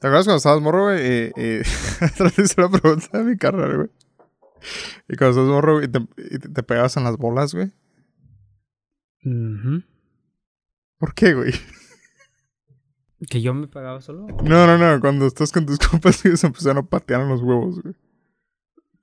¿Te 0.00 0.06
acuerdas 0.06 0.26
cuando 0.26 0.36
estabas 0.36 0.62
morro, 0.62 0.84
güey? 0.84 1.32
Te 1.34 1.62
hice 2.42 2.60
la 2.60 2.68
pregunta 2.68 3.18
de 3.18 3.24
mi 3.24 3.36
carrera, 3.36 3.76
güey. 3.76 3.88
Y 5.08 5.16
cuando 5.16 5.30
estabas 5.30 5.50
morro 5.50 5.74
güey, 5.74 5.86
y 5.86 5.88
te, 5.88 6.48
te, 6.48 6.62
pegabas 6.62 6.96
en 6.96 7.04
las 7.04 7.16
bolas, 7.16 7.54
güey. 7.54 7.72
¿Por 10.98 11.14
qué, 11.14 11.34
güey? 11.34 11.52
Que 13.28 13.42
yo 13.42 13.52
me 13.52 13.66
pagaba 13.66 14.00
solo. 14.00 14.28
No, 14.44 14.66
no, 14.66 14.78
no. 14.78 15.00
Cuando 15.00 15.26
estás 15.26 15.50
con 15.50 15.66
tus 15.66 15.78
compas 15.90 16.24
y 16.24 16.36
se 16.36 16.46
empezaron 16.46 16.84
a 16.84 16.88
patear 16.88 17.22
en 17.22 17.28
los 17.28 17.42
huevos, 17.42 17.82
güey. 17.82 17.94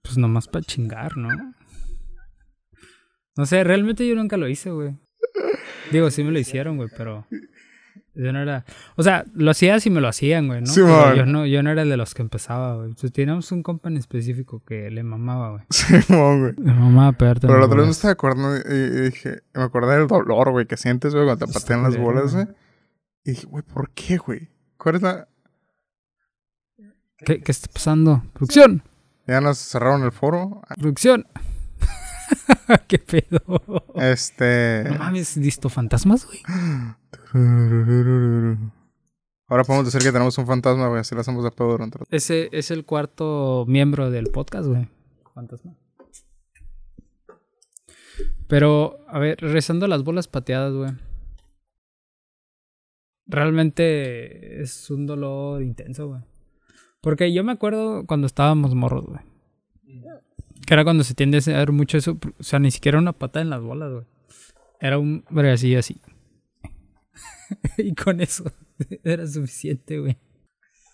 Pues 0.01 0.17
nomás 0.17 0.47
para 0.47 0.63
chingar, 0.63 1.17
¿no? 1.17 1.27
No 3.35 3.45
sé, 3.45 3.63
realmente 3.65 4.07
yo 4.07 4.15
nunca 4.15 4.37
lo 4.37 4.47
hice, 4.47 4.71
güey. 4.71 4.97
Digo, 5.91 6.09
sí 6.09 6.23
me 6.23 6.31
lo 6.31 6.39
hicieron, 6.39 6.77
güey, 6.77 6.89
pero 6.95 7.27
yo 8.15 8.33
no 8.33 8.41
era... 8.41 8.65
O 8.95 9.03
sea, 9.03 9.25
lo 9.33 9.51
hacía 9.51 9.79
si 9.79 9.89
me 9.89 10.01
lo 10.01 10.07
hacían, 10.07 10.47
güey, 10.47 10.61
¿no? 10.61 10.67
Sí, 10.67 10.79
yo 10.81 11.25
no, 11.25 11.45
yo 11.45 11.63
no 11.63 11.71
era 11.71 11.85
de 11.85 11.97
los 11.97 12.13
que 12.13 12.21
empezaba, 12.21 12.75
güey. 12.75 12.87
Entonces, 12.87 13.11
teníamos 13.11 13.51
un 13.51 13.63
compa 13.63 13.89
en 13.89 13.97
específico 13.97 14.63
que 14.65 14.89
le 14.89 15.03
mamaba, 15.03 15.51
güey. 15.51 15.63
Simón, 15.69 16.39
güey. 16.41 16.53
Le 16.57 16.73
mamaba 16.73 17.11
pegarte 17.13 17.47
Pero 17.47 17.59
la 17.59 17.65
otra 17.65 17.77
vez 17.77 17.85
me 17.85 17.91
estaba 17.91 18.13
acordando 18.13 18.57
y, 18.57 19.01
dije, 19.09 19.41
me 19.53 19.63
acordé 19.63 19.97
del 19.97 20.07
dolor, 20.07 20.51
güey, 20.51 20.65
que 20.65 20.77
sientes, 20.77 21.13
güey, 21.13 21.25
cuando 21.25 21.45
te 21.45 21.53
patean 21.53 21.83
las 21.83 21.97
bolas, 21.97 22.33
güey. 22.33 22.45
güey. 22.45 22.55
Y 23.25 23.31
dije, 23.31 23.45
güey, 23.47 23.63
¿por 23.63 23.89
qué, 23.91 24.17
güey? 24.17 24.49
¿Cuál 24.77 24.95
es 24.95 25.01
la...? 25.01 25.27
¿Qué, 27.17 27.41
¿Qué 27.41 27.51
está 27.51 27.69
pasando? 27.71 28.23
¡Producción! 28.33 28.83
Ya 29.27 29.41
nos 29.41 29.57
cerraron 29.57 30.03
el 30.03 30.11
foro. 30.11 30.61
¡Producción! 30.77 31.25
¿Qué 32.87 32.99
pedo? 32.99 33.41
Este... 33.95 34.83
No 34.89 34.97
mames, 34.99 35.37
¿listo 35.37 35.69
fantasmas, 35.69 36.25
güey? 36.25 36.41
Ahora 39.47 39.63
podemos 39.63 39.85
decir 39.85 40.01
que 40.01 40.11
tenemos 40.11 40.37
un 40.37 40.47
fantasma, 40.47 40.87
güey, 40.87 41.01
así 41.01 41.13
lo 41.13 41.21
hacemos 41.21 41.43
de 41.43 41.51
pedo 41.51 41.71
durante. 41.71 41.99
Ese 42.09 42.49
es 42.51 42.71
el 42.71 42.85
cuarto 42.85 43.65
miembro 43.67 44.09
del 44.09 44.27
podcast, 44.31 44.67
güey. 44.67 44.87
Fantasma. 45.33 45.75
Pero, 48.47 48.99
a 49.07 49.19
ver, 49.19 49.37
regresando 49.39 49.85
a 49.85 49.89
las 49.89 50.03
bolas 50.03 50.27
pateadas, 50.27 50.73
güey. 50.73 50.91
Realmente 53.27 54.61
es 54.61 54.89
un 54.91 55.07
dolor 55.07 55.63
intenso, 55.63 56.07
güey. 56.07 56.21
Porque 57.01 57.33
yo 57.33 57.43
me 57.43 57.51
acuerdo 57.51 58.05
cuando 58.05 58.27
estábamos 58.27 58.73
morros, 58.75 59.05
güey. 59.05 59.21
Que 60.65 60.73
era 60.73 60.83
cuando 60.83 61.03
se 61.03 61.13
tiende 61.13 61.37
a 61.37 61.57
ver 61.57 61.71
mucho 61.71 61.97
eso. 61.97 62.17
O 62.39 62.43
sea, 62.43 62.59
ni 62.59 62.71
siquiera 62.71 62.97
una 62.97 63.13
patada 63.13 63.43
en 63.43 63.49
las 63.49 63.61
bolas, 63.61 63.91
güey. 63.91 64.05
Era 64.79 64.97
un 64.97 65.23
así, 65.51 65.75
así. 65.75 66.01
y 67.77 67.93
con 67.93 68.21
eso 68.21 68.43
era 69.03 69.25
suficiente, 69.27 69.99
güey. 69.99 70.17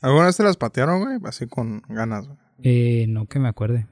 ¿Alguna 0.01 0.25
vez 0.25 0.37
te 0.37 0.43
las 0.43 0.57
patearon, 0.57 1.01
güey? 1.03 1.19
Así 1.25 1.47
con 1.47 1.81
ganas, 1.87 2.27
güey. 2.27 2.37
Eh, 2.63 3.05
no 3.07 3.25
que 3.27 3.39
me 3.39 3.47
acuerde. 3.47 3.87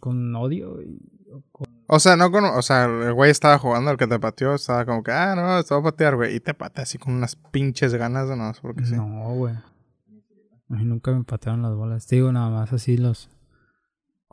Con 0.00 0.34
odio 0.34 0.80
y... 0.82 0.98
o 1.30 1.42
con- 1.52 1.66
O 1.86 2.00
sea, 2.00 2.16
no 2.16 2.30
con... 2.30 2.44
O 2.44 2.62
sea, 2.62 2.84
el 2.84 3.12
güey 3.12 3.30
estaba 3.30 3.58
jugando, 3.58 3.90
el 3.90 3.96
que 3.96 4.06
te 4.06 4.18
pateó, 4.18 4.54
estaba 4.54 4.86
como 4.86 5.02
que, 5.02 5.12
ah, 5.12 5.34
no, 5.34 5.62
te 5.62 5.74
voy 5.74 5.80
a 5.82 5.84
patear, 5.84 6.16
güey. 6.16 6.34
Y 6.36 6.40
te 6.40 6.54
patea 6.54 6.84
así 6.84 6.98
con 6.98 7.14
unas 7.14 7.36
pinches 7.36 7.94
ganas, 7.94 8.28
no 8.28 8.36
más 8.36 8.60
porque 8.60 8.84
sí. 8.84 8.94
No, 8.94 9.34
güey. 9.34 9.54
A 9.54 10.76
mí 10.76 10.84
nunca 10.84 11.12
me 11.12 11.24
patearon 11.24 11.62
las 11.62 11.74
bolas. 11.74 12.06
Te 12.06 12.16
digo 12.16 12.32
nada 12.32 12.48
más 12.48 12.72
así 12.72 12.96
los... 12.96 13.28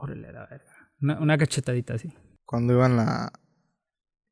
Órale, 0.02 0.31
la 0.31 0.45
verga. 0.45 0.92
Una, 1.02 1.19
una 1.19 1.38
cachetadita 1.38 1.95
así. 1.95 2.14
Cuando 2.45 2.73
iba 2.73 2.86
en 2.86 2.95
la... 2.97 3.31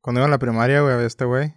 Cuando 0.00 0.20
iba 0.20 0.26
en 0.26 0.30
la 0.30 0.38
primaria, 0.38 0.80
güey, 0.80 0.94
había 0.94 1.06
este 1.06 1.24
güey. 1.24 1.54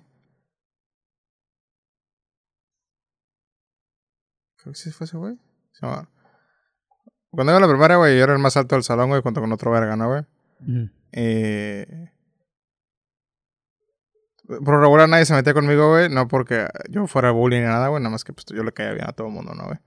Creo 4.57 4.73
que 4.73 4.79
sí 4.79 4.91
fue 4.91 5.05
ese 5.05 5.17
güey. 5.17 5.39
Cuando 5.79 7.51
iba 7.51 7.55
en 7.55 7.61
la 7.61 7.67
primaria, 7.67 7.97
güey, 7.97 8.17
yo 8.17 8.23
era 8.23 8.33
el 8.33 8.39
más 8.39 8.57
alto 8.57 8.75
del 8.75 8.83
salón, 8.83 9.09
güey, 9.09 9.21
junto 9.21 9.39
con 9.39 9.51
otro 9.51 9.71
verga, 9.71 9.95
¿no, 9.95 10.09
güey? 10.09 10.23
Eh... 11.13 12.11
Por 14.65 14.81
regular 14.81 15.07
nadie 15.07 15.25
se 15.25 15.33
metía 15.33 15.53
conmigo, 15.53 15.91
güey. 15.91 16.09
No 16.09 16.27
porque 16.27 16.67
yo 16.89 17.07
fuera 17.07 17.31
bullying 17.31 17.61
ni 17.61 17.67
nada, 17.67 17.87
güey. 17.87 18.01
Nada 18.01 18.11
más 18.11 18.25
que 18.25 18.33
pues, 18.33 18.45
yo 18.47 18.63
le 18.63 18.73
caía 18.73 18.91
bien 18.91 19.07
a 19.07 19.13
todo 19.13 19.27
el 19.27 19.33
mundo, 19.33 19.53
¿no, 19.53 19.63
güey? 19.63 19.79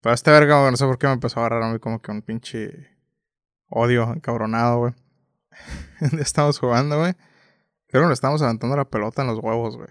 Pero 0.00 0.12
este 0.12 0.32
verga, 0.32 0.58
güey, 0.58 0.72
no 0.72 0.76
sé 0.76 0.84
por 0.84 0.98
qué 0.98 1.06
me 1.06 1.12
empezó 1.12 1.38
a 1.38 1.46
agarrar 1.46 1.62
a 1.62 1.72
mí 1.72 1.78
como 1.78 2.02
que 2.02 2.10
un 2.10 2.22
pinche 2.22 2.95
odio 3.68 4.12
encabronado, 4.14 4.78
güey. 4.78 4.94
Estábamos 6.20 6.58
jugando, 6.58 6.98
güey. 6.98 7.14
Creo 7.88 8.02
que 8.02 8.08
le 8.08 8.14
estábamos 8.14 8.42
aventando 8.42 8.76
la 8.76 8.84
pelota 8.84 9.22
en 9.22 9.28
los 9.28 9.38
huevos, 9.38 9.76
güey. 9.76 9.88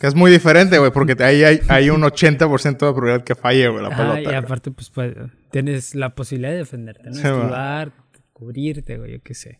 Que 0.00 0.06
es 0.08 0.14
muy 0.14 0.30
diferente, 0.30 0.78
güey, 0.78 0.90
porque 0.90 1.14
ahí 1.22 1.44
hay, 1.44 1.60
hay 1.68 1.90
un 1.90 2.02
80% 2.02 2.72
de 2.72 2.76
probabilidad 2.78 3.22
que 3.24 3.34
falle, 3.34 3.68
güey, 3.68 3.82
la 3.82 3.90
Ah, 3.94 3.96
pelota. 3.96 4.32
y 4.32 4.34
aparte, 4.34 4.70
pues, 4.70 4.90
pues, 4.90 5.14
tienes 5.52 5.94
la 5.94 6.14
posibilidad 6.14 6.50
de 6.52 6.58
defenderte, 6.58 7.10
¿no? 7.10 7.14
Sí, 7.14 7.92
cubrirte, 8.32 8.98
güey, 8.98 9.12
yo 9.12 9.22
qué 9.22 9.34
sé. 9.34 9.58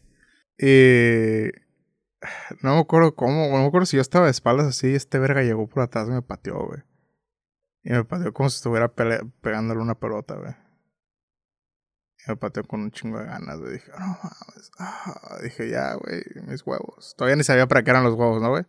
Y 0.58 1.50
no 2.62 2.74
me 2.74 2.80
acuerdo 2.80 3.14
cómo, 3.14 3.48
no 3.50 3.58
me 3.62 3.66
acuerdo 3.66 3.86
si 3.86 3.96
yo 3.96 4.00
estaba 4.00 4.24
de 4.24 4.30
espaldas 4.32 4.66
así 4.66 4.88
y 4.88 4.94
este 4.94 5.18
verga 5.18 5.42
llegó 5.42 5.68
por 5.68 5.82
atrás 5.82 6.08
y 6.08 6.12
me 6.12 6.22
pateó, 6.22 6.66
güey. 6.66 6.80
Y 7.84 7.90
me 7.90 8.04
pateó 8.04 8.32
como 8.32 8.48
si 8.48 8.56
estuviera 8.56 8.88
pegándole 8.88 9.80
una 9.80 9.94
pelota, 9.94 10.34
güey. 10.34 10.54
Me 12.26 12.36
pateó 12.36 12.64
con 12.64 12.80
un 12.80 12.90
chingo 12.90 13.18
de 13.18 13.26
ganas, 13.26 13.58
güey. 13.58 13.72
Dije, 13.74 13.90
no 13.98 14.06
mames. 14.06 14.70
Ah, 14.78 15.38
dije, 15.42 15.68
ya, 15.68 15.94
güey, 15.94 16.22
mis 16.46 16.66
huevos. 16.66 17.14
Todavía 17.16 17.36
ni 17.36 17.44
sabía 17.44 17.66
para 17.66 17.82
qué 17.82 17.90
eran 17.90 18.04
los 18.04 18.14
huevos, 18.14 18.40
¿no, 18.40 18.48
güey? 18.50 18.64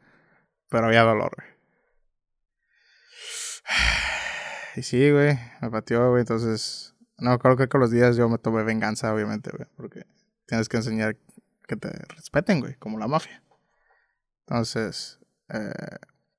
Pero 0.70 0.88
había 0.88 1.04
dolor, 1.04 1.32
güey. 1.38 1.50
Y 4.78 4.84
sí, 4.84 5.10
güey, 5.10 5.40
me 5.62 5.72
pateó, 5.72 6.10
güey. 6.10 6.22
Entonces, 6.22 6.96
no, 7.18 7.40
creo 7.40 7.56
que 7.56 7.70
con 7.70 7.80
los 7.80 7.92
días 7.92 8.18
yo 8.18 8.28
me 8.28 8.38
tomé 8.38 8.64
venganza, 8.64 9.14
obviamente, 9.14 9.50
güey. 9.56 9.70
Porque 9.78 10.06
tienes 10.48 10.68
que 10.68 10.78
enseñar 10.78 11.16
que 11.66 11.78
te 11.78 11.90
respeten, 12.10 12.60
güey, 12.60 12.76
como 12.76 13.00
la 13.00 13.08
mafia. 13.08 13.42
Entonces, 14.42 15.20
eh, 15.50 15.72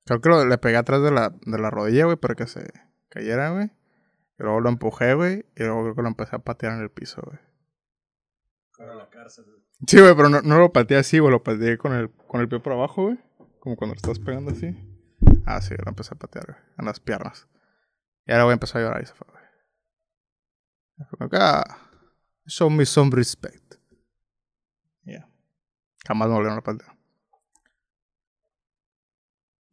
creo 0.05 0.21
que 0.21 0.29
lo- 0.29 0.45
le 0.45 0.57
pegué 0.59 0.77
atrás 0.77 1.01
de 1.01 1.09
la, 1.11 1.33
de 1.45 1.57
la 1.57 1.69
rodilla, 1.71 2.05
güey, 2.05 2.17
para 2.17 2.35
que 2.35 2.45
se 2.45 2.71
cayera, 3.09 3.49
güey. 3.49 3.71
Y 4.39 4.43
luego 4.43 4.61
lo 4.61 4.69
empujé, 4.69 5.13
güey, 5.13 5.45
y 5.55 5.63
luego 5.63 5.83
creo 5.83 5.95
que 5.95 6.01
lo 6.03 6.07
empecé 6.07 6.35
a 6.35 6.39
patear 6.39 6.73
en 6.73 6.81
el 6.81 6.91
piso, 6.91 7.21
güey. 7.25 7.39
Sí, 9.87 9.99
güey, 9.99 10.15
pero 10.15 10.29
no, 10.29 10.41
no 10.41 10.59
lo 10.59 10.71
pateé 10.71 10.97
así, 10.97 11.19
güey, 11.19 11.31
lo 11.31 11.43
pateé 11.43 11.77
con 11.77 11.93
el, 11.93 12.11
con 12.11 12.41
el 12.41 12.47
pie 12.47 12.59
por 12.59 12.73
abajo, 12.73 13.03
güey. 13.03 13.19
Como 13.59 13.75
cuando 13.75 13.95
lo 13.95 13.97
estás 13.97 14.19
pegando 14.19 14.51
así. 14.51 14.75
Ah, 15.45 15.61
sí, 15.61 15.73
lo 15.75 15.89
empecé 15.89 16.13
a 16.13 16.17
patear, 16.17 16.45
güey, 16.45 16.57
en 16.77 16.85
las 16.85 16.99
piernas. 16.99 17.47
Y 18.25 18.31
ahora, 18.31 18.43
güey, 18.43 18.53
empezó 18.53 18.77
a 18.77 18.81
llorar 18.81 19.01
y 19.01 19.05
se 19.05 19.13
fue, 19.13 19.27
güey. 19.31 21.07
Como 21.09 21.29
que, 21.29 21.37
ah, 21.39 21.63
show 22.45 22.69
me 22.69 22.85
some 22.85 23.15
respect. 23.15 23.75
Ya. 25.03 25.27
Jamás 26.05 26.27
me 26.27 26.35
volvieron 26.35 26.59
a 26.59 26.63
patear. 26.63 26.95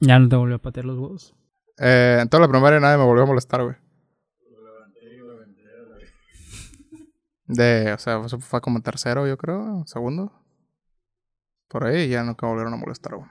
Ya 0.00 0.18
no 0.18 0.28
te 0.28 0.36
volvió 0.36 0.56
a 0.56 0.62
patear 0.62 0.86
los 0.86 0.98
huevos. 0.98 1.34
Eh, 1.78 2.18
en 2.20 2.28
toda 2.28 2.42
la 2.42 2.48
primaria 2.48 2.80
nadie 2.80 2.98
me 2.98 3.04
volvió 3.04 3.24
a 3.24 3.26
molestar, 3.26 3.62
güey. 3.62 3.76
De, 7.46 7.92
o 7.92 7.98
sea, 7.98 8.24
eso 8.24 8.40
fue 8.40 8.60
como 8.60 8.80
tercero, 8.80 9.26
yo 9.26 9.36
creo, 9.36 9.84
segundo. 9.86 10.32
Por 11.68 11.84
ahí 11.84 12.08
ya 12.08 12.22
nunca 12.22 12.46
volvieron 12.46 12.72
a 12.72 12.76
molestar, 12.76 13.16
güey. 13.16 13.28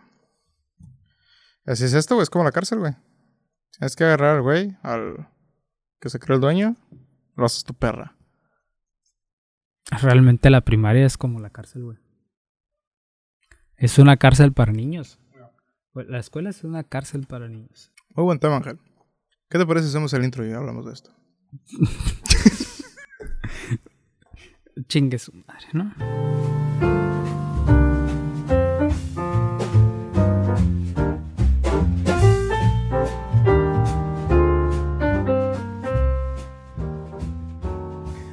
Así 1.66 1.85
es 1.85 1.94
esto, 1.94 2.16
güey, 2.16 2.24
es 2.24 2.29
como 2.29 2.44
la 2.44 2.51
cárcel, 2.51 2.79
güey. 2.79 2.94
Tienes 3.78 3.96
que 3.96 4.03
agarrar 4.03 4.35
al 4.35 4.41
güey, 4.41 4.78
al 4.84 5.29
que 6.00 6.09
se 6.09 6.19
cree 6.19 6.35
el 6.35 6.41
dueño, 6.41 6.75
lo 7.35 7.46
haces 7.46 7.63
tu 7.63 7.74
perra. 7.74 8.16
Realmente 10.01 10.50
la 10.50 10.62
primaria 10.62 11.06
es 11.06 11.18
como 11.18 11.40
la 11.40 11.50
cárcel, 11.50 11.84
güey. 11.84 11.97
Es 13.78 13.97
una 14.00 14.18
cárcel 14.18 14.53
para 14.53 14.72
niños. 14.72 15.19
Güey, 15.94 16.07
La 16.07 16.19
escuela 16.19 16.50
es 16.50 16.63
una 16.63 16.84
cárcel 16.84 17.25
para 17.28 17.47
niños. 17.47 17.91
Muy 18.16 18.25
buen 18.25 18.40
tema, 18.40 18.57
Ángel. 18.57 18.80
¿Qué 19.50 19.57
te 19.57 19.66
parece 19.66 19.88
si 19.88 19.91
hacemos 19.91 20.13
el 20.13 20.24
intro 20.24 20.45
y 20.45 20.51
hablamos 20.51 20.86
de 20.86 20.94
esto? 20.94 21.12
Chingue 24.87 25.19
su 25.19 25.31
madre, 25.33 25.67
¿no? 25.73 25.93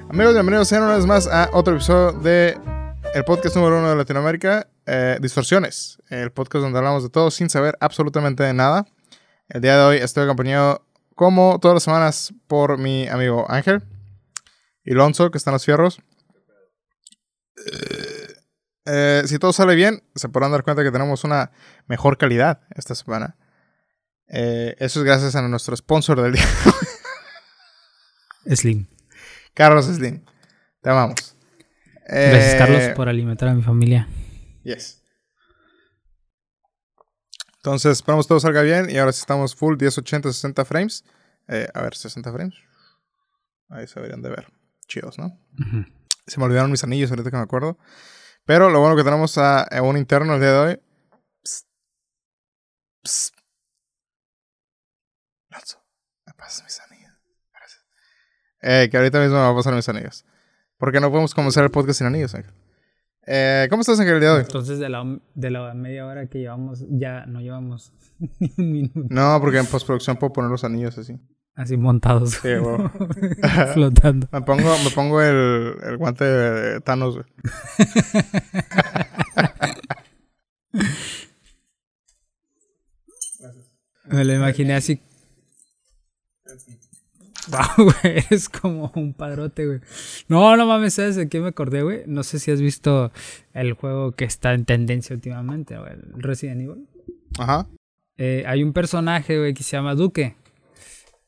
Amigos, 0.09 0.35
bienvenidos 0.35 0.69
sean 0.69 0.83
una 0.83 0.97
vez 0.97 1.07
más 1.07 1.27
a 1.27 1.51
otro 1.53 1.75
episodio 1.75 2.13
de 2.21 2.59
el 3.15 3.25
podcast 3.25 3.57
número 3.57 3.79
uno 3.79 3.91
de 3.91 3.97
Latinoamérica, 3.97 4.67
eh, 4.87 5.19
Distorsiones, 5.21 5.99
el 6.09 6.31
podcast 6.33 6.63
donde 6.63 6.79
hablamos 6.79 7.03
de 7.03 7.11
todo 7.11 7.31
sin 7.31 7.51
saber 7.51 7.77
absolutamente 7.81 8.53
nada. 8.53 8.87
El 9.49 9.61
día 9.61 9.77
de 9.77 9.85
hoy 9.85 9.97
estoy 9.99 10.25
acompañado, 10.25 10.85
como 11.15 11.59
todas 11.61 11.75
las 11.75 11.83
semanas, 11.83 12.35
por 12.47 12.79
mi 12.79 13.09
amigo 13.09 13.47
Ángel 13.49 13.83
y 14.85 14.95
Lonzo, 14.95 15.31
que 15.31 15.39
están 15.39 15.53
los 15.53 15.65
fierros. 15.65 16.01
Eh, 17.57 18.35
eh, 18.87 19.23
si 19.27 19.39
todo 19.39 19.53
sale 19.53 19.75
bien, 19.75 20.03
se 20.15 20.29
podrán 20.29 20.53
dar 20.53 20.63
cuenta 20.65 20.83
que 20.83 20.91
tenemos 20.91 21.25
una 21.25 21.51
mejor 21.87 22.17
calidad 22.19 22.63
esta 22.75 22.95
semana. 22.95 23.37
Eh, 24.29 24.77
eso 24.79 25.01
es 25.01 25.05
gracias 25.05 25.35
a 25.37 25.43
nuestro 25.43 25.77
sponsor 25.77 26.21
del 26.23 26.33
día, 26.35 26.45
Slim. 28.55 28.87
Carlos 29.55 29.87
Slim. 29.87 30.25
Te 30.83 30.91
amamos. 30.91 31.37
Gracias, 32.07 32.55
Eh, 32.55 32.59
Carlos, 32.59 32.83
por 32.97 33.09
alimentar 33.09 33.49
a 33.49 33.55
mi 33.55 33.63
familia. 33.63 34.09
Yes. 34.65 35.03
Entonces, 37.57 37.93
esperamos 37.93 38.27
todo 38.27 38.41
salga 38.41 38.63
bien. 38.63 38.89
Y 38.89 38.97
ahora 38.99 39.13
sí 39.13 39.21
estamos 39.21 39.55
full 39.55 39.77
1080, 39.79 40.33
60 40.33 40.65
frames. 40.65 41.05
Eh, 41.49 41.69
a 41.75 41.83
ver, 41.83 41.95
60 41.95 42.33
frames. 42.33 42.55
Ahí 43.69 43.87
se 43.87 43.97
deberían 43.97 44.23
de 44.23 44.31
ver. 44.31 44.47
Chidos, 44.89 45.19
¿no? 45.19 45.39
Ujú. 45.59 45.85
Se 46.27 46.39
me 46.39 46.47
olvidaron 46.47 46.71
mis 46.71 46.85
anillos 46.85 47.11
ahorita 47.11 47.31
que 47.31 47.37
me 47.37 47.43
acuerdo. 47.43 47.79
Pero 48.45 48.71
lo 48.71 48.81
bueno 48.81 48.97
que 48.97 49.05
tenemos 49.05 49.37
a, 49.39 49.63
a 49.63 49.83
un 49.83 49.97
interno 49.97 50.35
el 50.35 50.41
día 50.41 50.53
de 50.53 50.59
hoy. 50.59 50.81
Psst. 51.43 51.67
Psst. 53.05 53.35
Lanzo, 55.51 55.85
me 56.27 56.33
pasas 56.35 56.65
mis 56.65 56.81
anillos. 56.81 57.13
Gracias. 57.53 57.85
Eh, 58.63 58.89
que 58.91 58.97
ahorita 58.97 59.21
mismo 59.21 59.37
me 59.37 59.43
va 59.43 59.51
a 59.51 59.55
pasar 59.55 59.75
mis 59.75 59.89
anillos. 59.89 60.25
Porque 60.79 61.01
no 61.01 61.11
podemos 61.11 61.35
comenzar 61.35 61.65
el 61.65 61.71
podcast 61.71 61.99
sin 61.99 62.07
anillos, 62.07 62.35
Ángel. 62.35 62.55
Eh, 63.27 63.67
¿Cómo 63.69 63.83
estás, 63.83 64.01
Ángel, 64.01 64.15
el 64.15 64.21
día 64.21 64.31
de 64.31 64.37
hoy? 64.37 64.43
Entonces, 64.43 64.79
de 64.79 64.89
la, 64.89 65.05
de 65.35 65.51
la 65.51 65.75
media 65.75 66.07
hora 66.07 66.27
que 66.27 66.39
llevamos, 66.39 66.85
ya 66.89 67.27
no 67.27 67.41
llevamos 67.41 67.93
ni 68.39 68.53
un 68.57 68.73
minuto. 68.73 69.07
No, 69.11 69.39
porque 69.41 69.59
en 69.59 69.67
postproducción 69.67 70.17
puedo 70.17 70.33
poner 70.33 70.51
los 70.51 70.65
anillos 70.65 70.97
así. 70.99 71.21
Así 71.61 71.77
montados. 71.77 72.31
Sí, 72.31 72.55
güey. 72.57 72.79
flotando. 73.75 74.29
Me 74.33 74.41
pongo, 74.41 74.79
me 74.83 74.91
pongo 74.91 75.21
el, 75.21 75.75
el 75.83 75.99
guante 75.99 76.25
de 76.25 76.81
Thanos, 76.81 77.17
güey. 77.17 77.27
Me 84.07 84.25
lo 84.25 84.35
imaginé 84.35 84.75
así. 84.75 85.01
Wow, 87.49 87.85
güey, 87.85 88.25
eres 88.27 88.49
como 88.49 88.91
un 88.97 89.13
padrote, 89.13 89.67
güey. 89.67 89.81
No, 90.29 90.57
no 90.57 90.67
mames, 90.67 90.95
¿sabes 90.95 91.15
de 91.15 91.29
qué 91.29 91.41
me 91.41 91.49
acordé, 91.49 91.83
güey? 91.83 92.03
No 92.07 92.23
sé 92.23 92.39
si 92.39 92.51
has 92.51 92.61
visto 92.61 93.13
el 93.55 93.75
juego 93.75 94.13
que 94.13 94.25
está 94.25 94.53
en 94.55 94.65
tendencia 94.65 95.15
últimamente, 95.15 95.79
güey, 95.79 95.93
el 95.93 96.23
Resident 96.23 96.63
Evil. 96.63 96.89
Ajá. 97.39 97.69
Eh, 98.17 98.45
hay 98.47 98.63
un 98.65 98.73
personaje, 98.73 99.39
güey, 99.39 99.55
que 99.55 99.63
se 99.63 99.77
llama 99.77 99.95
Duque. 99.95 100.37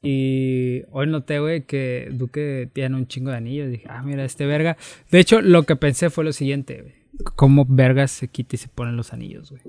Y 0.02 0.82
hoy 0.90 1.06
noté, 1.06 1.38
güey, 1.38 1.64
que 1.64 2.08
Duque 2.10 2.68
tiene 2.72 2.96
un 2.96 3.06
chingo 3.06 3.30
de 3.30 3.36
anillos. 3.36 3.70
Dije, 3.70 3.86
ah, 3.88 4.02
mira, 4.02 4.24
este 4.24 4.46
verga. 4.46 4.76
De 5.10 5.20
hecho, 5.20 5.40
lo 5.40 5.62
que 5.62 5.76
pensé 5.76 6.10
fue 6.10 6.24
lo 6.24 6.32
siguiente, 6.32 6.82
güey. 6.82 6.94
Cómo 7.36 7.64
vergas 7.68 8.10
se 8.10 8.26
quita 8.26 8.56
y 8.56 8.58
se 8.58 8.66
ponen 8.68 8.96
los 8.96 9.12
anillos, 9.12 9.50
güey. 9.50 9.62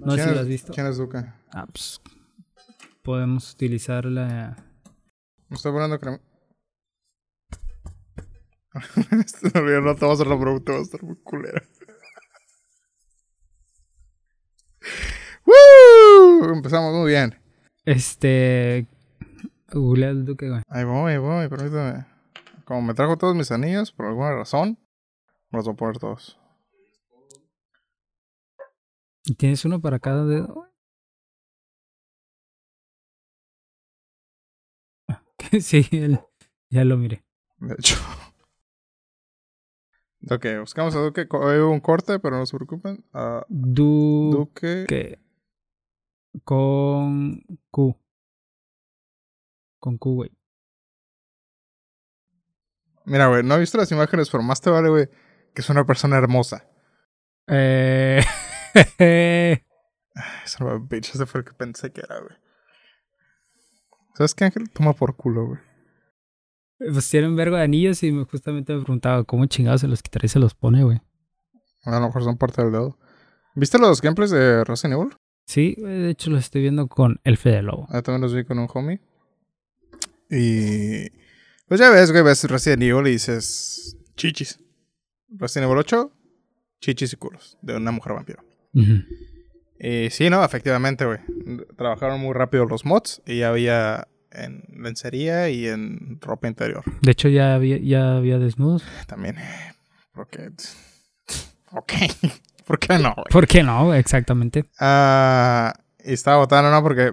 No 0.00 0.12
sé 0.12 0.16
¿Quién 0.16 0.28
si 0.28 0.34
lo 0.34 0.40
has 0.40 0.48
visto. 0.48 0.72
¿Quién 0.72 0.86
es 0.86 0.96
Duca? 0.96 1.38
Ah, 1.52 1.66
pues. 1.66 2.00
Podemos 3.02 3.52
utilizar 3.52 4.06
la. 4.06 4.56
Me 5.48 5.56
estoy 5.56 5.72
poniendo 5.72 5.98
crema. 5.98 6.20
Este 9.24 9.50
no, 9.60 9.80
no 9.80 9.94
te 9.96 10.04
vas 10.04 10.10
a 10.10 10.12
hacer 10.14 10.26
la 10.28 10.38
pregunta, 10.40 10.72
va 10.72 10.78
a 10.78 10.82
estar 10.82 11.02
muy 11.02 11.16
culera. 11.16 11.62
¡Woo! 15.44 16.54
Empezamos 16.54 16.94
muy 16.94 17.10
bien. 17.10 17.34
Este. 17.84 18.86
Google 19.70 20.08
el 20.08 20.24
Duque, 20.24 20.48
güey. 20.48 20.62
Ahí 20.68 20.84
voy, 20.84 21.12
ahí 21.12 21.18
voy, 21.18 21.48
permítame. 21.48 22.06
Como 22.64 22.82
me 22.82 22.94
trajo 22.94 23.16
todos 23.16 23.34
mis 23.34 23.50
anillos, 23.50 23.92
por 23.92 24.06
alguna 24.06 24.34
razón, 24.34 24.78
los 25.50 25.64
voy 25.64 25.72
a 25.74 25.76
poner 25.76 25.98
todos. 25.98 26.38
¿Y 29.24 29.34
tienes 29.34 29.64
uno 29.64 29.80
para 29.80 29.98
cada 29.98 30.24
dedo? 30.24 30.54
güey? 30.54 30.68
Sí, 35.62 35.86
él- 35.92 36.20
ya 36.70 36.84
lo 36.84 36.96
miré. 36.96 37.24
De 37.58 37.74
hecho. 37.74 37.96
Ok, 40.30 40.46
buscamos 40.60 40.94
a 40.94 40.98
Duque. 40.98 41.26
Hay 41.30 41.58
un 41.60 41.80
corte, 41.80 42.18
pero 42.18 42.36
no 42.36 42.44
se 42.44 42.56
preocupen. 42.56 43.04
Ah, 43.12 43.46
Duque. 43.48 44.80
Duque. 44.82 45.20
Con 46.44 47.40
Q. 47.70 47.96
Con 49.78 49.98
Q, 49.98 50.14
güey. 50.14 50.30
Mira, 53.04 53.28
güey, 53.28 53.42
no 53.42 53.54
he 53.54 53.60
visto 53.60 53.78
las 53.78 53.90
imágenes, 53.90 54.28
pero 54.30 54.42
más 54.42 54.60
te 54.60 54.70
vale, 54.70 54.88
güey, 54.88 55.08
que 55.54 55.62
es 55.62 55.70
una 55.70 55.86
persona 55.86 56.18
hermosa. 56.18 56.68
Eh. 57.46 58.20
Esa 60.44 60.64
bitch, 60.78 61.14
ese 61.14 61.26
fue 61.26 61.40
el 61.40 61.46
que 61.46 61.52
pensé 61.52 61.92
que 61.92 62.00
era, 62.00 62.18
güey. 62.20 62.36
¿Sabes 64.14 64.34
qué, 64.34 64.44
Ángel? 64.44 64.68
Toma 64.70 64.92
por 64.92 65.16
culo, 65.16 65.46
güey. 65.46 65.60
pues 66.78 67.08
tiene 67.08 67.28
un 67.28 67.36
vergo 67.36 67.56
de 67.56 67.62
anillos 67.62 68.02
y 68.02 68.10
me, 68.10 68.24
justamente 68.24 68.74
me 68.74 68.82
preguntaba 68.82 69.22
cómo 69.24 69.46
chingados 69.46 69.80
se 69.80 69.88
los 69.88 70.02
quitaría 70.02 70.26
y 70.26 70.30
se 70.30 70.40
los 70.40 70.54
pone, 70.54 70.82
güey. 70.82 71.00
A 71.84 71.90
lo 72.00 72.06
mejor 72.06 72.24
son 72.24 72.36
parte 72.36 72.62
del 72.62 72.72
dedo. 72.72 72.98
¿Viste 73.54 73.78
los 73.78 74.02
gameplays 74.02 74.30
de 74.30 74.64
Resident 74.64 75.00
Evil? 75.00 75.16
Sí, 75.46 75.76
de 75.78 76.10
hecho 76.10 76.30
los 76.30 76.40
estoy 76.40 76.62
viendo 76.62 76.88
con 76.88 77.20
el 77.24 77.36
Fede 77.38 77.62
Lobo. 77.62 77.86
Ah, 77.90 78.02
también 78.02 78.22
los 78.22 78.34
vi 78.34 78.44
con 78.44 78.58
un 78.58 78.68
homie. 78.74 79.00
Y. 80.30 81.10
Pues 81.66 81.80
ya 81.80 81.90
ves, 81.90 82.10
güey, 82.12 82.22
ves 82.24 82.44
Resident 82.44 82.82
Evil 82.82 83.06
y 83.06 83.12
dices. 83.12 83.96
Chichis. 84.16 84.58
Resident 85.30 85.66
Evil 85.70 85.78
8, 85.78 86.10
chichis 86.80 87.12
y 87.12 87.16
culos. 87.16 87.58
De 87.62 87.76
una 87.76 87.90
mujer 87.90 88.14
vampiro. 88.14 88.42
Y 89.80 90.10
sí, 90.10 90.30
no, 90.30 90.44
efectivamente, 90.44 91.04
güey. 91.04 91.18
Trabajaron 91.76 92.20
muy 92.20 92.32
rápido 92.32 92.64
los 92.66 92.84
mods 92.84 93.22
y 93.26 93.38
ya 93.40 93.50
había 93.50 94.08
en 94.32 94.64
lencería 94.82 95.50
y 95.50 95.66
en 95.68 96.18
ropa 96.20 96.48
interior. 96.48 96.82
De 97.02 97.12
hecho, 97.12 97.28
ya 97.28 97.54
había, 97.54 97.78
ya 97.78 98.16
había 98.16 98.38
desnudos. 98.38 98.82
También. 99.06 99.38
eh, 99.38 99.72
Porque. 100.12 100.50
Ok. 101.72 101.92
¿Por 102.66 102.78
qué 102.78 102.98
no, 102.98 103.14
güey? 103.14 103.26
¿Por 103.30 103.46
qué 103.46 103.62
no? 103.62 103.94
Exactamente. 103.94 104.64
Ah, 104.80 105.74
y 106.04 106.12
estaba 106.12 106.38
botando, 106.38 106.70
¿no? 106.70 106.82
Porque. 106.82 107.12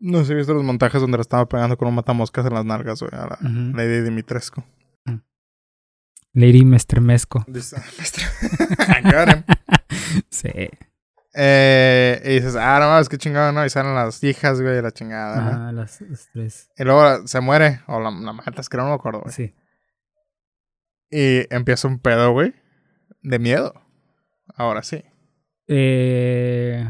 No 0.00 0.24
sé 0.24 0.34
viste 0.34 0.54
los 0.54 0.62
montajes 0.62 1.00
donde 1.00 1.18
le 1.18 1.22
estaba 1.22 1.48
pegando 1.48 1.76
con 1.76 1.88
un 1.88 1.94
matamoscas 1.94 2.46
en 2.46 2.54
las 2.54 2.64
nalgas, 2.64 3.00
güey, 3.00 3.12
a 3.12 3.26
la. 3.26 3.38
Lady 3.40 4.02
Dimitrescu. 4.02 4.62
Lady 6.32 6.64
me 6.64 6.76
estremezco. 6.76 7.44
Dice, 7.48 7.76
maestra. 7.96 8.26
I 9.00 9.02
got 9.02 9.28
him. 9.28 9.44
Sí. 10.30 10.50
Eh, 11.34 12.22
y 12.24 12.34
dices, 12.34 12.56
ah, 12.56 12.78
no 12.80 12.86
mames, 12.88 13.08
qué 13.08 13.18
chingado, 13.18 13.52
¿no? 13.52 13.64
Y 13.64 13.70
salen 13.70 13.94
las 13.94 14.22
hijas, 14.24 14.60
güey, 14.60 14.80
la 14.80 14.90
chingada, 14.92 15.40
¿no? 15.40 15.50
Ajá, 15.50 15.72
las, 15.72 16.00
las 16.00 16.28
tres. 16.32 16.70
Y 16.76 16.84
luego 16.84 17.26
se 17.26 17.40
muere, 17.40 17.80
o 17.86 18.00
la, 18.00 18.10
la 18.10 18.32
matas, 18.32 18.68
que 18.68 18.76
no 18.76 18.86
me 18.86 18.94
acuerdo, 18.94 19.20
güey. 19.20 19.32
Sí. 19.32 19.54
Y 21.10 21.52
empieza 21.54 21.88
un 21.88 21.98
pedo, 21.98 22.32
güey, 22.32 22.54
de 23.22 23.38
miedo. 23.38 23.74
Ahora 24.54 24.82
sí. 24.82 25.04
Eh, 25.66 26.86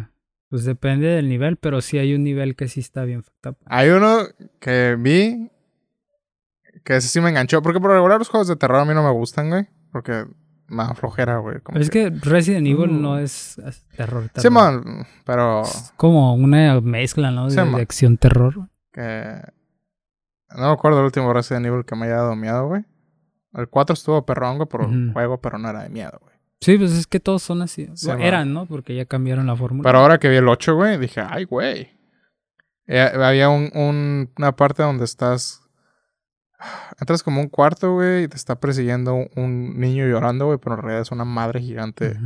pues 0.49 0.65
depende 0.65 1.07
del 1.09 1.29
nivel, 1.29 1.57
pero 1.57 1.81
sí 1.81 1.99
hay 1.99 2.15
un 2.15 2.25
nivel 2.25 2.57
que 2.57 2.69
sí 2.69 2.81
está 2.81 3.05
bien 3.05 3.23
fucked 3.23 3.51
up. 3.51 3.57
Hay 3.67 3.89
uno 3.91 4.21
que 4.61 4.97
vi 4.99 5.51
que 6.85 6.97
ese 6.97 7.09
sí 7.09 7.21
me 7.21 7.29
enganchó. 7.31 7.61
Porque 7.63 7.81
por 7.81 7.91
regular 7.91 8.19
los 8.19 8.29
juegos 8.29 8.49
de 8.49 8.57
terror 8.57 8.79
a 8.81 8.85
mí 8.85 8.95
no 8.95 9.03
me 9.03 9.11
gustan, 9.11 9.51
güey. 9.51 9.67
Porque 9.93 10.25
me 10.69 10.85
da 10.85 10.95
flojera, 10.95 11.39
güey. 11.39 11.61
como 11.61 11.79
Es 11.79 11.91
que 11.91 12.11
Resident 12.11 12.67
Evil 12.67 12.91
Mm. 12.93 13.03
no 13.03 13.19
es, 13.19 13.59
es 13.59 13.85
terror. 13.97 14.29
terror. 14.29 14.41
Simón, 14.43 15.07
pero 15.25 15.63
Es 15.63 15.93
como 15.97 16.35
una 16.35 16.81
mezcla, 16.81 17.31
¿no? 17.31 17.45
De, 17.47 17.51
Sí, 17.51 17.57
de 17.57 17.65
man. 17.65 17.81
acción 17.81 18.17
terror. 18.17 18.69
que... 18.93 19.41
No 20.57 20.67
me 20.69 20.73
acuerdo 20.73 21.01
el 21.01 21.05
último 21.05 21.33
Resident 21.35 21.67
Evil 21.67 21.85
que 21.85 21.95
me 21.95 22.07
haya 22.07 22.17
dado 22.17 22.35
miedo, 22.37 22.67
güey. 22.69 22.83
El 23.53 23.69
4 23.69 23.93
estuvo 23.95 24.25
perrón, 24.25 24.57
güey, 24.57 24.69
por 24.69 24.83
Ujú. 24.83 25.13
juego, 25.13 25.41
pero 25.41 25.59
no 25.59 25.69
era 25.69 25.83
de 25.83 25.91
miedo, 25.91 26.19
güey. 26.23 26.28
Sí, 26.61 26.77
pues 26.77 26.93
es 26.93 27.07
que 27.07 27.21
todos 27.21 27.43
son 27.43 27.63
así. 27.63 27.89
Sí, 27.95 28.11
eran, 28.19 28.53
¿no? 28.53 28.67
Porque 28.67 28.95
ya 28.95 29.05
cambiaron 29.05 29.47
la 29.47 29.55
fórmula. 29.57 29.89
Pero 29.89 29.99
ahora 30.01 30.19
que 30.19 30.29
vi 30.29 30.37
el 30.37 30.49
8, 30.49 30.75
güey, 30.75 30.99
dije, 30.99 31.21
ay, 31.21 31.45
güey. 31.45 31.91
Eh, 32.87 33.01
había 33.01 33.49
un, 33.49 33.71
un- 33.75 34.31
una 34.37 34.53
parte 34.57 34.83
donde 34.83 35.05
estás. 35.05 35.63
Entras 37.01 37.23
como 37.23 37.41
un 37.41 37.49
cuarto, 37.49 37.95
güey, 37.95 38.25
y 38.25 38.29
te 38.29 38.37
está 38.37 38.59
persiguiendo 38.59 39.29
un, 39.37 39.79
niño 39.79 40.07
llorando, 40.09 40.47
güey, 40.47 40.59
pero 40.59 40.75
en 40.75 40.83
realidad 40.83 41.03
es 41.03 41.13
una 41.13 41.25
madre 41.25 41.61
gigante. 41.61 42.17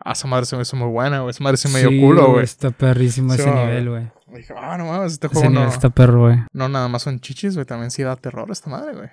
Ah, 0.00 0.12
esa 0.12 0.28
madre 0.28 0.44
se 0.46 0.54
me 0.56 0.62
hizo 0.62 0.76
muy 0.76 0.88
buena, 0.88 1.20
güey. 1.20 1.30
Esa 1.30 1.42
madre 1.42 1.56
se 1.56 1.68
me 1.68 1.80
dio 1.80 1.88
Sí, 1.88 2.00
culo, 2.00 2.32
güey. 2.32 2.44
Está 2.44 2.70
perrísimo 2.70 3.32
Sí, 3.34 3.40
ese 3.40 3.50
nivel, 3.50 3.88
güey. 3.88 4.12
Dije, 4.34 4.54
ah, 4.56 4.76
no 4.76 4.84
mames, 4.84 5.12
este 5.14 5.26
Ese 5.28 5.34
juego 5.34 5.50
no, 5.50 5.60
nivel 5.60 5.72
está 5.72 5.88
perro, 5.90 6.20
güey. 6.26 6.36
no 6.52 6.68
nada 6.68 6.86
más 6.88 7.02
son 7.02 7.18
chichis, 7.20 7.54
güey. 7.54 7.64
También 7.64 7.90
sí 7.90 8.02
da 8.02 8.14
terror 8.16 8.50
esta 8.50 8.68
madre, 8.68 8.94
güey. 8.94 9.08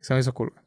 Se 0.00 0.14
me 0.14 0.20
hizo 0.20 0.32
cool, 0.32 0.50
güey. 0.50 0.62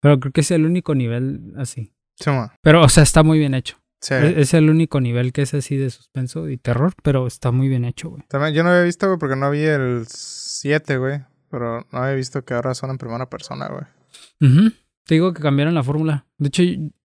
Pero 0.00 0.18
creo 0.20 0.32
que 0.32 0.40
es 0.42 0.50
el 0.50 0.66
único 0.66 0.94
nivel 0.94 1.54
así. 1.56 1.93
Sí. 2.16 2.30
Pero, 2.62 2.82
o 2.82 2.88
sea, 2.88 3.02
está 3.02 3.22
muy 3.22 3.38
bien 3.38 3.54
hecho. 3.54 3.78
Sí. 4.00 4.14
Es, 4.14 4.36
es 4.36 4.54
el 4.54 4.70
único 4.70 5.00
nivel 5.00 5.32
que 5.32 5.42
es 5.42 5.54
así 5.54 5.76
de 5.76 5.90
suspenso 5.90 6.48
y 6.48 6.58
terror, 6.58 6.92
pero 7.02 7.26
está 7.26 7.50
muy 7.50 7.68
bien 7.68 7.84
hecho, 7.84 8.10
güey. 8.10 8.22
También 8.28 8.54
yo 8.54 8.62
no 8.62 8.70
había 8.70 8.82
visto, 8.82 9.06
güey, 9.06 9.18
porque 9.18 9.36
no 9.36 9.50
vi 9.50 9.62
el 9.62 10.04
7, 10.06 10.98
güey. 10.98 11.20
Pero 11.50 11.86
no 11.92 11.98
había 12.00 12.16
visto 12.16 12.44
que 12.44 12.54
ahora 12.54 12.74
son 12.74 12.90
en 12.90 12.98
primera 12.98 13.30
persona, 13.30 13.68
güey. 13.68 13.84
Te 15.04 15.14
digo 15.14 15.32
que 15.32 15.40
cambiaron 15.40 15.74
la 15.74 15.84
fórmula. 15.84 16.26
De 16.36 16.48
hecho, 16.48 16.62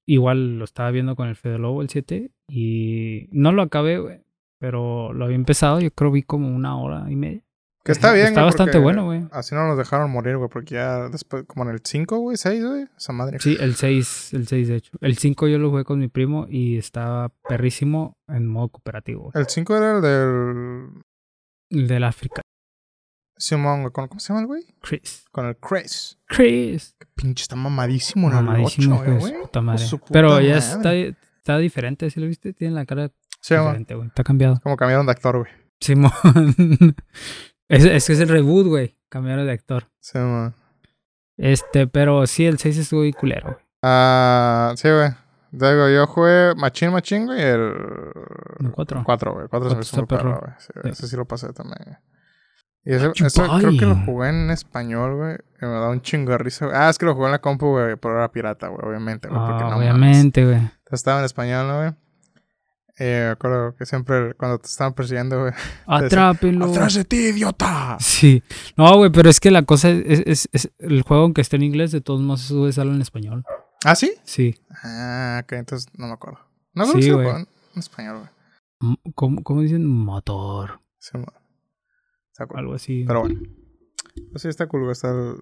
igual 0.07 0.57
lo 0.57 0.65
estaba 0.65 0.89
viendo 0.89 1.15
con 1.15 1.27
el 1.27 1.35
Fede 1.35 1.59
Lobo, 1.59 1.83
el 1.83 1.89
7, 1.89 2.31
y 2.47 3.29
no 3.31 3.51
lo 3.51 3.61
acabé, 3.61 3.99
güey. 3.99 4.23
Pero 4.57 5.13
lo 5.13 5.25
había 5.25 5.35
empezado, 5.35 5.79
yo 5.79 5.91
creo 5.91 6.11
vi 6.11 6.23
como 6.23 6.53
una 6.53 6.77
hora 6.77 7.05
y 7.09 7.15
media. 7.15 7.43
Que 7.89 7.93
está 7.93 8.13
bien, 8.13 8.27
Está 8.27 8.41
güey, 8.41 8.45
bastante 8.51 8.77
bueno, 8.77 9.05
güey. 9.05 9.25
Así 9.31 9.55
no 9.55 9.65
nos 9.67 9.77
dejaron 9.77 10.11
morir, 10.11 10.37
güey, 10.37 10.49
porque 10.49 10.75
ya 10.75 11.09
después, 11.09 11.43
como 11.47 11.63
en 11.65 11.71
el 11.71 11.81
5, 11.83 12.17
güey, 12.17 12.37
6, 12.37 12.63
güey, 12.65 12.87
esa 12.97 13.13
madre. 13.13 13.39
Sí, 13.39 13.57
el 13.59 13.75
6, 13.75 14.33
el 14.33 14.47
6 14.47 14.67
de 14.67 14.75
hecho. 14.75 14.91
El 15.01 15.17
5 15.17 15.47
yo 15.47 15.57
lo 15.57 15.69
jugué 15.69 15.83
con 15.83 15.99
mi 15.99 16.07
primo 16.07 16.45
y 16.49 16.77
estaba 16.77 17.29
perrísimo 17.47 18.13
en 18.27 18.47
modo 18.47 18.69
cooperativo. 18.69 19.31
El 19.33 19.47
5 19.47 19.75
era 19.77 19.95
el 19.97 20.01
del 20.01 21.01
El 21.71 21.87
del 21.87 22.03
África. 22.03 22.41
Simón, 23.37 23.81
güey, 23.81 23.93
¿con- 23.93 24.07
¿cómo 24.09 24.19
se 24.19 24.29
llama 24.29 24.41
el 24.41 24.47
güey? 24.47 24.63
Chris. 24.81 25.25
Con 25.31 25.45
el 25.45 25.55
Chris. 25.57 26.17
Chris. 26.27 26.95
Pinche, 27.15 27.43
está 27.43 27.55
mamadísimo 27.55 28.27
en 28.29 28.35
Mamadísimo, 28.35 28.95
el 28.95 29.01
8, 29.01 29.03
hijo 29.03 29.13
de 29.13 29.19
güey. 29.31 29.41
puta 29.43 29.61
madre. 29.61 29.85
puta 29.89 30.05
Pero 30.11 30.41
ya 30.41 30.55
madre. 30.55 30.57
está, 30.57 30.93
está 31.37 31.57
diferente, 31.57 32.09
¿sí 32.09 32.19
lo 32.19 32.27
viste? 32.27 32.51
Tiene 32.53 32.75
la 32.75 32.85
cara 32.85 33.09
Sí, 33.41 33.55
diferente, 33.55 33.95
güey. 33.95 34.07
Está 34.09 34.23
cambiado. 34.25 34.59
Como 34.61 34.75
cambiaron 34.75 35.05
de 35.05 35.13
actor, 35.13 35.37
güey. 35.37 35.51
Simón. 35.79 36.11
es, 37.69 37.85
es 37.85 38.07
que 38.07 38.13
es 38.13 38.19
el 38.19 38.29
reboot, 38.29 38.67
güey. 38.67 38.97
Cambiaron 39.09 39.45
de 39.45 39.53
actor. 39.53 39.85
Sí, 39.99 40.19
güey. 40.19 40.51
Este, 41.37 41.87
pero 41.87 42.27
sí, 42.27 42.45
el 42.45 42.57
6 42.59 42.77
estuvo 42.77 42.99
muy 42.99 43.13
culero, 43.13 43.51
güey. 43.53 43.65
Ah, 43.81 44.73
sí, 44.75 44.89
güey. 44.89 45.09
Digo, 45.51 45.89
yo 45.89 46.05
jugué 46.05 46.53
Machine 46.55 46.91
Machine, 46.91 47.25
güey, 47.25 47.41
el... 47.41 47.73
El 48.59 48.71
cuatro. 48.71 49.01
4, 49.03 49.33
güey. 49.33 49.47
4 49.47 49.69
se 49.69 49.75
Cuatro 49.75 49.75
me 49.75 49.81
hizo 49.81 49.95
muy 49.95 50.03
está 50.03 50.17
perro. 50.17 50.39
güey. 50.41 50.51
Sí, 50.59 50.73
Sí. 50.83 50.89
Ese 50.89 51.07
sí 51.07 51.15
lo 51.15 51.25
pasé 51.25 51.53
también, 51.53 51.79
güey. 51.85 51.97
Y 52.85 52.93
ese, 52.93 53.11
ese 53.25 53.41
creo 53.59 53.71
que 53.77 53.85
lo 53.85 53.95
jugué 54.05 54.29
en 54.29 54.51
español, 54.51 55.15
güey. 55.15 55.37
Me 55.61 55.67
da 55.67 55.89
un 55.89 56.01
chingo 56.01 56.31
de 56.31 56.37
risa, 56.37 56.65
güey. 56.65 56.77
Ah, 56.77 56.89
es 56.89 56.97
que 56.97 57.05
lo 57.05 57.13
jugué 57.13 57.25
en 57.27 57.31
la 57.33 57.39
compu, 57.41 57.67
güey, 57.71 57.95
pero 57.97 58.15
era 58.17 58.31
pirata, 58.31 58.67
güey, 58.67 58.81
obviamente, 58.87 59.27
güey. 59.27 59.39
Ah, 59.41 59.67
no 59.69 59.77
obviamente, 59.77 60.45
güey. 60.45 60.59
Estaba 60.91 61.19
en 61.19 61.25
español, 61.25 61.67
¿no, 61.67 61.77
güey? 61.77 61.91
Eh, 62.99 63.23
me 63.27 63.31
acuerdo 63.31 63.75
que 63.75 63.85
siempre 63.85 64.33
cuando 64.35 64.59
te 64.59 64.67
estaban 64.67 64.93
persiguiendo, 64.93 65.39
güey. 65.39 65.53
Atrápenlo. 65.87 66.65
¡Atrás 66.65 66.93
de 66.95 67.05
ti, 67.05 67.15
idiota! 67.29 67.97
Sí. 67.99 68.43
No, 68.75 68.97
güey, 68.97 69.09
pero 69.11 69.29
es 69.29 69.39
que 69.39 69.51
la 69.51 69.63
cosa 69.63 69.89
es, 69.89 70.21
es, 70.25 70.49
es- 70.51 70.71
el 70.79 71.01
juego, 71.03 71.23
aunque 71.23 71.41
esté 71.41 71.55
en 71.55 71.63
inglés, 71.63 71.91
de 71.93 72.01
todos 72.01 72.21
modos 72.21 72.41
sube 72.41 72.71
solo 72.73 72.93
en 72.93 73.01
español. 73.01 73.45
¿Ah, 73.85 73.95
sí? 73.95 74.13
Sí. 74.25 74.55
Ah, 74.83 75.39
ok, 75.43 75.53
entonces 75.53 75.87
no 75.97 76.07
me 76.07 76.13
acuerdo. 76.13 76.39
No 76.73 76.91
que 76.93 77.01
Sí, 77.01 77.09
en 77.09 77.47
español, 77.75 78.17
güey. 78.19 78.29
M- 78.81 79.13
¿Cómo, 79.15 79.43
cómo 79.43 79.61
dicen? 79.61 79.85
Motor. 79.85 80.81
Sí. 80.99 81.17
Algo 82.55 82.73
así. 82.73 83.03
Pero 83.07 83.21
bueno. 83.21 83.39
Pues 84.31 84.41
sí, 84.41 84.47
está 84.49 84.67
cool, 84.67 84.81
güey. 84.81 84.91
Está 84.91 85.09
el... 85.11 85.35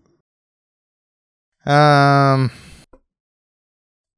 Am, 1.66 2.50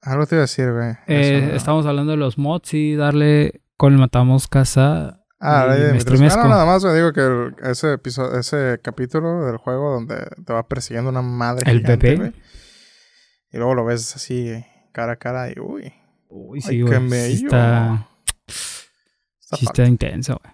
algo 0.01 0.25
te 0.25 0.35
iba 0.35 0.41
a 0.41 0.43
decir, 0.47 0.71
güey. 0.71 0.93
Eh. 1.07 1.51
Estamos 1.55 1.85
hablando 1.85 2.11
de 2.11 2.17
los 2.17 2.37
mods 2.37 2.73
y 2.73 2.95
darle 2.95 3.61
con 3.77 3.93
el 3.93 3.99
matamos 3.99 4.47
casa. 4.47 5.23
Ah, 5.39 5.65
idea 5.67 5.93
de 5.93 5.93
me 6.19 6.27
Ah, 6.27 6.35
no, 6.35 6.49
nada 6.49 6.65
más, 6.65 6.83
güey. 6.83 6.95
Digo 6.95 7.13
que 7.13 7.21
el- 7.21 7.55
ese 7.63 7.93
episodio, 7.93 8.37
ese 8.37 8.79
capítulo 8.83 9.45
del 9.45 9.57
juego 9.57 9.93
donde 9.93 10.27
te 10.45 10.53
va 10.53 10.67
persiguiendo 10.67 11.09
una 11.09 11.21
madre 11.21 11.69
El 11.71 11.79
gigante, 11.79 12.15
bebé. 12.15 12.33
Y 13.51 13.57
luego 13.57 13.73
lo 13.73 13.85
ves 13.85 14.15
así, 14.15 14.63
cara 14.91 15.13
a 15.13 15.15
cara, 15.15 15.49
y 15.49 15.59
uy. 15.59 15.93
Uy, 16.27 16.61
sí, 16.61 16.81
güey. 16.81 17.09
Sí 17.09 17.45
está, 17.45 18.09
Está 19.39 19.57
sí 19.57 19.65
está 19.65 19.85
intenso, 19.85 20.39
güey. 20.43 20.53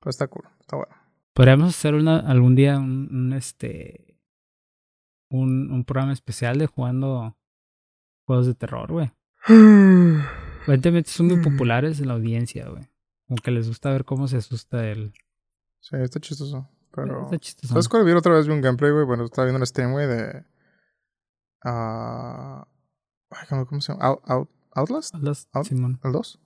Pero 0.00 0.10
está 0.10 0.26
cool, 0.26 0.44
está 0.60 0.76
bueno. 0.76 0.92
Podríamos 1.32 1.68
hacer 1.70 1.94
una, 1.94 2.18
algún 2.18 2.54
día 2.56 2.78
un, 2.78 3.08
un, 3.10 3.32
este 3.32 4.18
un, 5.30 5.70
un 5.70 5.84
programa 5.84 6.12
especial 6.12 6.58
de 6.58 6.66
jugando 6.66 7.38
juegos 8.24 8.46
de 8.46 8.54
terror, 8.54 8.90
güey. 8.92 9.12
Evidentemente 10.66 11.10
son 11.10 11.26
muy 11.26 11.36
Mm. 11.36 11.42
populares 11.42 12.00
en 12.00 12.08
la 12.08 12.14
audiencia, 12.14 12.68
güey. 12.68 12.88
Como 13.26 13.40
que 13.42 13.50
les 13.50 13.66
gusta 13.68 13.90
ver 13.90 14.04
cómo 14.04 14.28
se 14.28 14.36
asusta 14.36 14.86
el. 14.86 15.12
Sí, 15.80 15.96
está 15.96 16.20
chistoso. 16.20 16.68
Pero. 16.94 17.24
Está 17.24 17.38
chistoso. 17.38 17.68
¿Sabes 17.72 17.88
cuál 17.88 18.04
vi 18.04 18.12
otra 18.12 18.34
vez? 18.34 18.46
Vi 18.46 18.52
un 18.52 18.60
gameplay, 18.60 18.92
güey. 18.92 19.04
Bueno, 19.06 19.24
estaba 19.24 19.46
viendo 19.46 19.58
un 19.60 19.66
stream, 19.66 19.92
güey, 19.92 20.06
de. 20.06 20.44
ay, 21.62 23.46
¿cómo, 23.48 23.66
cómo 23.66 23.80
se 23.80 23.92
llama? 23.92 24.04
Out, 24.04 24.20
Out- 24.26 24.50
Outlast? 24.74 25.14
Outlast, 25.14 25.48
Out- 25.54 25.66
Simón. 25.66 26.00
¿El 26.04 26.12
2? 26.12 26.40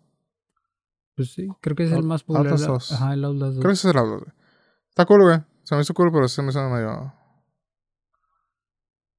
Pues 1.17 1.33
sí, 1.33 1.49
creo 1.61 1.75
que 1.77 1.85
es 1.85 1.93
el 1.93 2.03
más 2.05 2.23
popular. 2.23 2.53
Outlast 2.53 2.67
2. 2.69 2.93
Ajá, 2.93 3.15
el 3.15 3.25
Outlast 3.25 3.55
2. 3.55 3.61
Creo 3.63 3.71
que 3.71 3.75
ese 3.75 3.89
es 3.89 3.95
el 3.95 3.99
Outlast, 4.01 4.23
güey. 4.25 4.37
Está 4.91 5.05
cool, 5.07 5.23
güey. 5.23 5.39
Se 5.65 5.75
me 5.75 5.81
hizo 5.83 5.95
cool, 5.95 6.13
pero 6.13 6.29
se 6.29 6.43
me 6.43 6.51
hizo 6.51 6.69
medio. 6.71 7.13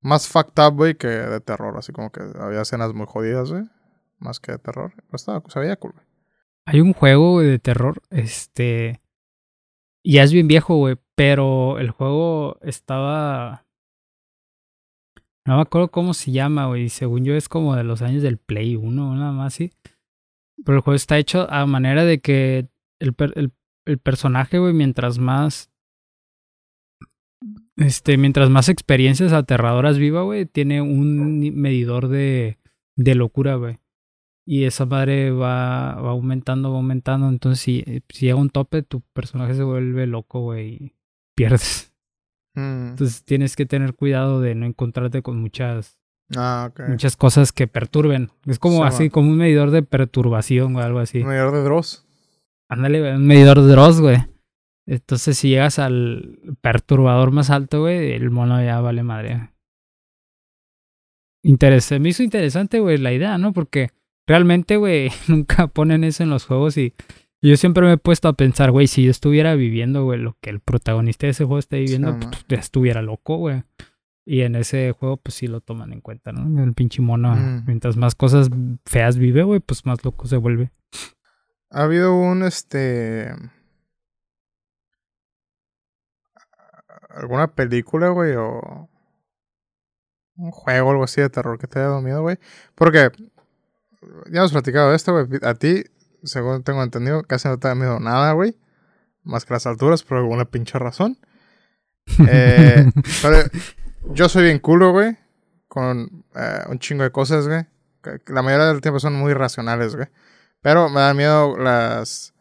Más 0.01 0.27
fucked 0.27 0.63
up, 0.63 0.75
güey, 0.75 0.95
que 0.95 1.07
de 1.07 1.39
terror. 1.41 1.77
Así 1.77 1.91
como 1.91 2.11
que 2.11 2.21
había 2.39 2.61
escenas 2.61 2.93
muy 2.93 3.05
jodidas, 3.07 3.51
güey. 3.51 3.63
Más 4.19 4.39
que 4.39 4.53
de 4.53 4.59
terror. 4.59 4.93
Pero 4.95 5.15
estaba, 5.15 5.43
se 5.47 5.59
veía 5.59 5.75
cool, 5.75 5.93
güey. 5.93 6.05
Hay 6.65 6.81
un 6.81 6.93
juego 6.93 7.33
güey, 7.33 7.47
de 7.47 7.59
terror, 7.59 8.01
este. 8.09 9.01
Ya 10.03 10.23
es 10.23 10.33
bien 10.33 10.47
viejo, 10.47 10.75
güey, 10.75 10.97
pero 11.15 11.79
el 11.79 11.91
juego 11.91 12.57
estaba. 12.61 13.65
No 15.45 15.55
me 15.55 15.61
acuerdo 15.61 15.89
cómo 15.89 16.13
se 16.13 16.31
llama, 16.31 16.67
güey. 16.67 16.89
Según 16.89 17.23
yo 17.23 17.35
es 17.35 17.47
como 17.47 17.75
de 17.75 17.85
los 17.85 18.01
años 18.01 18.21
del 18.21 18.37
Play 18.37 18.75
1, 18.75 19.15
nada 19.15 19.31
más 19.31 19.53
así. 19.53 19.71
Pero 20.65 20.77
el 20.77 20.83
juego 20.83 20.95
está 20.95 21.17
hecho 21.17 21.49
a 21.49 21.65
manera 21.65 22.03
de 22.03 22.19
que 22.19 22.67
el, 22.99 23.15
el, 23.35 23.53
el 23.85 23.97
personaje, 23.99 24.59
güey, 24.59 24.73
mientras 24.73 25.19
más. 25.19 25.71
Este, 27.75 28.17
mientras 28.17 28.49
más 28.49 28.69
experiencias 28.69 29.33
aterradoras 29.33 29.97
viva, 29.97 30.23
güey, 30.23 30.45
tiene 30.45 30.81
un 30.81 31.39
medidor 31.55 32.07
de, 32.07 32.57
de 32.95 33.15
locura, 33.15 33.55
güey. 33.55 33.79
Y 34.45 34.63
esa 34.63 34.85
madre 34.85 35.31
va, 35.31 35.95
va 35.95 36.11
aumentando, 36.11 36.71
va 36.71 36.77
aumentando. 36.77 37.27
Entonces, 37.29 37.59
si, 37.59 37.83
si 38.09 38.25
llega 38.27 38.35
un 38.35 38.49
tope, 38.49 38.81
tu 38.81 39.01
personaje 39.13 39.53
se 39.53 39.63
vuelve 39.63 40.07
loco, 40.07 40.39
güey, 40.41 40.69
y 40.69 40.95
pierdes. 41.35 41.93
Mm. 42.55 42.89
Entonces, 42.89 43.23
tienes 43.23 43.55
que 43.55 43.65
tener 43.65 43.93
cuidado 43.93 44.41
de 44.41 44.55
no 44.55 44.65
encontrarte 44.65 45.21
con 45.21 45.39
muchas, 45.39 45.99
Ah, 46.35 46.71
muchas 46.89 47.15
cosas 47.15 47.51
que 47.51 47.67
perturben. 47.67 48.31
Es 48.45 48.59
como 48.59 48.77
Sí, 48.77 48.83
así, 48.83 49.09
como 49.09 49.29
un 49.29 49.37
medidor 49.37 49.71
de 49.71 49.83
perturbación 49.83 50.75
o 50.75 50.79
algo 50.79 50.99
así. 50.99 51.23
Mayor 51.23 51.53
de 51.53 51.63
Dross. 51.63 52.05
Ándale, 52.69 53.15
un 53.15 53.25
medidor 53.25 53.61
de 53.61 53.67
Dross, 53.71 54.01
güey. 54.01 54.17
Entonces, 54.87 55.37
si 55.37 55.49
llegas 55.49 55.77
al 55.79 56.39
perturbador 56.61 57.31
más 57.31 57.49
alto, 57.49 57.81
güey, 57.81 58.13
el 58.13 58.31
mono 58.31 58.63
ya 58.63 58.79
vale 58.81 59.03
madre. 59.03 59.51
Interese, 61.43 61.99
me 61.99 62.09
hizo 62.09 62.23
interesante, 62.23 62.79
güey, 62.79 62.97
la 62.97 63.13
idea, 63.13 63.37
¿no? 63.37 63.53
Porque 63.53 63.89
realmente, 64.25 64.77
güey, 64.77 65.09
nunca 65.27 65.67
ponen 65.67 66.03
eso 66.03 66.23
en 66.23 66.29
los 66.29 66.45
juegos 66.45 66.77
y 66.77 66.93
y 67.39 67.49
yo 67.51 67.57
siempre 67.57 67.85
me 67.85 67.93
he 67.93 67.97
puesto 67.97 68.27
a 68.27 68.33
pensar, 68.33 68.71
güey, 68.71 68.87
si 68.87 69.03
yo 69.03 69.11
estuviera 69.11 69.53
viviendo, 69.53 70.03
güey, 70.03 70.19
lo 70.19 70.35
que 70.41 70.49
el 70.49 70.59
protagonista 70.59 71.27
de 71.27 71.31
ese 71.31 71.45
juego 71.45 71.59
está 71.59 71.77
viviendo, 71.77 72.13
Sí, 72.19 72.27
pues, 72.31 72.45
ya 72.49 72.57
estuviera 72.57 73.03
loco, 73.03 73.37
güey. 73.37 73.61
Y 74.25 74.41
en 74.41 74.55
ese 74.55 74.91
juego, 74.93 75.17
pues 75.17 75.35
sí 75.35 75.45
lo 75.45 75.61
toman 75.61 75.93
en 75.93 76.01
cuenta, 76.01 76.31
¿no? 76.31 76.63
El 76.63 76.73
pinche 76.73 76.99
mono, 77.03 77.35
Mm. 77.35 77.65
mientras 77.67 77.95
más 77.95 78.15
cosas 78.15 78.49
feas 78.87 79.17
vive, 79.19 79.43
güey, 79.43 79.59
pues 79.59 79.85
más 79.85 80.03
loco 80.03 80.25
se 80.25 80.37
vuelve. 80.37 80.71
Ha 81.69 81.83
habido 81.83 82.15
un, 82.15 82.41
este... 82.41 83.29
¿Alguna 87.17 87.47
película, 87.47 88.09
güey? 88.09 88.35
O... 88.35 88.89
Un 90.35 90.51
juego 90.51 90.87
o 90.87 90.91
algo 90.91 91.03
así 91.03 91.19
de 91.19 91.29
terror 91.29 91.57
que 91.57 91.67
te 91.67 91.79
haya 91.79 91.89
dado 91.89 92.01
miedo, 92.01 92.21
güey. 92.21 92.37
Porque... 92.75 93.11
Ya 94.29 94.39
hemos 94.39 94.51
platicado 94.51 94.91
de 94.91 94.95
esto, 94.95 95.11
güey. 95.11 95.39
A 95.41 95.55
ti, 95.55 95.83
según 96.23 96.63
tengo 96.63 96.83
entendido, 96.83 97.23
casi 97.23 97.47
no 97.47 97.57
te 97.57 97.67
da 97.67 97.75
miedo 97.75 97.99
nada, 97.99 98.33
güey. 98.33 98.55
Más 99.23 99.45
que 99.45 99.53
las 99.53 99.65
alturas, 99.65 100.03
por 100.03 100.17
alguna 100.17 100.45
pinche 100.45 100.77
razón. 100.79 101.17
Eh, 102.29 102.89
pero 103.21 103.39
yo 104.13 104.29
soy 104.29 104.43
bien 104.43 104.59
culo, 104.59 104.91
güey. 104.91 105.17
Con 105.67 106.23
eh, 106.35 106.61
un 106.69 106.79
chingo 106.79 107.03
de 107.03 107.11
cosas, 107.11 107.47
güey. 107.47 107.65
La 108.27 108.41
mayoría 108.41 108.67
del 108.67 108.79
tiempo 108.79 108.99
son 109.01 109.13
muy 109.13 109.33
racionales, 109.33 109.95
güey. 109.95 110.07
Pero 110.61 110.87
me 110.87 111.01
dan 111.01 111.17
miedo 111.17 111.57
las. 111.57 112.33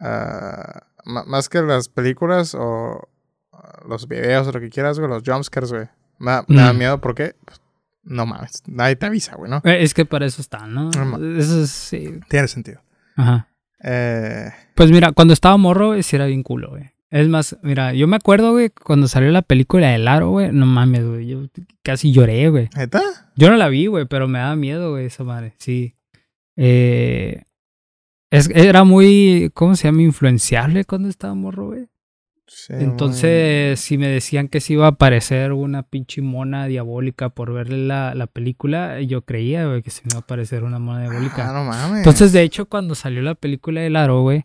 ah, 0.00 0.86
más 1.04 1.48
que 1.48 1.62
las 1.62 1.88
películas 1.88 2.54
o 2.54 3.08
los 3.88 4.08
videos 4.08 4.46
o 4.48 4.52
lo 4.52 4.60
que 4.60 4.70
quieras, 4.70 4.98
güey. 4.98 5.10
Los 5.10 5.22
jumpscares, 5.26 5.72
güey. 5.72 5.86
Me, 6.18 6.30
da- 6.32 6.44
me 6.48 6.56
da 6.62 6.72
Mm. 6.72 6.78
miedo 6.78 7.00
porque. 7.00 7.34
pues, 7.44 7.60
no 8.04 8.26
mames. 8.26 8.62
Nadie 8.66 8.96
te 8.96 9.06
avisa, 9.06 9.36
güey, 9.36 9.50
¿no? 9.50 9.58
Eh, 9.64 9.82
Es 9.82 9.94
que 9.94 10.04
para 10.04 10.26
eso 10.26 10.40
están, 10.42 10.74
¿no? 10.74 10.90
No, 10.90 11.38
Eso 11.38 11.62
es, 11.62 11.70
sí. 11.70 12.18
Tiene 12.28 12.48
sentido. 12.48 12.80
Ajá. 13.16 13.48
Eh, 13.84 14.50
Pues 14.74 14.90
mira, 14.90 15.12
cuando 15.12 15.32
estaba 15.34 15.56
morro, 15.56 15.88
güey, 15.88 16.02
sí 16.02 16.16
era 16.16 16.26
bien 16.26 16.42
culo, 16.42 16.70
güey. 16.70 16.90
Es 17.10 17.28
más, 17.28 17.58
mira, 17.62 17.92
yo 17.92 18.06
me 18.08 18.16
acuerdo, 18.16 18.52
güey, 18.52 18.70
cuando 18.70 19.06
salió 19.06 19.30
la 19.30 19.42
película 19.42 19.88
de 19.90 20.08
Aro, 20.08 20.30
güey, 20.30 20.50
no 20.50 20.64
mames, 20.66 21.06
güey, 21.06 21.26
yo 21.26 21.46
casi 21.82 22.10
lloré, 22.10 22.48
güey. 22.48 22.70
¿Neta? 22.74 23.02
Yo 23.36 23.50
no 23.50 23.56
la 23.56 23.68
vi, 23.68 23.86
güey, 23.86 24.06
pero 24.06 24.26
me 24.28 24.38
daba 24.38 24.56
miedo, 24.56 24.92
güey, 24.92 25.06
esa 25.06 25.22
madre, 25.22 25.54
sí. 25.58 25.94
Eh, 26.56 27.42
es, 28.30 28.48
era 28.54 28.84
muy, 28.84 29.50
¿cómo 29.54 29.76
se 29.76 29.88
llama? 29.88 30.02
Influenciable 30.02 30.84
cuando 30.86 31.08
estaba 31.08 31.34
morro, 31.34 31.66
güey. 31.66 31.86
Sí, 32.54 32.74
Entonces, 32.76 33.80
si 33.80 33.98
me 33.98 34.08
decían 34.08 34.48
que 34.48 34.60
se 34.60 34.74
iba 34.74 34.84
a 34.86 34.90
aparecer 34.90 35.52
una 35.52 35.82
pinche 35.82 36.22
mona 36.22 36.66
diabólica 36.66 37.30
por 37.30 37.52
ver 37.52 37.72
la, 37.72 38.14
la 38.14 38.26
película, 38.26 39.00
yo 39.00 39.22
creía, 39.22 39.66
güey, 39.66 39.82
que 39.82 39.90
se 39.90 40.02
me 40.04 40.10
iba 40.10 40.18
a 40.18 40.20
aparecer 40.22 40.62
una 40.62 40.78
mona 40.78 41.00
diabólica. 41.00 41.48
Ah, 41.50 41.52
no 41.52 41.64
mames. 41.64 41.98
Entonces, 41.98 42.32
de 42.32 42.42
hecho, 42.42 42.66
cuando 42.66 42.94
salió 42.94 43.22
la 43.22 43.34
película 43.34 43.80
de 43.80 43.96
Aro, 43.96 44.22
güey, 44.22 44.44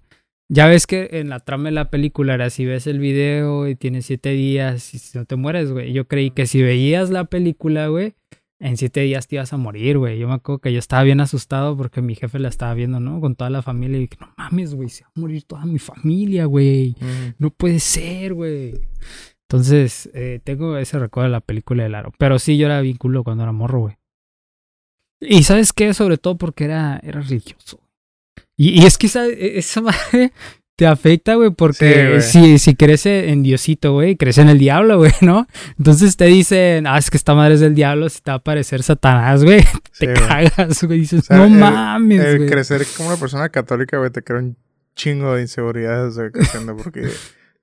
Ya 0.50 0.68
ves 0.68 0.88
que 0.88 1.10
en 1.12 1.30
la 1.30 1.42
trama 1.42 1.66
de 1.66 1.72
la 1.74 1.90
película 1.90 2.34
era 2.34 2.50
si 2.50 2.66
ves 2.66 2.88
el 2.88 3.00
video 3.00 3.68
y 3.68 3.76
tienes 3.76 4.06
siete 4.06 4.30
días 4.30 4.94
y 4.94 5.00
si 5.00 5.18
no 5.18 5.26
te 5.26 5.36
mueres, 5.36 5.72
güey. 5.72 5.92
Yo 5.92 6.08
creí 6.08 6.32
que 6.32 6.48
si 6.48 6.62
veías 6.64 7.10
la 7.10 7.26
película, 7.26 7.88
güey, 7.88 8.16
en 8.60 8.78
siete 8.78 9.02
días 9.02 9.28
te 9.28 9.36
ibas 9.36 9.54
a 9.54 9.58
morir, 9.58 9.98
güey. 9.98 10.18
Yo 10.18 10.28
me 10.28 10.36
acuerdo 10.36 10.60
que 10.60 10.74
yo 10.74 10.80
estaba 10.80 11.04
bien 11.04 11.20
asustado 11.20 11.78
porque 11.78 12.02
mi 12.02 12.16
jefe 12.16 12.40
la 12.40 12.50
estaba 12.50 12.74
viendo, 12.74 13.00
¿no? 13.00 13.22
Con 13.22 13.36
toda 13.36 13.50
la 13.50 13.62
familia 13.62 13.98
y 13.98 14.02
dije, 14.02 14.18
no 14.20 14.34
mames, 14.38 14.74
güey, 14.74 14.90
se 14.90 15.04
va 15.04 15.12
a 15.16 15.20
morir 15.20 15.44
toda 15.44 15.66
mi 15.66 15.80
familia, 15.80 16.46
güey. 16.46 16.96
No 17.38 17.52
puede 17.52 17.80
ser, 17.80 18.34
güey. 18.34 18.74
Entonces, 19.50 20.10
eh, 20.14 20.42
tengo 20.44 20.78
ese 20.78 21.00
recuerdo 21.00 21.30
de 21.30 21.34
la 21.34 21.42
película 21.42 21.84
de 21.84 21.90
Laro. 21.90 22.12
Pero 22.18 22.40
sí, 22.40 22.58
yo 22.58 22.66
era 22.66 22.82
bien 22.82 22.98
culo 22.98 23.24
cuando 23.24 23.44
era 23.44 23.52
morro, 23.52 23.80
güey. 23.82 23.98
Y 25.22 25.44
¿sabes 25.44 25.72
qué? 25.74 25.94
Sobre 25.94 26.18
todo 26.18 26.38
porque 26.38 26.66
era, 26.66 27.00
era 27.04 27.22
religioso. 27.22 27.80
Y, 28.56 28.82
y 28.82 28.86
es 28.86 28.98
que 28.98 29.08
esa, 29.08 29.26
esa 29.28 29.82
madre 29.82 30.34
te 30.78 30.86
afecta, 30.88 31.34
güey, 31.36 31.50
porque 31.50 32.22
si, 32.22 32.60
si 32.60 32.76
crece 32.76 33.30
en 33.32 33.42
Diosito, 33.44 33.94
güey, 33.94 34.16
crece 34.16 34.42
en 34.42 34.50
el 34.50 34.60
diablo, 34.60 34.98
güey, 35.00 35.12
¿no? 35.22 35.48
Entonces 35.78 36.16
te 36.16 36.26
dicen, 36.26 36.88
ah, 36.88 36.98
es 37.00 37.10
que 37.10 37.18
esta 37.18 37.34
madre 37.34 37.56
es 37.56 37.60
del 37.60 37.76
diablo, 37.76 38.08
si 38.10 38.22
te 38.22 38.32
va 38.32 38.36
a 38.36 38.38
aparecer 38.38 38.84
Satanás, 38.84 39.44
güey. 39.44 39.62
Sí, 39.92 40.06
te 40.06 40.14
cagas, 40.14 40.84
güey. 40.84 41.00
Dices, 41.00 41.22
O 41.22 41.24
sea, 41.24 41.38
no 41.38 41.46
el- 41.46 41.52
mames, 41.52 42.22
El 42.24 42.38
güey. 42.38 42.50
crecer 42.50 42.86
como 42.96 43.10
una 43.10 43.18
persona 43.18 43.50
católica, 43.50 43.98
güey, 43.98 44.12
te 44.12 44.22
crea 44.22 44.40
un 44.40 44.56
chingo 44.96 45.34
de 45.36 45.42
inseguridades, 45.42 46.16
güey, 46.16 46.32
creciendo, 46.32 46.78
porque 46.78 47.08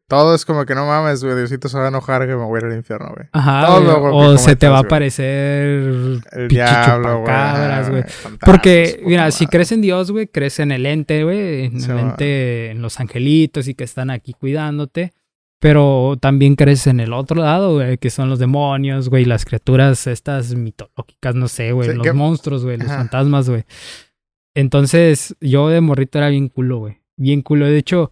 todo 0.08 0.34
es 0.34 0.44
como 0.44 0.64
que 0.66 0.74
no 0.74 0.86
mames, 0.86 1.24
güey, 1.24 1.34
Diosito 1.36 1.68
se 1.68 1.78
va 1.78 1.86
a 1.86 1.88
enojar 1.88 2.22
que 2.26 2.36
me 2.36 2.44
voy 2.44 2.56
a 2.56 2.66
ir 2.66 2.72
al 2.72 2.76
infierno, 2.76 3.12
güey. 3.14 3.26
Ajá, 3.32 3.66
todo 3.66 4.00
güey, 4.00 4.12
o 4.34 4.38
se 4.38 4.54
te 4.56 4.68
va 4.68 4.78
a 4.78 4.80
aparecer 4.80 6.20
El 6.32 6.48
diablo, 6.48 7.20
güey. 7.22 8.04
Porque, 8.44 9.02
mira, 9.04 9.30
si 9.30 9.44
madre. 9.44 9.50
crees 9.52 9.72
en 9.72 9.80
Dios, 9.80 10.10
güey, 10.10 10.26
crees 10.26 10.58
en 10.60 10.72
el 10.72 10.86
ente, 10.86 11.24
güey, 11.24 11.64
en 11.66 11.80
Sí, 11.80 11.90
el 11.90 11.96
va. 11.96 12.00
ente, 12.02 12.70
en 12.70 12.82
los 12.82 13.00
angelitos 13.00 13.66
y 13.68 13.74
que 13.74 13.84
están 13.84 14.10
aquí 14.10 14.32
cuidándote. 14.34 15.12
Pero 15.60 16.16
también 16.20 16.56
crees 16.56 16.86
en 16.86 17.00
el 17.00 17.14
otro 17.14 17.40
lado, 17.40 17.74
güey, 17.76 17.96
que 17.96 18.10
son 18.10 18.28
los 18.28 18.38
demonios, 18.38 19.08
güey, 19.08 19.24
las 19.24 19.46
criaturas 19.46 20.06
estas 20.06 20.54
mitológicas, 20.54 21.34
no 21.34 21.48
sé, 21.48 21.72
güey, 21.72 21.88
Sí, 21.88 21.94
los 21.96 22.04
que- 22.04 22.12
monstruos, 22.12 22.64
güey, 22.64 22.76
los 22.76 22.88
Ajá. 22.88 22.98
fantasmas, 22.98 23.48
güey. 23.48 23.64
Entonces, 24.54 25.34
yo 25.40 25.68
de 25.68 25.80
morrito 25.80 26.18
era 26.18 26.28
bien 26.28 26.48
culo, 26.48 26.78
güey. 26.78 26.98
Bien 27.16 27.42
culo. 27.42 27.66
De 27.66 27.78
hecho, 27.78 28.10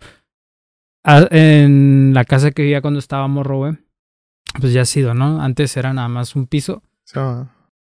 en 1.04 2.12
la 2.14 2.24
casa 2.24 2.50
que 2.50 2.62
vivía 2.62 2.82
cuando 2.82 2.98
estaba 2.98 3.26
morro, 3.28 3.58
güey, 3.58 3.78
pues 4.60 4.72
ya 4.72 4.82
ha 4.82 4.86
sido, 4.86 5.14
¿no? 5.14 5.40
Antes 5.40 5.76
era 5.76 5.92
nada 5.92 6.08
más 6.08 6.36
un 6.36 6.46
piso. 6.46 6.82
Sí. 7.04 7.20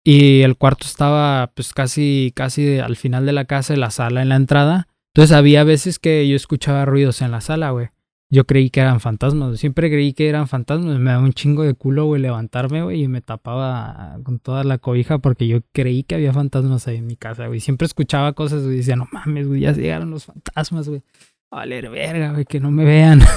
Y 0.04 0.42
el 0.42 0.58
cuarto 0.58 0.88
estaba 0.88 1.52
pues 1.56 1.74
casi, 1.74 2.32
casi 2.36 2.80
al 2.80 2.96
final 2.96 3.26
de 3.26 3.34
la 3.34 3.46
casa, 3.46 3.76
la 3.76 3.92
sala 3.92 4.22
en 4.22 4.30
la 4.30 4.36
entrada. 4.36 4.88
Entonces 5.14 5.36
había 5.36 5.64
veces 5.64 6.00
que 6.00 6.28
yo 6.28 6.36
escuchaba 6.36 6.86
ruidos 6.86 7.22
en 7.22 7.32
la 7.32 7.42
sala, 7.42 7.72
güey. 7.72 7.90
Yo 8.34 8.46
creí 8.46 8.70
que 8.70 8.80
eran 8.80 9.02
fantasmas, 9.02 9.60
siempre 9.60 9.90
creí 9.90 10.14
que 10.14 10.30
eran 10.30 10.48
fantasmas. 10.48 10.98
Me 10.98 11.12
daba 11.12 11.22
un 11.22 11.34
chingo 11.34 11.64
de 11.64 11.74
culo, 11.74 12.06
güey, 12.06 12.22
levantarme, 12.22 12.82
güey, 12.82 13.04
y 13.04 13.08
me 13.10 13.20
tapaba 13.20 14.18
con 14.24 14.40
toda 14.40 14.64
la 14.64 14.78
cobija 14.78 15.18
porque 15.18 15.48
yo 15.48 15.60
creí 15.74 16.04
que 16.04 16.16
había 16.16 16.32
fantasmas 16.32 16.88
ahí 16.88 16.98
en 16.98 17.08
mi 17.08 17.18
casa, 17.18 17.48
güey. 17.48 17.60
Siempre 17.60 17.86
escuchaba 17.86 18.32
cosas, 18.32 18.64
güey, 18.64 18.76
y 18.76 18.78
decía, 18.78 18.96
no 18.96 19.06
mames, 19.12 19.50
güey, 19.50 19.60
ya 19.60 19.74
llegaron 19.74 20.12
los 20.12 20.26
fantasmas, 20.26 20.88
güey. 20.88 21.04
Valer 21.52 21.90
verga, 21.90 22.32
güey, 22.32 22.46
que 22.46 22.60
no 22.60 22.72
me 22.72 22.86
vean. 22.86 23.22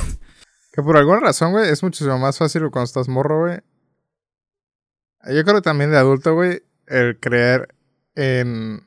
Que 0.72 0.82
por 0.82 0.96
alguna 0.96 1.20
razón, 1.20 1.52
güey, 1.52 1.70
es 1.70 1.84
muchísimo 1.84 2.18
más 2.18 2.36
fácil 2.36 2.62
cuando 2.72 2.86
estás 2.86 3.06
morro, 3.08 3.42
güey. 3.42 3.60
Yo 5.32 5.44
creo 5.44 5.54
que 5.54 5.60
también 5.60 5.92
de 5.92 5.98
adulto, 5.98 6.34
güey, 6.34 6.64
el 6.88 7.20
creer 7.20 7.68
en... 8.16 8.80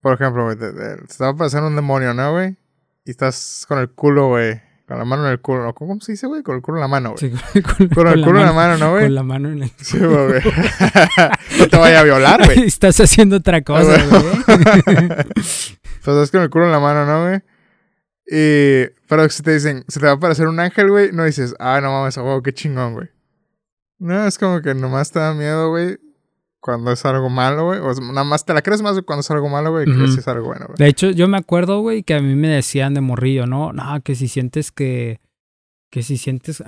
Por 0.00 0.14
ejemplo, 0.14 0.46
güey, 0.46 0.56
te, 0.56 0.72
te- 0.72 0.96
te 0.96 1.22
va 1.24 1.28
a 1.30 1.36
pasar 1.36 1.62
un 1.62 1.76
demonio, 1.76 2.12
¿no, 2.12 2.32
güey? 2.32 2.56
Y 3.04 3.12
estás 3.12 3.66
con 3.68 3.78
el 3.78 3.90
culo, 3.90 4.30
güey. 4.30 4.60
Con 4.88 4.98
la 4.98 5.04
mano 5.04 5.26
en 5.26 5.30
el 5.30 5.40
culo. 5.40 5.72
¿Cómo 5.74 6.00
se 6.00 6.10
dice, 6.10 6.26
güey? 6.26 6.42
Con 6.42 6.56
el 6.56 6.62
culo 6.62 6.78
en 6.78 6.82
la 6.82 6.88
mano, 6.88 7.14
güey. 7.16 7.30
Sí, 7.52 7.62
con, 7.62 7.88
Con 7.90 8.08
el 8.08 8.24
culo 8.24 8.40
en 8.40 8.46
la 8.46 8.52
mano, 8.52 8.76
¿no, 8.76 8.90
güey? 8.90 9.04
Con 9.04 9.14
la 9.14 9.22
mano 9.22 9.48
en 9.48 9.62
el... 9.62 9.70
Sí, 9.76 9.96
güey. 9.96 10.42
no 11.60 11.68
te 11.68 11.76
vaya 11.76 12.00
a 12.00 12.02
violar, 12.02 12.44
güey. 12.46 12.62
Estás 12.66 12.98
haciendo 12.98 13.36
otra 13.36 13.62
cosa, 13.62 13.96
güey. 14.06 14.32
Pues 14.96 15.78
estás 16.04 16.30
con 16.32 16.40
el 16.42 16.50
culo 16.50 16.64
en 16.64 16.72
la 16.72 16.80
mano, 16.80 17.06
¿no, 17.06 17.26
güey? 17.28 17.42
Y... 18.30 18.86
Pero 19.08 19.28
si 19.28 19.42
te 19.42 19.52
dicen, 19.52 19.84
se 19.88 19.98
te 19.98 20.06
va 20.06 20.12
a 20.12 20.14
aparecer 20.14 20.46
un 20.46 20.60
ángel, 20.60 20.88
güey, 20.88 21.10
no 21.10 21.24
dices, 21.24 21.54
ah, 21.58 21.80
no 21.80 21.90
mames, 21.90 22.16
oh, 22.16 22.40
qué 22.42 22.54
chingón, 22.54 22.94
güey. 22.94 23.08
No, 23.98 24.24
es 24.26 24.38
como 24.38 24.62
que 24.62 24.72
nomás 24.74 25.10
te 25.10 25.18
da 25.18 25.34
miedo, 25.34 25.68
güey, 25.70 25.98
cuando 26.60 26.92
es 26.92 27.04
algo 27.04 27.28
malo, 27.28 27.66
güey. 27.66 27.80
O 27.80 27.92
sea, 27.92 28.06
nada 28.06 28.24
más 28.24 28.44
te 28.44 28.54
la 28.54 28.62
crees 28.62 28.82
más 28.82 29.00
cuando 29.02 29.20
es 29.20 29.30
algo 29.30 29.48
malo, 29.48 29.72
güey, 29.72 29.86
que 29.86 30.08
si 30.08 30.20
es 30.20 30.28
algo 30.28 30.46
bueno, 30.46 30.66
güey. 30.66 30.76
De 30.78 30.86
hecho, 30.86 31.10
yo 31.10 31.26
me 31.26 31.38
acuerdo, 31.38 31.80
güey, 31.80 32.02
que 32.02 32.14
a 32.14 32.20
mí 32.20 32.34
me 32.34 32.48
decían 32.48 32.94
de 32.94 33.00
morrillo, 33.00 33.46
¿no? 33.46 33.72
No, 33.72 34.00
que 34.02 34.14
si 34.14 34.28
sientes 34.28 34.70
que. 34.70 35.20
Que 35.90 36.02
si 36.02 36.16
sientes. 36.16 36.62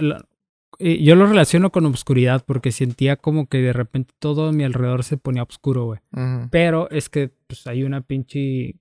Yo 0.79 1.15
lo 1.15 1.27
relaciono 1.27 1.71
con 1.71 1.87
obscuridad 1.87 2.45
porque 2.45 2.73
sentía 2.73 3.17
como 3.17 3.47
que 3.47 3.59
de 3.59 3.73
repente 3.73 4.13
todo 4.19 4.49
a 4.49 4.53
mi 4.53 4.65
alrededor 4.65 5.05
se 5.05 5.17
ponía 5.17 5.45
oscuro, 5.45 5.85
güey. 5.85 6.01
Ujú. 6.13 6.49
Pero 6.51 6.91
es 6.91 7.09
que 7.09 7.31
pues 7.47 7.67
hay 7.67 7.85
una 7.85 8.01
pinche... 8.01 8.75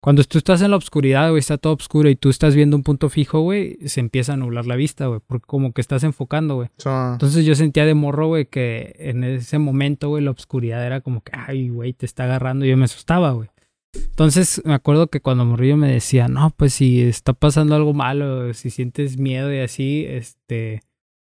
Cuando 0.00 0.22
tú 0.24 0.38
estás 0.38 0.62
en 0.62 0.70
la 0.70 0.76
oscuridad, 0.76 1.28
güey, 1.30 1.40
está 1.40 1.58
todo 1.58 1.74
oscuro 1.74 2.08
y 2.08 2.14
tú 2.14 2.28
estás 2.28 2.54
viendo 2.54 2.76
un 2.76 2.84
punto 2.84 3.08
fijo, 3.08 3.40
güey, 3.40 3.78
se 3.86 3.98
empieza 3.98 4.34
a 4.34 4.36
nublar 4.36 4.64
la 4.66 4.76
vista, 4.76 5.06
güey, 5.06 5.20
porque 5.26 5.46
como 5.46 5.72
que 5.72 5.80
estás 5.80 6.04
enfocando, 6.04 6.54
güey. 6.54 6.68
So, 6.78 7.12
Entonces 7.12 7.44
yo 7.44 7.56
sentía 7.56 7.84
de 7.84 7.94
morro, 7.94 8.28
güey, 8.28 8.46
que 8.46 8.94
en 8.98 9.24
ese 9.24 9.58
momento, 9.58 10.08
güey, 10.08 10.22
la 10.22 10.30
oscuridad 10.30 10.86
era 10.86 11.00
como 11.00 11.22
que, 11.22 11.32
ay, 11.34 11.68
güey, 11.68 11.94
te 11.94 12.06
está 12.06 12.24
agarrando 12.24 12.64
y 12.64 12.68
yo 12.68 12.76
me 12.76 12.84
asustaba, 12.84 13.32
güey. 13.32 13.48
Entonces 13.94 14.62
me 14.64 14.74
acuerdo 14.74 15.08
que 15.08 15.20
cuando 15.20 15.44
morrillo 15.44 15.76
me 15.76 15.90
decía, 15.90 16.28
no, 16.28 16.50
pues 16.56 16.74
si 16.74 17.02
está 17.02 17.32
pasando 17.32 17.74
algo 17.74 17.92
malo, 17.92 18.52
si 18.54 18.70
sientes 18.70 19.18
miedo 19.18 19.52
y 19.52 19.58
así, 19.58 20.04
este, 20.08 20.82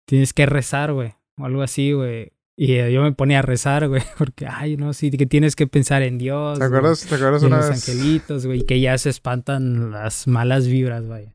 tienes 0.06 0.32
que 0.32 0.46
rezar, 0.46 0.92
güey, 0.92 1.14
o 1.38 1.44
algo 1.44 1.62
así, 1.62 1.92
güey. 1.92 2.32
Y 2.56 2.74
eh, 2.74 2.92
yo 2.92 3.02
me 3.02 3.12
ponía 3.12 3.38
a 3.38 3.42
rezar, 3.42 3.88
güey, 3.88 4.02
porque, 4.18 4.46
ay, 4.46 4.76
no, 4.76 4.92
sí, 4.92 5.10
que 5.10 5.26
tienes 5.26 5.56
que 5.56 5.66
pensar 5.66 6.02
en 6.02 6.18
Dios. 6.18 6.58
¿Te 6.58 6.66
güey, 6.66 6.78
acuerdas, 6.78 7.06
¿te 7.06 7.14
acuerdas 7.14 7.42
y 7.42 7.46
en 7.46 7.52
una 7.52 7.60
los 7.62 7.70
vez? 7.70 7.88
angelitos, 7.88 8.46
güey, 8.46 8.64
que 8.66 8.80
ya 8.80 8.96
se 8.98 9.08
espantan 9.10 9.90
las 9.90 10.26
malas 10.26 10.66
vibras, 10.66 11.06
vaya. 11.08 11.34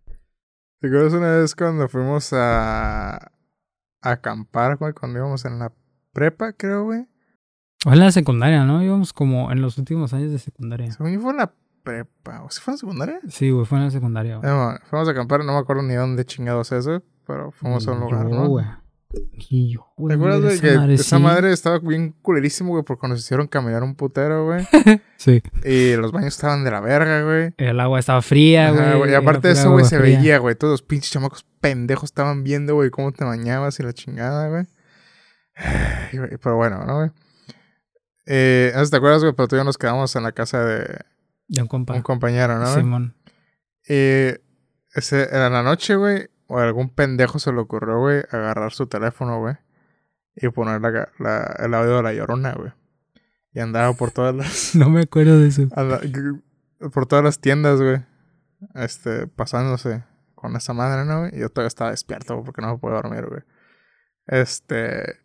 ¿Te 0.81 0.87
acuerdas 0.87 1.13
una 1.13 1.31
vez 1.37 1.55
cuando 1.55 1.87
fuimos 1.89 2.31
a, 2.33 3.15
a 3.15 3.31
acampar, 4.01 4.77
güey? 4.77 4.93
Cuando 4.93 5.19
íbamos 5.19 5.45
en 5.45 5.57
la 5.57 5.71
prepa, 6.13 6.53
creo, 6.53 6.83
güey. 6.83 7.07
O 7.87 7.93
en 7.93 7.99
la 7.99 8.11
secundaria, 8.11 8.63
¿no? 8.65 8.83
Íbamos 8.83 9.13
como 9.13 9.51
en 9.51 9.61
los 9.61 9.77
últimos 9.77 10.13
años 10.13 10.31
de 10.31 10.39
secundaria. 10.39 10.91
Según 10.91 11.13
yo 11.13 11.19
fue 11.21 11.31
en 11.31 11.37
la 11.37 11.53
prepa. 11.83 12.43
¿O 12.43 12.51
si 12.51 12.59
fue 12.61 12.71
en 12.71 12.75
la 12.75 12.79
secundaria? 12.79 13.19
Sí, 13.29 13.49
güey, 13.49 13.65
fue 13.65 13.77
en 13.79 13.85
la 13.85 13.91
secundaria, 13.91 14.37
güey. 14.37 14.49
No, 14.49 14.75
fuimos 14.89 15.07
a 15.07 15.11
acampar, 15.11 15.43
no 15.43 15.53
me 15.53 15.59
acuerdo 15.59 15.81
ni 15.81 15.93
dónde 15.95 16.25
chingados 16.25 16.71
es 16.71 16.85
eso, 16.85 17.03
pero 17.25 17.51
fuimos 17.51 17.87
a 17.87 17.91
un 17.91 17.97
Y 17.97 18.01
lugar, 18.01 18.27
yo, 18.29 18.35
¿no? 18.35 18.47
güey. 18.47 18.65
Y 19.49 19.73
yo, 19.73 19.87
¿Te 20.07 20.13
acuerdas, 20.15 20.41
güey, 20.41 20.59
que 20.59 20.75
madre, 20.77 20.93
esa 20.95 21.17
sí. 21.17 21.23
madre 21.23 21.53
estaba 21.53 21.79
bien 21.79 22.11
culerísimo, 22.21 22.71
güey, 22.71 22.83
porque 22.83 23.07
nos 23.07 23.19
hicieron 23.19 23.47
caminar 23.47 23.83
un 23.83 23.95
putero, 23.95 24.45
güey? 24.45 24.67
Sí. 25.17 25.41
y 25.63 25.95
los 25.95 26.11
baños 26.11 26.35
estaban 26.35 26.65
de 26.65 26.71
la 26.71 26.81
verga, 26.81 27.23
güey. 27.23 27.53
El 27.57 27.79
agua 27.79 27.99
estaba 27.99 28.21
fría, 28.21 28.69
Ajá, 28.69 28.95
güey. 28.95 29.09
Y 29.09 29.13
era 29.13 29.19
aparte 29.19 29.47
de 29.47 29.53
eso, 29.53 29.71
güey, 29.71 29.85
se 29.85 29.97
fría. 29.99 30.19
veía, 30.19 30.37
güey. 30.39 30.55
Todos 30.55 30.71
los 30.73 30.81
pinches 30.81 31.11
chamacos 31.11 31.45
pendejos 31.61 32.05
estaban 32.05 32.43
viendo, 32.43 32.75
güey, 32.75 32.89
cómo 32.89 33.11
te 33.13 33.23
bañabas 33.23 33.79
y 33.79 33.83
la 33.83 33.93
chingada, 33.93 34.49
güey. 34.49 34.65
Pero 36.43 36.55
bueno, 36.57 36.83
¿no, 36.85 36.97
güey? 36.97 37.11
Eh, 38.25 38.73
te 38.89 38.97
acuerdas, 38.97 39.21
güey, 39.21 39.33
pero 39.33 39.47
tú 39.47 39.55
y 39.55 39.59
yo 39.59 39.63
nos 39.63 39.77
quedamos 39.77 40.15
en 40.15 40.23
la 40.23 40.31
casa 40.31 40.65
de 40.65 40.99
De 41.47 41.61
un 41.61 41.67
compa. 41.67 41.93
un 41.93 42.01
compañero, 42.01 42.57
¿no? 42.57 42.73
Simón. 42.73 43.15
Y 43.87 44.33
ese, 44.93 45.29
en 45.31 45.53
la 45.53 45.61
noche, 45.63 45.95
güey, 45.95 46.27
o 46.47 46.59
algún 46.59 46.89
pendejo 46.89 47.39
se 47.39 47.51
le 47.51 47.59
ocurrió, 47.59 47.99
güey, 47.99 48.23
agarrar 48.31 48.71
su 48.71 48.87
teléfono, 48.87 49.39
güey, 49.39 49.55
y 50.35 50.49
poner 50.49 50.81
la, 50.81 51.09
la- 51.19 51.55
el 51.59 51.73
audio 51.73 51.97
de 51.97 52.03
la 52.03 52.13
llorona, 52.13 52.53
güey. 52.53 52.71
Y 53.53 53.59
andaba 53.59 53.93
por 53.93 54.11
todas 54.11 54.35
las. 54.35 54.75
No 54.75 54.89
me 54.89 55.01
acuerdo 55.01 55.39
de 55.39 55.47
eso. 55.47 55.63
por 56.93 57.05
todas 57.07 57.23
las 57.23 57.39
tiendas, 57.39 57.81
güey. 57.81 58.03
Este, 58.73 59.27
pasándose 59.27 60.03
con 60.33 60.55
esa 60.55 60.73
madre, 60.73 61.05
¿no, 61.05 61.21
güey? 61.21 61.35
Y 61.35 61.39
yo 61.39 61.49
todavía 61.49 61.67
estaba 61.69 61.91
despierto, 61.91 62.33
güey, 62.35 62.45
porque 62.45 62.61
no 62.61 62.73
me 62.73 62.77
puedo 62.79 62.95
dormir, 62.95 63.25
güey. 63.27 63.41
Este. 64.27 65.19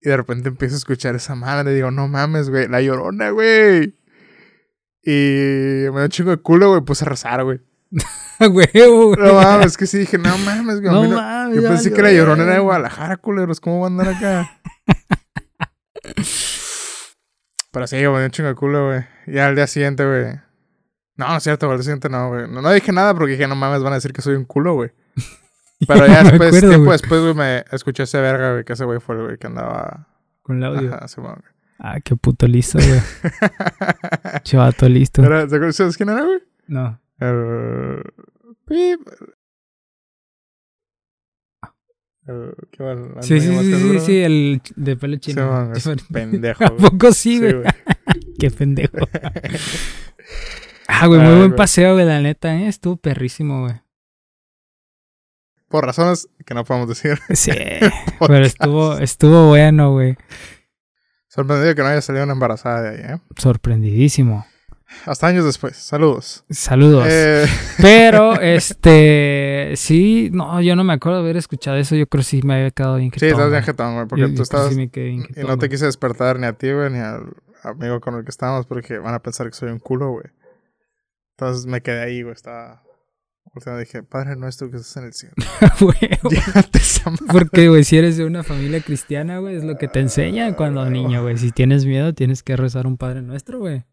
Y 0.00 0.08
de 0.08 0.16
repente 0.16 0.48
empiezo 0.48 0.76
a 0.76 0.78
escuchar 0.78 1.14
esa 1.16 1.34
madre 1.34 1.72
y 1.72 1.74
digo, 1.74 1.90
no 1.90 2.06
mames, 2.08 2.50
güey, 2.50 2.68
la 2.68 2.80
llorona, 2.80 3.30
güey. 3.30 3.98
Y 5.02 5.86
me 5.90 5.90
dio 5.90 6.02
un 6.04 6.08
chingo 6.08 6.30
de 6.30 6.36
culo, 6.38 6.70
güey, 6.70 6.80
puse 6.82 7.04
a 7.04 7.08
rezar, 7.08 7.42
güey. 7.44 7.60
Huevo, 8.40 9.06
güey. 9.14 9.18
No 9.20 9.34
mames, 9.34 9.66
es 9.68 9.76
que 9.76 9.86
sí 9.86 9.98
dije, 9.98 10.18
no 10.18 10.36
mames, 10.38 10.80
güey. 10.80 10.92
No 10.92 11.08
mames, 11.16 11.56
Yo 11.56 11.62
ya 11.62 11.68
pensé 11.70 11.90
valió 11.90 11.96
que 11.96 12.02
la 12.02 12.12
llorona 12.12 12.42
era 12.44 12.54
de. 12.54 12.58
Guadalajara, 12.60 13.16
culeros. 13.16 13.60
¿Cómo 13.60 13.80
van 13.80 13.98
a 13.98 14.02
andar 14.02 14.14
acá? 14.16 14.60
Pero 17.72 17.86
sí, 17.86 17.96
me 17.96 18.00
dio 18.02 18.12
un 18.14 18.30
chingo 18.30 18.48
de 18.48 18.54
culo, 18.54 18.86
güey. 18.88 19.04
Y 19.26 19.38
al 19.38 19.54
día 19.54 19.66
siguiente, 19.66 20.04
güey. 20.06 20.34
No, 21.16 21.28
no 21.28 21.36
es 21.36 21.42
cierto, 21.42 21.70
al 21.70 21.76
día 21.76 21.82
siguiente 21.84 22.08
no, 22.08 22.28
güey. 22.28 22.48
No, 22.48 22.62
no 22.62 22.70
dije 22.72 22.92
nada 22.92 23.12
porque 23.14 23.32
dije, 23.32 23.46
no 23.46 23.56
mames, 23.56 23.82
van 23.82 23.92
a 23.92 23.96
decir 23.96 24.12
que 24.12 24.22
soy 24.22 24.36
un 24.36 24.44
culo, 24.44 24.74
güey. 24.74 24.90
Pero 25.86 26.06
ya 26.06 26.22
después, 26.24 26.48
acuerdo, 26.48 26.68
tiempo 26.68 26.84
güey. 26.86 26.98
después, 26.98 27.20
güey, 27.20 27.34
me 27.34 27.64
escuché 27.70 28.04
ese 28.04 28.20
verga, 28.20 28.52
güey, 28.52 28.64
que 28.64 28.72
ese 28.72 28.84
güey 28.84 29.00
fue 29.00 29.16
el 29.16 29.22
güey 29.24 29.38
que 29.38 29.46
andaba. 29.46 30.08
Con 30.42 30.58
el 30.58 30.64
audio. 30.64 30.94
Ajá, 30.94 31.08
sí, 31.08 31.20
güey. 31.20 31.34
Ah, 31.78 31.98
qué 32.02 32.16
puto 32.16 32.46
listo, 32.46 32.78
güey. 32.78 33.00
Chavato 34.42 34.88
listo. 34.88 35.22
Era- 35.22 35.46
¿te 35.46 35.54
acuerdas- 35.56 35.76
¿Sabes 35.76 35.96
quién 35.96 36.08
era, 36.08 36.22
güey? 36.24 36.38
No. 36.66 37.00
El 37.20 38.02
Pip. 38.66 39.00
El, 42.26 42.54
¿qué 42.70 42.82
va? 42.82 42.92
El 42.92 43.22
Sí, 43.22 43.40
sí, 43.40 43.48
sí, 43.58 43.74
sí, 43.74 44.00
sí, 44.00 44.18
el 44.18 44.60
de 44.76 44.96
pelo 44.96 45.14
Sí, 45.14 45.20
chino. 45.20 45.50
man, 45.50 45.72
es 45.74 45.88
pendejo. 46.12 46.64
¿A 46.64 46.76
poco 46.76 47.12
sí, 47.12 47.38
Sí, 47.38 47.52
güey? 47.52 47.64
Qué 48.38 48.50
pendejo. 48.50 48.96
Ah, 50.90 51.06
güey, 51.06 51.20
muy 51.20 51.36
buen 51.36 51.54
paseo, 51.54 51.92
güey, 51.92 52.06
la 52.06 52.20
neta, 52.22 52.54
¿eh? 52.56 52.66
Estuvo 52.66 52.96
perrísimo, 52.96 53.60
güey. 53.60 53.74
Por 55.68 55.84
razones 55.84 56.28
que 56.46 56.54
no 56.54 56.64
podemos 56.64 56.88
decir. 56.88 57.18
Sí, 57.34 57.52
pero 58.20 58.38
estuvo, 58.44 58.96
estuvo 58.98 59.48
bueno, 59.48 59.92
güey. 59.92 60.16
Sorprendido 61.28 61.74
que 61.74 61.82
no 61.82 61.88
haya 61.88 62.00
salido 62.00 62.24
una 62.24 62.32
embarazada 62.32 62.80
de 62.82 62.88
ahí, 62.88 63.14
¿eh? 63.16 63.20
Sorprendidísimo. 63.36 64.46
Hasta 65.04 65.26
años 65.26 65.44
después. 65.44 65.76
Saludos. 65.76 66.44
Saludos. 66.50 67.06
Eh, 67.08 67.46
Pero, 67.80 68.40
este, 68.40 69.72
sí, 69.76 70.30
no, 70.32 70.60
yo 70.60 70.76
no 70.76 70.84
me 70.84 70.94
acuerdo 70.94 71.18
de 71.18 71.24
haber 71.24 71.36
escuchado 71.36 71.76
eso. 71.76 71.94
Yo 71.94 72.06
creo 72.06 72.20
que 72.20 72.24
sí 72.24 72.40
me 72.42 72.54
había 72.54 72.70
quedado 72.70 72.96
bien 72.96 73.10
sí, 73.12 73.20
jetón, 73.20 73.30
estás 73.30 73.50
bien 73.50 73.50
güey. 73.50 73.62
jetón, 73.64 73.94
güey. 73.94 74.06
Porque 74.06 74.20
Yo- 74.22 74.28
tú 74.28 74.34
yo 74.36 74.42
estabas... 74.42 74.68
sí 74.70 74.76
me 74.76 74.88
quedé 74.90 75.04
bien 75.06 75.26
Y 75.36 75.40
no 75.40 75.58
te 75.58 75.68
quise 75.68 75.84
despertar 75.86 76.38
ni 76.38 76.46
a 76.46 76.52
ti, 76.54 76.72
güey, 76.72 76.90
ni 76.90 76.98
al 76.98 77.34
amigo 77.62 78.00
con 78.00 78.14
el 78.14 78.24
que 78.24 78.30
estábamos 78.30 78.66
porque 78.66 78.98
van 78.98 79.14
a 79.14 79.18
pensar 79.20 79.46
que 79.48 79.54
soy 79.54 79.70
un 79.70 79.78
culo, 79.78 80.10
güey. 80.10 80.26
Entonces 81.36 81.66
me 81.66 81.82
quedé 81.82 82.02
ahí, 82.02 82.22
güey. 82.22 82.34
Estaba... 82.34 82.82
volteando 83.52 83.80
y 83.80 83.84
dije, 83.84 84.02
Padre 84.02 84.36
nuestro 84.36 84.70
que 84.70 84.78
estás 84.78 84.96
en 84.96 85.04
el 85.04 85.12
cielo. 85.12 85.34
Porque, 87.32 87.68
güey, 87.68 87.84
si 87.84 87.96
eres 87.98 88.16
de 88.16 88.24
una 88.24 88.42
familia 88.42 88.80
cristiana, 88.80 89.38
güey, 89.38 89.56
es 89.56 89.64
lo 89.64 89.76
que 89.76 89.88
te 89.88 90.00
enseñan 90.00 90.54
cuando 90.54 90.84
niño, 90.88 91.22
güey. 91.22 91.36
Si 91.36 91.50
tienes 91.50 91.84
miedo, 91.84 92.14
tienes 92.14 92.42
que 92.42 92.56
rezar 92.56 92.86
un 92.86 92.96
Padre 92.96 93.22
Nuestro, 93.22 93.58
güey. 93.58 93.84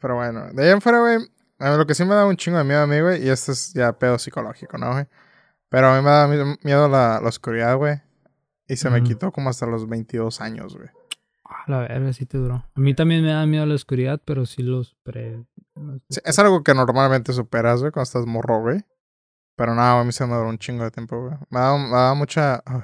Pero 0.00 0.14
bueno, 0.16 0.48
de 0.52 0.64
ahí 0.64 0.70
en 0.70 0.80
fuera, 0.80 1.00
güey, 1.00 1.16
a 1.58 1.70
mí 1.70 1.76
lo 1.76 1.86
que 1.86 1.94
sí 1.94 2.04
me 2.04 2.14
da 2.14 2.26
un 2.26 2.36
chingo 2.36 2.58
de 2.58 2.64
miedo 2.64 2.82
a 2.82 2.86
mí, 2.86 3.00
güey, 3.00 3.24
y 3.24 3.28
esto 3.30 3.52
es 3.52 3.72
ya 3.72 3.92
pedo 3.98 4.18
psicológico, 4.18 4.78
¿no, 4.78 4.92
güey? 4.92 5.06
Pero 5.68 5.88
a 5.88 5.96
mí 5.96 6.02
me 6.04 6.10
da 6.10 6.26
mi- 6.28 6.58
miedo 6.62 6.88
la, 6.88 7.20
la 7.20 7.28
oscuridad, 7.28 7.76
güey. 7.76 8.00
Y 8.68 8.76
se 8.76 8.90
me 8.90 8.98
Ujú. 8.98 9.06
quitó 9.08 9.32
como 9.32 9.50
hasta 9.50 9.66
los 9.66 9.88
22 9.88 10.40
años, 10.40 10.76
güey. 10.76 10.88
A 11.44 11.70
la 11.70 11.78
verga, 11.78 12.12
sí 12.12 12.26
te 12.26 12.38
duró. 12.38 12.64
A 12.74 12.80
mí 12.80 12.94
también 12.94 13.22
me 13.24 13.30
da 13.32 13.46
miedo 13.46 13.64
la 13.66 13.74
oscuridad, 13.74 14.20
pero 14.24 14.46
sí 14.46 14.62
los 14.62 14.96
pre... 15.02 15.44
los- 15.74 16.00
Sí, 16.10 16.20
es 16.24 16.38
algo 16.38 16.62
que 16.62 16.74
normalmente 16.74 17.32
superas, 17.32 17.80
güey, 17.80 17.92
cuando 17.92 18.04
estás 18.04 18.26
morro, 18.26 18.60
güey. 18.60 18.84
Pero 19.56 19.74
nada, 19.74 20.00
a 20.00 20.04
mí 20.04 20.12
se 20.12 20.26
me 20.26 20.34
duró 20.34 20.48
un 20.48 20.58
chingo 20.58 20.84
de 20.84 20.90
tiempo, 20.90 21.20
güey. 21.20 21.34
Me 21.50 21.60
da, 21.60 21.76
me 21.78 21.90
da 21.96 22.14
mucha... 22.14 22.62
Ay, 22.66 22.82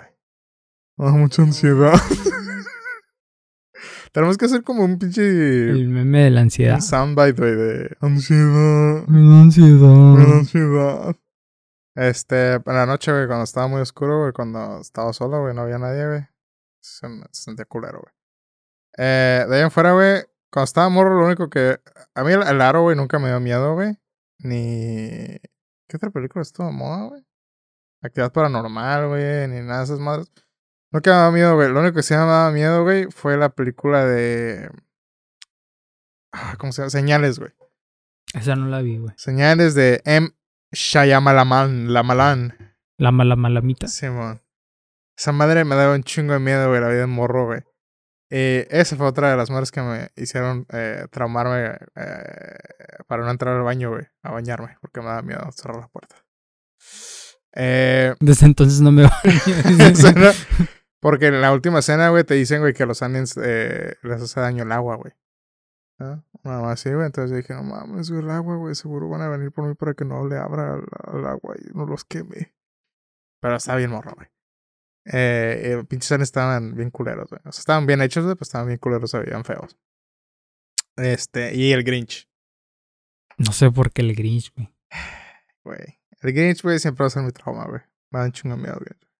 me 0.96 1.06
da 1.06 1.12
mucha 1.12 1.42
ansiedad. 1.42 1.92
Tenemos 4.12 4.36
que 4.36 4.44
hacer 4.44 4.62
como 4.62 4.84
un 4.84 4.98
pinche... 4.98 5.22
El 5.70 5.88
meme 5.88 6.24
de 6.24 6.30
la 6.30 6.42
ansiedad. 6.42 6.74
Un 6.76 6.82
soundbite, 6.82 7.32
güey, 7.40 7.54
de 7.56 7.96
ansiedad. 8.00 9.04
Ansiedad. 9.08 10.32
Ansiedad. 10.38 11.16
Este, 11.94 12.52
en 12.54 12.62
la 12.66 12.86
noche, 12.86 13.10
güey, 13.12 13.26
cuando 13.26 13.44
estaba 13.44 13.68
muy 13.68 13.80
oscuro, 13.80 14.20
güey, 14.20 14.32
cuando 14.32 14.80
estaba 14.80 15.12
solo, 15.12 15.40
güey, 15.42 15.54
no 15.54 15.62
había 15.62 15.78
nadie, 15.78 16.06
güey. 16.06 16.26
Se, 16.80 17.08
me- 17.08 17.24
se 17.30 17.42
sentía 17.44 17.64
culero, 17.64 18.00
güey. 18.00 18.12
Eh, 18.98 19.46
de 19.48 19.56
ahí 19.56 19.62
en 19.62 19.70
fuera, 19.70 19.92
güey, 19.92 20.22
cuando 20.50 20.64
estaba 20.64 20.88
morro, 20.90 21.18
lo 21.18 21.26
único 21.26 21.48
que. 21.48 21.78
A 22.14 22.24
mí 22.24 22.32
el, 22.32 22.42
el 22.42 22.60
aro, 22.60 22.82
güey, 22.82 22.96
nunca 22.96 23.18
me 23.18 23.28
dio 23.28 23.40
miedo, 23.40 23.74
güey. 23.74 23.96
Ni. 24.40 25.38
¿Qué 25.88 25.96
otra 25.96 26.10
película 26.10 26.42
estuvo 26.42 26.66
de 26.66 26.72
moda, 26.72 27.08
güey? 27.08 27.26
Actividad 28.02 28.32
paranormal, 28.32 29.08
güey, 29.08 29.48
ni 29.48 29.60
nada 29.60 29.78
de 29.78 29.84
esas 29.84 30.00
madres. 30.00 30.30
Nunca 30.92 31.10
me 31.10 31.16
daba 31.16 31.32
miedo, 31.32 31.54
güey. 31.56 31.70
Lo 31.72 31.80
único 31.80 31.96
que 31.96 32.02
sí 32.02 32.12
me 32.14 32.20
daba 32.20 32.50
miedo, 32.50 32.82
güey, 32.82 33.06
fue 33.10 33.36
la 33.36 33.48
película 33.48 34.04
de. 34.04 34.70
Ah, 36.32 36.56
¿Cómo 36.58 36.72
se 36.72 36.82
llama? 36.82 36.90
Señales, 36.90 37.38
güey. 37.38 37.52
Esa 38.34 38.56
no 38.56 38.66
la 38.66 38.80
vi, 38.82 38.98
güey. 38.98 39.14
Señales 39.16 39.74
de 39.74 40.00
M. 40.04 40.30
Shyamalan, 40.72 41.92
Lamalan. 41.92 42.74
La 42.98 43.10
mala 43.10 43.36
malamita. 43.36 43.88
Simón. 43.88 44.40
Esa 45.18 45.32
madre 45.32 45.64
me 45.64 45.74
daba 45.76 45.94
un 45.94 46.02
chingo 46.02 46.32
de 46.32 46.38
miedo, 46.38 46.68
güey, 46.68 46.80
la 46.80 46.88
vida 46.88 47.02
en 47.04 47.10
morro, 47.10 47.46
güey. 47.46 47.60
Eh, 48.30 48.66
esa 48.70 48.96
fue 48.96 49.06
otra 49.06 49.30
de 49.30 49.36
las 49.36 49.50
madres 49.50 49.70
que 49.70 49.82
me 49.82 50.08
hicieron 50.16 50.66
eh, 50.72 51.06
traumarme 51.10 51.76
eh, 51.96 52.58
para 53.06 53.24
no 53.24 53.30
entrar 53.30 53.54
al 53.56 53.62
baño, 53.62 53.90
güey, 53.90 54.06
a 54.22 54.30
bañarme, 54.30 54.78
porque 54.80 55.00
me 55.00 55.06
daba 55.08 55.20
miedo 55.20 55.46
cerrar 55.52 55.76
la 55.76 55.88
puerta. 55.88 56.16
Desde 57.54 58.46
entonces 58.46 58.80
no 58.80 58.90
me 58.90 59.02
va 59.04 59.12
escena- 59.24 60.32
porque 61.02 61.26
en 61.26 61.40
la 61.40 61.52
última 61.52 61.80
escena, 61.80 62.10
güey, 62.10 62.22
te 62.22 62.34
dicen, 62.34 62.60
güey, 62.60 62.74
que 62.74 62.84
a 62.84 62.86
los 62.86 63.02
aliens 63.02 63.36
eh, 63.36 63.96
les 64.02 64.22
hace 64.22 64.38
daño 64.38 64.62
el 64.62 64.70
agua, 64.70 64.94
güey. 64.94 65.12
Nada 65.98 66.24
más 66.44 66.74
así, 66.74 66.92
güey. 66.92 67.06
Entonces 67.06 67.36
dije, 67.36 67.54
no 67.54 67.64
mames, 67.64 68.08
güey, 68.08 68.22
el 68.22 68.30
agua, 68.30 68.54
güey, 68.54 68.76
seguro 68.76 69.08
van 69.08 69.20
a 69.20 69.28
venir 69.28 69.50
por 69.50 69.66
mí 69.66 69.74
para 69.74 69.94
que 69.94 70.04
no 70.04 70.28
le 70.28 70.36
abra 70.36 70.74
al, 70.74 70.86
al 71.02 71.26
agua 71.26 71.56
y 71.58 71.76
no 71.76 71.86
los 71.86 72.04
queme. 72.04 72.54
Pero 73.40 73.56
está 73.56 73.74
bien 73.74 73.90
morro, 73.90 74.12
güey. 74.14 74.28
Eh, 75.06 75.72
eh, 75.80 75.84
pinches 75.88 76.12
aliens 76.12 76.28
estaban 76.28 76.76
bien 76.76 76.90
culeros, 76.90 77.28
güey. 77.28 77.40
O 77.46 77.50
sea, 77.50 77.60
estaban 77.60 77.84
bien 77.84 78.00
hechos, 78.00 78.22
güey, 78.22 78.36
pero 78.36 78.44
estaban 78.44 78.68
bien 78.68 78.78
culeros, 78.78 79.10
se 79.10 79.18
veían 79.18 79.44
feos. 79.44 79.76
Este, 80.94 81.52
y 81.56 81.72
el 81.72 81.82
Grinch, 81.82 82.30
No 83.38 83.50
sé 83.50 83.72
por 83.72 83.90
qué 83.90 84.02
el 84.02 84.14
Grinch, 84.14 84.54
güey. 84.54 84.72
güey. 85.64 85.98
El 86.20 86.32
Grinch, 86.32 86.62
güey, 86.62 86.78
siempre 86.78 87.02
va 87.02 87.08
a 87.08 87.10
ser 87.10 87.24
mi 87.24 87.32
trauma, 87.32 87.66
güey. 87.66 87.80
Me 88.12 88.20
da 88.20 88.26
un 88.26 88.32
chingo 88.32 88.54
de 88.54 88.62
miedo, 88.62 88.76
güey. 88.78 89.11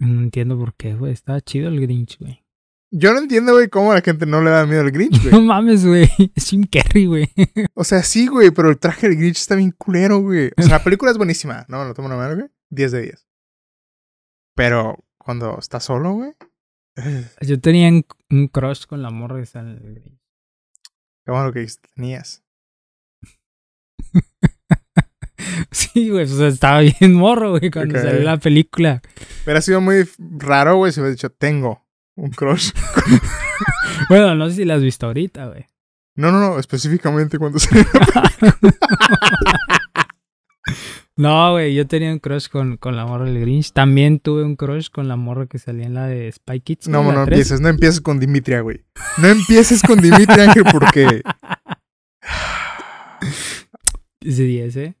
No 0.00 0.20
entiendo 0.22 0.58
por 0.58 0.74
qué, 0.74 0.94
güey. 0.94 1.12
Estaba 1.12 1.40
chido 1.40 1.68
el 1.68 1.80
Grinch, 1.80 2.18
güey. 2.18 2.42
Yo 2.92 3.12
no 3.14 3.20
entiendo, 3.20 3.52
güey, 3.52 3.68
cómo 3.68 3.92
a 3.92 3.94
la 3.94 4.00
gente 4.00 4.26
no 4.26 4.42
le 4.42 4.50
da 4.50 4.66
miedo 4.66 4.80
al 4.80 4.90
Grinch, 4.90 5.22
No 5.24 5.30
güey. 5.30 5.42
mames, 5.44 5.86
güey. 5.86 6.08
Es 6.34 6.48
Jim 6.50 6.64
Carrey, 6.70 7.06
güey. 7.06 7.28
O 7.74 7.84
sea, 7.84 8.02
sí, 8.02 8.26
güey, 8.26 8.50
pero 8.50 8.68
el 8.70 8.78
traje 8.78 9.08
del 9.08 9.16
Grinch 9.18 9.36
está 9.36 9.54
bien 9.54 9.70
culero, 9.78 10.18
güey. 10.20 10.50
O 10.56 10.62
sea, 10.62 10.78
la 10.78 10.82
película 10.84 11.10
es 11.12 11.16
buenísima. 11.18 11.64
No, 11.68 11.84
no 11.84 11.94
tomo 11.94 12.06
una 12.08 12.16
mano, 12.16 12.34
güey. 12.34 12.48
10 12.70 12.92
de 12.92 13.02
10. 13.02 13.26
Pero 14.56 15.04
cuando 15.18 15.58
está 15.58 15.78
solo, 15.80 16.14
güey. 16.14 16.32
Yo 17.42 17.60
tenía 17.60 17.88
un- 17.88 18.04
un 18.30 18.48
crush 18.48 18.86
con 18.86 19.02
la 19.02 19.10
morra 19.10 19.36
que 19.36 19.42
está 19.42 19.60
en 19.60 19.68
el 19.68 19.80
Grinch. 19.94 20.18
Qué 21.24 21.30
bueno 21.32 21.52
que 21.52 21.66
tenías. 21.94 22.42
Sí, 25.72 26.10
güey. 26.10 26.24
O 26.24 26.26
sea, 26.26 26.48
estaba 26.48 26.80
bien 26.80 27.14
morro, 27.14 27.50
güey, 27.58 27.70
cuando 27.70 27.98
salió 28.00 28.22
la 28.22 28.38
película. 28.38 29.02
Hubiera 29.44 29.60
sido 29.60 29.80
muy 29.80 30.08
raro, 30.18 30.76
güey, 30.76 30.92
si 30.92 31.00
hubiera 31.00 31.12
dicho, 31.12 31.30
tengo 31.30 31.86
un 32.16 32.30
crush. 32.30 32.70
Bueno, 34.08 34.34
no 34.34 34.48
sé 34.48 34.56
si 34.56 34.64
la 34.64 34.76
has 34.76 34.82
visto 34.82 35.06
ahorita, 35.06 35.46
güey. 35.48 35.66
No, 36.16 36.32
no, 36.32 36.40
no, 36.40 36.58
específicamente 36.58 37.38
cuando 37.38 37.58
se... 37.58 37.68
No, 41.16 41.52
güey, 41.52 41.74
yo 41.74 41.86
tenía 41.86 42.10
un 42.10 42.18
crush 42.18 42.48
con, 42.48 42.78
con 42.78 42.96
la 42.96 43.04
morra 43.04 43.26
del 43.26 43.38
Grinch. 43.40 43.72
También 43.72 44.20
tuve 44.20 44.42
un 44.42 44.56
crush 44.56 44.88
con 44.88 45.06
la 45.06 45.16
morra 45.16 45.46
que 45.46 45.58
salía 45.58 45.84
en 45.84 45.92
la 45.92 46.06
de 46.06 46.32
Spy 46.32 46.60
Kids. 46.60 46.88
No, 46.88 47.02
no 47.04 47.10
tres. 47.26 47.40
empieces, 47.40 47.60
no 47.60 47.68
empieces 47.68 48.00
con 48.00 48.18
Dimitria, 48.18 48.62
güey. 48.62 48.86
No 49.18 49.28
empieces 49.28 49.82
con 49.82 50.00
Dimitria, 50.00 50.44
Ángel, 50.44 50.64
porque... 50.72 51.22
Ese 54.22 54.42
10, 54.44 54.76
¿eh? 54.76 54.96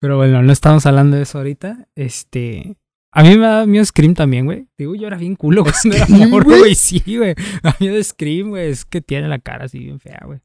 Pero 0.00 0.16
bueno, 0.16 0.42
no 0.42 0.52
estamos 0.52 0.86
hablando 0.86 1.16
de 1.16 1.22
eso 1.22 1.38
ahorita. 1.38 1.86
Este. 1.94 2.76
A 3.12 3.22
mí 3.22 3.30
me 3.36 3.46
da 3.46 3.66
miedo 3.66 3.84
Scream 3.84 4.14
también, 4.14 4.46
güey. 4.46 4.68
Digo, 4.78 4.94
yo 4.94 5.06
era 5.08 5.16
bien 5.16 5.34
culo 5.36 5.62
cuando 5.64 5.96
era 5.96 6.06
¿Scream, 6.06 6.30
morro, 6.30 6.58
güey? 6.58 6.74
Sí, 6.74 7.02
güey. 7.16 7.34
A 7.62 7.74
mí 7.80 7.88
de 7.88 8.02
Scream, 8.04 8.50
güey. 8.50 8.70
Es 8.70 8.84
que 8.84 9.00
tiene 9.00 9.28
la 9.28 9.38
cara 9.38 9.64
así 9.66 9.78
bien 9.78 10.00
fea, 10.00 10.20
güey. 10.24 10.40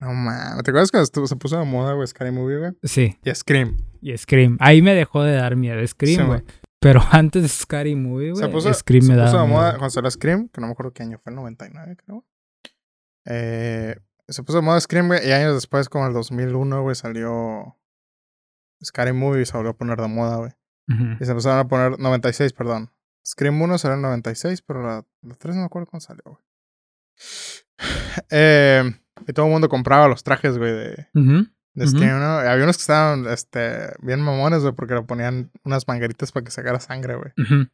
No, 0.00 0.12
mames. 0.14 0.62
¿Te 0.62 0.70
acuerdas 0.70 0.90
cuando 0.92 1.26
se 1.26 1.36
puso 1.36 1.58
de 1.58 1.64
moda, 1.64 1.94
güey, 1.94 2.06
Scary 2.06 2.30
Movie, 2.30 2.58
güey? 2.58 2.72
Sí, 2.84 3.16
Y 3.24 3.34
Scream. 3.34 3.78
y 4.00 4.16
Scream. 4.16 4.56
Ahí 4.60 4.80
me 4.80 4.94
dejó 4.94 5.24
de 5.24 5.32
dar 5.34 5.56
miedo 5.56 5.84
Scream, 5.86 6.20
Sí, 6.20 6.24
güey. 6.24 6.42
Pero 6.80 7.02
antes 7.10 7.42
de 7.42 7.48
Scary 7.48 7.96
Movie, 7.96 8.30
güey, 8.30 8.44
Scream 8.74 9.02
se 9.02 9.12
me 9.12 9.18
puso 9.18 9.32
daba 9.32 9.42
de 9.42 9.48
moda 9.48 9.64
miedo. 9.68 9.78
cuando 9.78 9.90
salió 9.90 10.10
Scream, 10.10 10.48
que 10.50 10.60
no 10.60 10.68
me 10.68 10.72
acuerdo 10.74 10.92
qué 10.92 11.02
año 11.02 11.18
fue, 11.18 11.30
el 11.32 11.36
99, 11.36 11.96
creo. 11.96 12.24
Eh, 13.26 13.96
se 14.28 14.42
puso 14.44 14.58
de 14.58 14.62
moda 14.62 14.80
Scream, 14.80 15.08
güey, 15.08 15.26
y 15.26 15.32
años 15.32 15.54
después, 15.54 15.88
como 15.88 16.06
el 16.06 16.12
2001, 16.12 16.82
güey, 16.82 16.94
salió 16.94 17.76
Scary 18.84 19.12
Movie 19.12 19.44
se 19.46 19.56
volvió 19.56 19.70
a 19.70 19.76
poner 19.76 20.00
de 20.00 20.08
moda, 20.08 20.36
güey. 20.36 20.52
Y 21.20 21.24
se 21.24 21.30
empezaron 21.32 21.58
a 21.58 21.68
poner 21.68 21.98
96, 21.98 22.52
perdón. 22.54 22.90
Scream 23.26 23.60
1 23.60 23.76
salió 23.78 23.96
en 23.96 24.02
96, 24.02 24.62
pero 24.62 24.82
la, 24.82 25.04
la 25.20 25.34
3 25.34 25.54
no 25.54 25.60
me 25.60 25.66
acuerdo 25.66 25.86
cuándo 25.86 26.04
salió, 26.06 26.22
güey. 26.24 26.38
Eh, 28.30 28.82
y 29.26 29.32
todo 29.32 29.46
el 29.46 29.52
mundo 29.52 29.68
compraba 29.68 30.08
los 30.08 30.24
trajes, 30.24 30.58
güey, 30.58 30.72
de, 30.72 30.88
de 30.88 31.08
Ujú. 31.14 31.46
Scream, 31.86 32.18
¿no? 32.18 32.42
Y 32.42 32.46
había 32.48 32.64
unos 32.64 32.76
que 32.76 32.80
estaban 32.80 33.26
este, 33.28 33.92
bien 34.00 34.20
mamones, 34.20 34.62
güey, 34.62 34.74
porque 34.74 34.94
le 34.94 35.02
ponían 35.02 35.52
unas 35.64 35.86
mangueritas 35.86 36.32
para 36.32 36.44
que 36.44 36.50
sacara 36.50 36.80
sangre, 36.80 37.14
güey. 37.14 37.32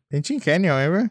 Pinche 0.08 0.34
ingenio, 0.34 0.78
eh, 0.78 0.88
güey. 0.88 1.10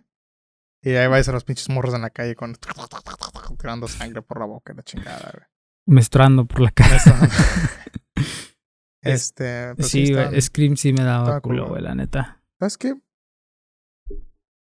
Y 0.83 0.91
ahí 0.91 1.07
vais 1.07 1.27
a 1.27 1.31
los 1.31 1.43
pinches 1.43 1.69
morros 1.69 1.95
en 1.95 2.01
la 2.01 2.09
calle 2.11 2.35
con 2.35 2.55
tirando 3.59 3.87
sangre 3.87 4.21
por 4.21 4.39
la 4.39 4.45
boca 4.45 4.73
la 4.73 4.83
chingada, 4.83 5.31
güey. 5.33 5.45
Menstruando 5.87 6.45
por 6.45 6.59
la 6.61 6.71
cara. 6.71 6.99
este, 9.03 9.75
pues 9.75 9.87
sí, 9.89 10.13
güey. 10.13 10.41
Scream 10.41 10.75
sí 10.77 10.93
me 10.93 11.03
daba 11.03 11.39
culo, 11.41 11.67
güey, 11.67 11.81
la 11.81 11.95
neta. 11.95 12.41
¿Sabes 12.59 12.77
qué? 12.77 12.95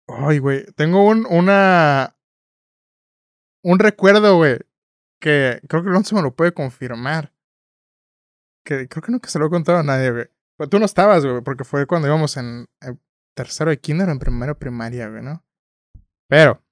Ay, 0.07 0.39
güey. 0.39 0.65
Tengo 0.75 1.07
un, 1.07 1.25
una. 1.29 2.15
Un 3.63 3.79
recuerdo, 3.79 4.37
güey. 4.37 4.59
Que 5.19 5.59
creo 5.67 5.83
que 5.83 5.89
Alonso 5.89 6.15
me 6.15 6.21
lo 6.21 6.35
puede 6.35 6.53
confirmar. 6.53 7.33
que 8.63 8.87
creo 8.87 9.01
que 9.03 9.11
nunca 9.11 9.29
se 9.29 9.39
lo 9.39 9.47
he 9.47 9.49
contado 9.49 9.79
a 9.79 9.83
nadie, 9.83 10.11
güey. 10.11 10.25
Pero 10.57 10.69
tú 10.69 10.79
no 10.79 10.85
estabas, 10.85 11.25
güey, 11.25 11.41
porque 11.41 11.63
fue 11.63 11.85
cuando 11.85 12.07
íbamos 12.07 12.37
en, 12.37 12.67
en 12.81 13.01
tercero 13.35 13.69
de 13.69 13.79
kinder 13.79 14.07
o 14.07 14.11
en 14.11 14.19
primero 14.19 14.57
primaria, 14.57 15.09
güey, 15.09 15.21
¿no? 15.23 15.43
Pero, 16.29 16.63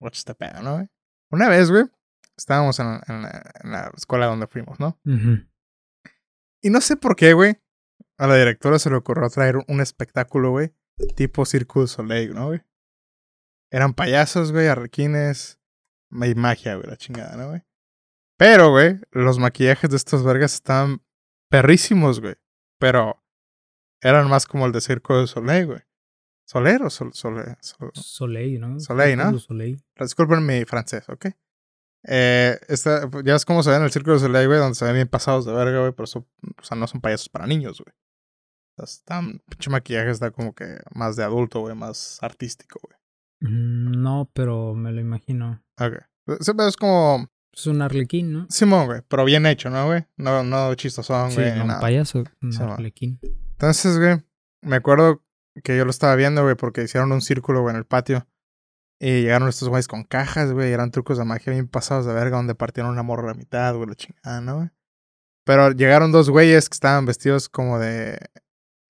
what's 0.00 0.24
the 0.24 0.34
pedo, 0.34 0.62
¿no, 0.62 0.74
güey? 0.74 0.88
Una 1.30 1.48
vez, 1.48 1.70
güey, 1.70 1.84
estábamos 2.36 2.78
en, 2.78 3.00
en 3.08 3.22
la, 3.22 3.52
en 3.64 3.72
la 3.72 3.92
escuela 3.96 4.26
donde 4.26 4.46
fuimos, 4.46 4.78
¿no? 4.78 5.00
Ujú. 5.06 5.46
Y 6.66 6.70
no 6.70 6.80
sé 6.80 6.96
por 6.96 7.14
qué, 7.14 7.32
güey, 7.32 7.60
a 8.18 8.26
la 8.26 8.34
directora 8.36 8.78
se 8.80 8.90
le 8.90 8.96
ocurrió 8.96 9.28
traer 9.30 9.56
un 9.68 9.80
espectáculo, 9.80 10.50
güey, 10.50 10.74
tipo 11.14 11.46
Circo 11.46 11.80
du 11.82 11.86
Soleil, 11.86 12.34
¿no, 12.34 12.46
güey? 12.48 12.62
Eran 13.70 13.94
payasos, 13.94 14.50
güey, 14.50 14.66
arlequines 14.66 15.60
y 16.10 16.34
magia, 16.34 16.74
güey, 16.74 16.88
la 16.88 16.96
chingada, 16.96 17.36
¿no, 17.36 17.48
güey? 17.50 17.62
Pero, 18.36 18.70
güey, 18.70 18.98
los 19.12 19.38
maquillajes 19.38 19.90
de 19.90 19.96
estos 19.96 20.24
vergas 20.24 20.54
estaban 20.54 21.02
perrísimos, 21.50 22.20
güey. 22.20 22.34
Pero 22.80 23.22
eran 24.02 24.28
más 24.28 24.46
como 24.46 24.66
el 24.66 24.72
de 24.72 24.80
Circo 24.80 25.16
du 25.16 25.26
Soleil, 25.28 25.66
güey. 25.66 25.80
¿Soler 26.48 26.82
o 26.82 26.90
sol, 26.90 27.12
sole- 27.12 27.56
sol- 27.60 27.92
Soleil, 27.94 28.60
¿no? 28.60 28.80
Soleil, 28.80 29.16
¿no? 29.16 29.38
Soleil. 29.38 29.84
Disculpen 29.98 30.44
mi 30.44 30.64
francés, 30.64 31.08
¿ok? 31.08 31.26
Eh, 32.08 32.58
esta, 32.68 33.08
ya 33.24 33.34
es 33.34 33.44
como 33.44 33.62
se 33.62 33.70
ve 33.70 33.76
en 33.76 33.82
el 33.82 33.90
Circo 33.90 34.12
du 34.12 34.18
Soleil, 34.20 34.46
güey, 34.46 34.60
donde 34.60 34.74
se 34.76 34.84
ven 34.84 34.94
bien 34.94 35.08
pasados 35.08 35.44
de 35.44 35.52
verga, 35.52 35.80
güey, 35.80 35.92
pero 35.92 36.04
eso, 36.04 36.20
o 36.58 36.62
sea, 36.64 36.76
no 36.76 36.86
son 36.86 37.00
payasos 37.00 37.28
para 37.28 37.46
niños, 37.46 37.82
güey. 37.84 37.94
Están, 38.78 39.40
pinche 39.48 39.70
maquillaje 39.70 40.10
está 40.10 40.30
como 40.30 40.54
que 40.54 40.78
más 40.94 41.16
de 41.16 41.24
adulto, 41.24 41.60
güey, 41.60 41.74
más 41.74 42.18
artístico, 42.22 42.78
güey. 42.82 42.96
Mm, 43.52 44.02
No, 44.02 44.30
pero 44.32 44.74
me 44.74 44.92
lo 44.92 45.00
imagino. 45.00 45.62
Ok. 45.80 45.94
Sí, 46.40 46.52
Es 46.68 46.76
como 46.76 47.28
Es 47.52 47.66
un 47.66 47.80
arlequín, 47.82 48.32
¿no? 48.32 48.46
Simón, 48.50 48.86
güey, 48.86 49.00
pero 49.08 49.24
bien 49.24 49.46
hecho, 49.46 49.70
¿no, 49.70 49.86
güey? 49.86 50.04
No, 50.16 50.42
no 50.44 50.74
chistosón, 50.74 51.30
Sí, 51.30 51.36
güey. 51.40 51.52
ni 51.52 51.58
no, 51.66 51.74
un 51.74 51.80
payaso, 51.80 52.24
un 52.42 52.52
Sí, 52.52 52.62
arlequín. 52.62 53.18
Entonces, 53.52 53.98
güey, 53.98 54.22
me 54.60 54.76
acuerdo 54.76 55.22
que 55.64 55.76
yo 55.76 55.84
lo 55.84 55.90
estaba 55.90 56.14
viendo, 56.16 56.42
güey, 56.42 56.54
porque 56.54 56.82
hicieron 56.82 57.10
un 57.12 57.22
círculo, 57.22 57.62
güey, 57.62 57.72
en 57.74 57.78
el 57.78 57.86
patio. 57.86 58.26
Y 58.98 59.22
llegaron 59.22 59.48
estos 59.48 59.68
güeyes 59.68 59.88
con 59.88 60.04
cajas, 60.04 60.52
güey, 60.52 60.70
y 60.70 60.72
eran 60.72 60.90
trucos 60.90 61.18
de 61.18 61.24
magia 61.24 61.52
bien 61.52 61.68
pasados 61.68 62.06
de 62.06 62.14
verga, 62.14 62.38
donde 62.38 62.54
partieron 62.54 62.92
una 62.92 63.02
morra 63.02 63.24
a 63.24 63.26
la 63.32 63.34
mitad, 63.34 63.74
güey, 63.74 63.88
la 63.88 63.94
chingada, 63.94 64.40
¿no, 64.40 64.56
güey? 64.56 64.70
Pero 65.44 65.70
llegaron 65.70 66.12
dos 66.12 66.28
güeyes 66.28 66.68
que 66.68 66.74
estaban 66.74 67.06
vestidos 67.06 67.48
como 67.48 67.78
de. 67.78 68.18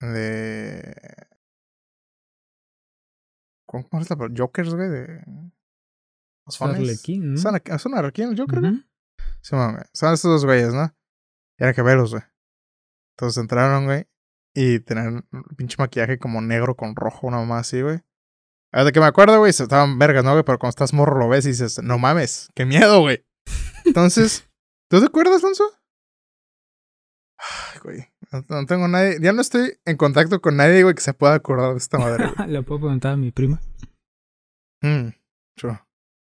de. 0.01 0.95
¿Cómo 3.67 4.01
es 4.01 4.09
la 4.09 4.17
palabra? 4.17 4.35
Jokers, 4.37 4.75
güey, 4.75 4.89
de. 4.89 5.25
¿Sones? 6.49 6.77
arlequín, 6.77 7.35
¿no? 7.35 7.39
¿Son, 7.39 7.95
arlequín 7.95 8.29
el 8.29 8.39
Joker, 8.39 8.61
güey? 8.61 8.73
Ujú. 8.73 8.83
Sí, 9.43 9.57
güey. 9.57 9.85
Son 9.93 10.15
estos 10.15 10.31
dos 10.31 10.45
güeyes, 10.45 10.73
¿no? 10.73 10.95
Y 11.59 11.65
era 11.65 11.75
que 11.75 11.83
verlos, 11.83 12.13
güey. 12.13 12.23
Entonces 13.17 13.43
entraron, 13.43 13.85
güey. 13.85 14.07
Y 14.55 14.81
tenían 14.81 15.27
un 15.31 15.43
pinche 15.57 15.77
maquillaje 15.79 16.19
como 16.19 16.41
negro 16.41 16.77
con 16.77 16.97
rojo, 16.97 17.27
una 17.27 17.39
mamá 17.39 17.59
así, 17.59 17.83
güey. 17.83 18.01
A 18.73 18.85
de 18.85 18.93
que 18.93 19.01
me 19.01 19.07
acuerdo, 19.07 19.39
güey, 19.39 19.53
se 19.53 19.63
estaban 19.63 19.99
vergas, 19.99 20.25
¿no, 20.25 20.33
güey? 20.33 20.45
Pero 20.45 20.59
cuando 20.59 20.71
estás 20.71 20.93
morro 20.93 21.19
lo 21.19 21.29
ves 21.29 21.47
y 21.47 21.51
dices, 21.51 21.81
no 21.83 21.99
mames, 21.99 22.49
qué 22.55 22.65
miedo, 22.67 23.01
güey. 23.01 23.25
Entonces, 23.85 24.49
¿tú 24.91 25.01
te 25.01 25.07
acuerdas, 25.07 25.43
Alonso? 25.43 25.65
Ay, 27.39 27.81
güey. 27.83 28.05
No, 28.33 28.45
no 28.49 28.67
tengo 28.67 28.89
nadie. 28.89 29.19
Ya 29.21 29.33
no 29.33 29.41
estoy 29.41 29.79
en 29.85 29.97
contacto 29.97 30.41
con 30.41 30.57
nadie, 30.57 30.83
güey, 30.83 30.95
que 30.95 31.01
se 31.01 31.15
pueda 31.15 31.35
acordar 31.35 31.73
de 31.73 31.79
esta 31.79 31.99
madre. 31.99 32.31
Le 32.49 32.63
puedo 32.63 32.81
preguntar 32.81 33.13
a 33.13 33.17
mi 33.17 33.31
prima. 33.31 33.61
Mm, 34.83 35.09
true. 35.57 35.79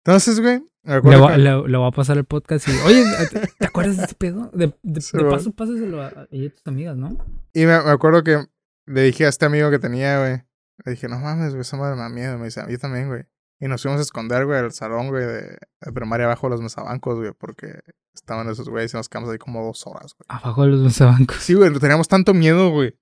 Entonces, 0.05 0.41
güey, 0.41 0.61
me 0.85 0.93
Le, 0.93 0.97
acuerdo 0.99 1.21
voy- 1.21 1.33
que- 1.33 1.39
le- 1.39 1.69
le 1.69 1.79
voy 1.79 1.89
a 1.89 1.91
pasar 1.93 2.17
el 2.19 2.25
podcast 2.25 2.69
y... 2.69 2.73
Oye, 2.87 3.05
¿te, 3.31 3.47
te 3.59 3.67
acuerdas 3.67 3.97
de 3.97 4.03
este 4.05 4.15
pedo? 4.15 4.51
De, 4.55 4.75
de, 4.83 5.01
Sí, 5.01 5.17
de 5.17 5.25
va. 5.25 5.31
paso, 5.31 5.53
pásaselo 5.53 6.03
a, 6.03 6.07
a 6.09 6.27
tus 6.27 6.67
amigas, 6.67 6.97
¿no? 6.97 7.17
Y 7.53 7.61
me, 7.67 7.83
me 7.83 7.91
acuerdo 7.91 8.23
que 8.23 8.47
le 8.87 9.03
dije 9.03 9.27
a 9.27 9.29
este 9.29 9.47
amigo 9.47 9.71
que 9.71 9.79
tenía, 9.79 10.19
güey. 10.21 10.43
Le 10.85 10.93
dije, 10.93 11.09
no 11.09 11.19
mames, 11.19 11.51
güey, 11.51 11.63
esa 11.63 11.77
madre 11.77 11.97
me 11.97 12.03
da 12.03 12.09
miedo. 12.09 12.35
Y 12.35 12.39
me 12.39 12.45
dice, 12.47 12.63
yo 12.69 12.79
también, 12.79 13.09
güey. 13.09 13.25
Y 13.61 13.67
nos 13.67 13.83
fuimos 13.83 13.99
a 13.99 14.03
esconder, 14.03 14.47
güey, 14.47 14.59
al 14.59 14.73
salón, 14.73 15.09
güey, 15.09 15.27
de, 15.27 15.59
de 15.81 15.93
primaria 15.93 16.27
abajo 16.27 16.47
de 16.47 16.53
los 16.53 16.63
mesabancos, 16.63 17.19
güey, 17.19 17.33
porque 17.33 17.81
estaban 18.15 18.49
esos 18.49 18.69
güeyes 18.69 18.95
y 18.95 18.97
nos 18.97 19.09
quedamos 19.09 19.31
ahí 19.31 19.39
como 19.39 19.65
dos 19.65 19.85
horas, 19.87 20.15
güey. 20.17 20.27
Abajo 20.29 20.63
de 20.63 20.69
los 20.69 20.81
mesabancos. 20.81 21.39
Sí, 21.39 21.55
güey, 21.55 21.77
teníamos 21.79 22.07
tanto 22.07 22.35
miedo, 22.35 22.71
güey, 22.71 22.97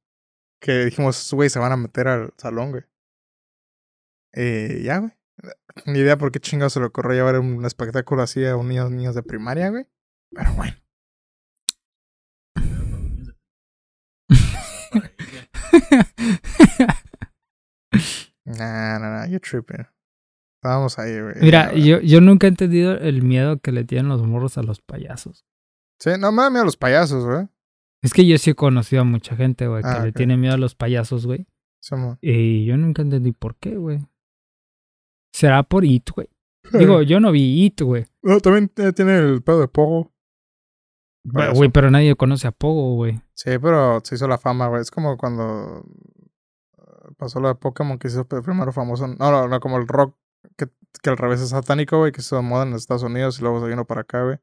que 0.61 0.87
dijimos, 0.87 1.19
esos 1.19 1.35
güeyes 1.35 1.53
se 1.53 1.59
van 1.59 1.73
a 1.73 1.77
meter 1.77 2.09
al 2.09 2.33
salón, 2.39 2.71
güey. 2.71 2.85
Y 4.33 4.83
ya, 4.83 4.99
güey. 4.99 5.13
Ni 5.85 5.99
idea 5.99 6.17
por 6.17 6.33
qué 6.33 6.41
chingados 6.41 6.73
se 6.73 6.81
le 6.81 6.87
ocurrió 6.87 7.13
llevar 7.13 7.39
un 7.39 7.65
espectáculo 7.67 8.23
así 8.23 8.45
a 8.47 8.57
un 8.57 8.69
niños, 8.69 8.91
niños 8.91 9.15
de 9.15 9.23
primaria, 9.23 9.69
güey. 9.69 9.87
Pero 10.31 10.55
bueno. 10.55 10.75
Nah, 18.47 18.99
nah, 18.99 19.11
nah, 19.11 19.27
you're 19.27 19.41
tripping. 19.41 19.87
Estábamos 20.63 20.99
ahí, 20.99 21.21
güey. 21.21 21.35
Mira, 21.41 21.73
yo, 21.75 22.01
yo 22.01 22.21
nunca 22.21 22.47
he 22.47 22.51
entendido 22.51 22.97
el 22.97 23.23
miedo 23.23 23.59
que 23.61 23.73
le 23.73 23.85
tienen 23.85 24.09
los 24.09 24.27
morros 24.27 24.57
a 24.59 24.63
los 24.63 24.81
payasos. 24.81 25.45
Sí, 26.01 26.11
no 26.19 26.33
me 26.33 26.43
da 26.43 26.51
miedo 26.51 26.65
los 26.65 26.77
payasos, 26.77 27.25
güey. 27.25 27.49
Es 28.03 28.13
que 28.13 28.27
yo 28.27 28.37
sí 28.39 28.51
he 28.51 28.55
conocido 28.55 29.03
a 29.03 29.05
mucha 29.05 29.37
gente, 29.37 29.67
güey, 29.67 29.83
que 29.83 29.89
Ah, 29.89 30.05
le 30.05 30.13
tiene 30.13 30.37
miedo 30.37 30.55
a 30.55 30.59
los 30.59 30.75
payasos, 30.75 31.27
güey. 31.27 31.47
Somos- 31.83 32.19
Y 32.21 32.65
yo 32.65 32.77
nunca 32.77 33.03
entendí 33.03 33.33
por 33.33 33.57
qué, 33.57 33.77
güey. 33.77 34.07
¿Será 35.33 35.63
por 35.63 35.85
It, 35.85 36.09
güey? 36.15 36.29
Digo, 36.73 37.03
yo 37.03 37.21
no 37.21 37.33
vi 37.33 37.65
It, 37.65 37.81
güey. 37.83 38.07
No, 38.23 38.41
también 38.41 38.71
eh, 38.77 38.93
tiene 38.93 39.19
el 39.19 39.43
pedo 39.43 39.61
de 39.61 39.69
Pogo. 39.69 40.13
Güey, 41.25 41.71
pero 41.71 41.91
nadie 41.91 42.15
conoce 42.15 42.47
a 42.47 42.53
Pogo, 42.53 42.95
güey. 42.95 43.21
Sí, 43.35 43.51
pero 43.61 44.01
se 44.05 44.15
hizo 44.15 44.29
la 44.29 44.39
fama, 44.39 44.69
güey. 44.69 44.81
Es 44.83 44.91
como 44.91 45.17
cuando 45.17 45.85
pasó 47.17 47.41
lo 47.41 47.49
de 47.49 47.55
Pokémon 47.55 47.99
que 47.99 48.09
se 48.09 48.21
hizo 48.21 48.27
primero 48.27 48.73
famoso. 48.73 49.07
No, 49.07 49.31
no, 49.31 49.49
no, 49.49 49.61
como 49.61 49.79
el 49.79 49.89
rock, 49.89 50.17
que, 50.57 50.67
que 51.03 51.11
al 51.11 51.17
revés 51.17 51.41
es 51.41 51.51
satánico, 51.51 51.99
güey, 51.99 52.13
que 52.13 52.23
se 52.23 52.29
hizo 52.35 52.43
moda 52.43 52.65
en 52.65 52.75
Estados 52.75 53.03
Unidos 53.03 53.39
y 53.39 53.43
luego 53.43 53.61
se 53.61 53.69
vino 53.69 53.87
para 53.87 54.03
acá, 54.03 54.25
güey. 54.25 54.39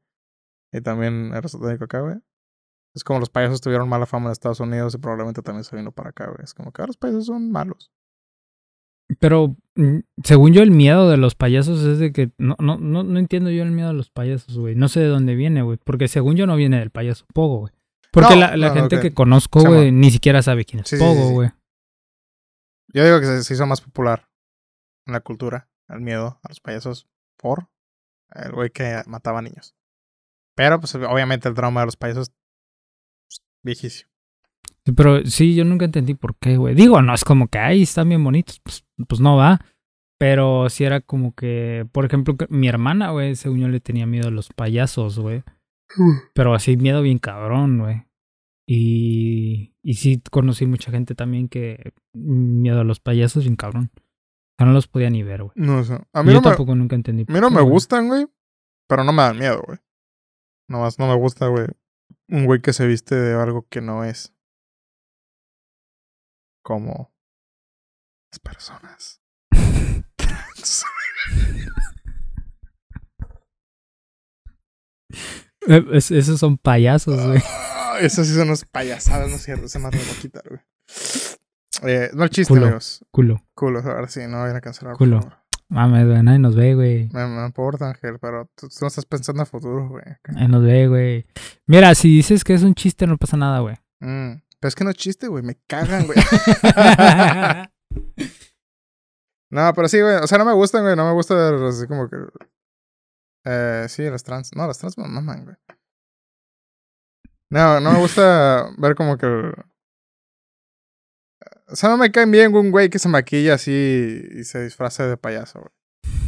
Y 0.72 0.80
también 0.80 1.32
era 1.34 1.48
satánico 1.48 1.84
acá, 1.84 2.00
güey. 2.00 2.16
Es 2.94 3.02
como 3.02 3.18
los 3.20 3.30
payasos 3.30 3.60
tuvieron 3.60 3.88
mala 3.88 4.06
fama 4.06 4.26
en 4.26 4.32
Estados 4.32 4.60
Unidos 4.60 4.94
y 4.94 4.98
probablemente 4.98 5.42
también 5.42 5.64
se 5.64 5.76
vino 5.76 5.90
para 5.92 6.10
acá, 6.10 6.26
güey. 6.26 6.44
Es 6.44 6.54
como 6.54 6.72
que 6.72 6.82
ahora 6.82 6.88
los 6.88 6.96
payasos 6.96 7.26
son 7.26 7.50
malos. 7.50 7.90
Pero 9.18 9.56
mm, 9.74 9.98
según 10.22 10.52
yo, 10.52 10.62
el 10.62 10.70
miedo 10.70 11.10
de 11.10 11.16
los 11.16 11.34
payasos 11.34 11.82
es 11.82 11.98
de 11.98 12.12
que. 12.12 12.30
No, 12.38 12.56
no, 12.58 12.78
no, 12.78 13.02
no 13.02 13.18
entiendo 13.18 13.50
yo 13.50 13.62
el 13.62 13.72
miedo 13.72 13.88
de 13.88 13.94
los 13.94 14.10
payasos, 14.10 14.56
güey. 14.56 14.74
No 14.74 14.88
sé 14.88 15.00
de 15.00 15.08
dónde 15.08 15.34
viene, 15.34 15.62
güey. 15.62 15.78
Porque 15.82 16.08
según 16.08 16.36
yo 16.36 16.46
no 16.46 16.56
viene 16.56 16.78
del 16.78 16.90
payaso 16.90 17.26
Pogo, 17.34 17.58
güey. 17.58 17.72
Porque 18.12 18.34
No, 18.34 18.40
la, 18.40 18.56
la 18.56 18.68
no, 18.68 18.74
gente 18.74 19.00
que 19.00 19.12
conozco, 19.12 19.60
güey, 19.60 19.90
ni 19.90 20.10
siquiera 20.10 20.40
sabe 20.40 20.64
quién 20.64 20.80
es 20.80 20.88
Sí, 20.88 20.96
sí, 20.96 21.02
sí, 21.02 21.04
Pogo, 21.04 21.44
sí. 21.44 21.50
Yo 22.94 23.04
digo 23.04 23.20
que 23.20 23.26
se, 23.26 23.42
se 23.42 23.54
hizo 23.54 23.66
más 23.66 23.80
popular 23.80 24.28
en 25.06 25.12
la 25.12 25.20
cultura, 25.20 25.68
el 25.88 26.00
miedo 26.00 26.38
a 26.42 26.48
los 26.48 26.60
payasos 26.60 27.08
por 27.36 27.68
el 28.34 28.52
güey 28.52 28.70
que 28.70 29.02
mataba 29.06 29.42
niños. 29.42 29.74
Pero, 30.56 30.78
pues, 30.80 30.94
obviamente 30.94 31.48
el 31.48 31.54
trauma 31.54 31.80
de 31.80 31.86
los 31.86 31.96
payasos 31.96 32.32
pues, 33.26 33.42
viejísimo. 33.62 34.10
Sí, 34.84 34.92
Pero 34.92 35.24
sí, 35.26 35.54
yo 35.54 35.64
nunca 35.64 35.84
entendí 35.84 36.14
por 36.14 36.36
qué, 36.36 36.56
güey. 36.56 36.74
Digo, 36.74 37.02
no 37.02 37.14
es 37.14 37.24
como 37.24 37.48
que, 37.48 37.58
ay, 37.58 37.82
están 37.82 38.08
bien 38.08 38.22
bonitos. 38.22 38.60
Pues, 38.60 38.84
pues 39.08 39.20
no 39.20 39.36
va. 39.36 39.60
Pero 40.18 40.70
sí 40.70 40.84
era 40.84 41.00
como 41.00 41.34
que, 41.34 41.86
por 41.90 42.04
ejemplo, 42.04 42.36
mi 42.48 42.68
hermana, 42.68 43.10
güey, 43.10 43.34
según 43.34 43.60
yo 43.60 43.68
le 43.68 43.80
tenía 43.80 44.06
miedo 44.06 44.28
a 44.28 44.30
los 44.30 44.50
payasos, 44.50 45.18
güey. 45.18 45.42
Pero 46.34 46.54
así 46.54 46.76
miedo 46.76 47.02
bien 47.02 47.18
cabrón, 47.18 47.78
güey. 47.78 48.04
Y, 48.66 49.74
y 49.82 49.94
sí 49.94 50.22
conocí 50.30 50.66
mucha 50.66 50.90
gente 50.90 51.14
también 51.14 51.48
que 51.48 51.92
miedo 52.14 52.80
a 52.80 52.84
los 52.84 53.00
payasos 53.00 53.44
bien 53.44 53.56
cabrón. 53.56 53.90
O 53.94 54.00
sea, 54.58 54.66
no 54.66 54.72
los 54.72 54.88
podía 54.88 55.10
ni 55.10 55.22
ver, 55.22 55.42
güey. 55.42 55.52
No. 55.56 55.78
A 56.12 56.22
mí 56.22 56.28
Yo 56.32 56.34
no 56.34 56.40
me, 56.40 56.42
tampoco 56.42 56.74
nunca 56.74 56.94
entendí. 56.96 57.24
a 57.28 57.32
mí 57.32 57.40
no 57.40 57.48
qué, 57.48 57.54
me 57.56 57.60
güey. 57.60 57.72
gustan, 57.72 58.08
güey. 58.08 58.26
Pero 58.88 59.04
no 59.04 59.12
me 59.12 59.22
dan 59.22 59.38
miedo, 59.38 59.62
güey. 59.66 59.78
Nomás 60.68 60.98
no 60.98 61.06
me 61.08 61.14
gusta, 61.16 61.48
güey. 61.48 61.66
Un 62.28 62.46
güey 62.46 62.62
que 62.62 62.72
se 62.72 62.86
viste 62.86 63.14
de 63.14 63.34
algo 63.34 63.66
que 63.68 63.80
no 63.82 64.04
es. 64.04 64.34
Como 66.62 67.12
las 68.32 68.38
personas. 68.40 69.20
Eh, 75.66 75.84
es- 75.92 76.10
esos 76.10 76.38
son 76.40 76.58
payasos, 76.58 77.24
güey. 77.26 77.42
Ah, 77.94 78.00
Esas 78.00 78.26
sí 78.26 78.34
son 78.34 78.48
unas 78.48 78.64
payasadas, 78.64 79.28
no 79.28 79.36
es 79.36 79.42
cierto. 79.42 79.68
Se 79.68 79.78
me 79.78 79.84
va 79.84 79.90
a 79.90 80.20
quitar, 80.20 80.42
güey. 80.48 80.60
Eh, 81.82 82.10
no 82.14 82.28
chiste, 82.28 82.52
Culo. 82.52 82.66
amigos. 82.66 83.04
Culo. 83.10 83.42
Culo, 83.54 83.80
ahora 83.80 84.08
sí, 84.08 84.20
no 84.28 84.40
vayan 84.40 84.56
a 84.56 84.60
cancelar. 84.60 84.96
Culo. 84.96 85.20
Por 85.20 85.30
favor. 85.30 85.44
Mames, 85.68 86.06
güey, 86.06 86.22
nadie 86.22 86.38
nos 86.38 86.54
ve, 86.54 86.74
güey. 86.74 87.08
Me, 87.12 87.26
me 87.26 87.44
importa, 87.46 87.88
Ángel, 87.88 88.18
pero 88.20 88.48
tú, 88.54 88.68
tú 88.68 88.76
no 88.82 88.86
estás 88.86 89.06
pensando 89.06 89.42
a 89.42 89.46
futuro, 89.46 89.88
güey. 89.88 90.04
Nadie 90.28 90.48
nos 90.48 90.62
ve, 90.62 90.86
güey. 90.88 91.26
Mira, 91.66 91.94
si 91.94 92.08
dices 92.08 92.44
que 92.44 92.54
es 92.54 92.62
un 92.62 92.74
chiste, 92.74 93.06
no 93.06 93.16
pasa 93.16 93.36
nada, 93.36 93.60
güey. 93.60 93.74
Mm, 94.00 94.40
Pero 94.60 94.68
es 94.68 94.74
que 94.74 94.84
no 94.84 94.90
es 94.90 94.96
chiste, 94.96 95.26
güey. 95.26 95.42
Me 95.42 95.56
cagan, 95.66 96.06
güey. 96.06 96.18
no, 99.50 99.72
pero 99.74 99.88
sí, 99.88 100.00
güey. 100.00 100.16
O 100.16 100.26
sea, 100.26 100.38
no 100.38 100.44
me 100.44 100.52
gustan, 100.52 100.82
güey. 100.82 100.96
No 100.96 101.06
me 101.06 101.12
gusta 101.12 101.68
así 101.68 101.86
como 101.86 102.08
que. 102.08 102.16
Eh, 103.44 103.86
sí, 103.88 104.02
las 104.04 104.22
trans. 104.22 104.50
No, 104.54 104.66
las 104.66 104.78
trans 104.78 104.96
me 104.98 105.06
maman, 105.08 105.44
güey. 105.44 105.56
No, 107.54 107.78
no 107.78 107.92
me 107.92 108.00
gusta 108.00 108.68
ver 108.78 108.96
como 108.96 109.16
que. 109.16 109.26
O 111.68 111.76
sea, 111.76 111.88
no 111.88 111.96
me 111.96 112.10
caen 112.10 112.32
bien 112.32 112.52
un 112.52 112.72
güey 112.72 112.90
que 112.90 112.98
se 112.98 113.08
maquilla 113.08 113.54
así 113.54 113.70
y 114.32 114.42
se 114.42 114.64
disfraza 114.64 115.06
de 115.06 115.16
payaso, 115.16 115.60
güey. 115.60 115.70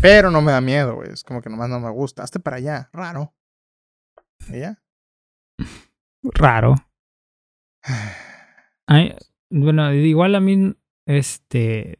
Pero 0.00 0.30
no 0.30 0.40
me 0.40 0.52
da 0.52 0.60
miedo, 0.60 0.94
güey. 0.94 1.10
Es 1.10 1.24
como 1.24 1.42
que 1.42 1.50
nomás 1.50 1.68
no 1.68 1.80
me 1.80 1.90
gusta. 1.90 2.22
Hazte 2.22 2.38
para 2.38 2.58
allá. 2.58 2.90
Raro. 2.92 3.34
¿Y 4.50 4.60
ya? 4.60 4.80
Raro. 6.22 6.76
Ay, 8.86 9.16
bueno, 9.50 9.92
igual 9.94 10.36
a 10.36 10.40
mí, 10.40 10.76
este. 11.06 11.98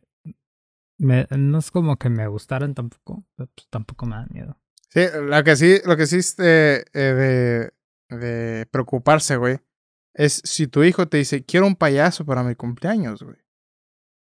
Me, 0.98 1.26
no 1.36 1.58
es 1.58 1.72
como 1.72 1.96
que 1.96 2.10
me 2.10 2.28
gustaran 2.28 2.74
tampoco. 2.74 3.24
Pues 3.34 3.50
tampoco 3.70 4.06
me 4.06 4.14
da 4.14 4.26
miedo. 4.30 4.56
Sí, 4.90 5.00
lo 5.20 5.42
que 5.42 5.56
sí, 5.56 5.80
lo 5.84 5.96
que 5.96 6.06
sí 6.06 6.18
es 6.18 6.36
de, 6.36 6.84
de, 6.92 7.72
de 8.08 8.66
preocuparse, 8.70 9.36
güey, 9.36 9.58
es 10.14 10.40
si 10.44 10.66
tu 10.66 10.82
hijo 10.82 11.08
te 11.08 11.18
dice, 11.18 11.44
quiero 11.44 11.66
un 11.66 11.76
payaso 11.76 12.24
para 12.24 12.42
mi 12.42 12.54
cumpleaños, 12.54 13.22
güey. 13.22 13.36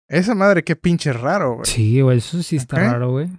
Esa 0.09 0.33
madre, 0.35 0.63
qué 0.63 0.75
pinche 0.75 1.13
raro, 1.13 1.55
güey. 1.55 1.65
Sí, 1.65 2.01
güey, 2.01 2.17
eso 2.17 2.41
sí 2.41 2.55
está 2.55 2.77
raro, 2.77 3.11
güey. 3.11 3.29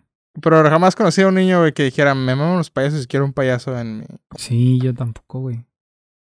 Pero 0.40 0.62
jamás 0.62 0.94
conocí 0.94 1.20
a 1.22 1.28
un 1.28 1.34
niño, 1.34 1.60
güey, 1.60 1.72
que 1.72 1.82
dijera, 1.82 2.14
me 2.14 2.36
maman 2.36 2.56
los 2.56 2.70
payasos 2.70 3.04
y 3.04 3.06
quiero 3.06 3.24
un 3.24 3.32
payaso 3.32 3.76
en 3.78 3.98
mi... 3.98 4.04
Sí, 4.36 4.78
yo 4.80 4.94
tampoco, 4.94 5.40
güey. 5.40 5.66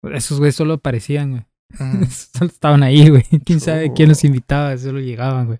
Esos 0.04 0.40
güeyes 0.40 0.56
solo 0.56 0.76
aparecían, 0.76 1.32
güey. 1.32 1.46
Ujú. 1.80 2.06
Solo 2.38 2.50
estaban 2.50 2.84
ahí, 2.84 3.10
güey. 3.10 3.24
Quién 3.46 3.60
sabe 3.60 3.94
quién 3.94 4.10
los 4.10 4.24
invitaba, 4.24 4.78
solo 4.78 5.00
llegaban, 5.00 5.48
güey. 5.48 5.60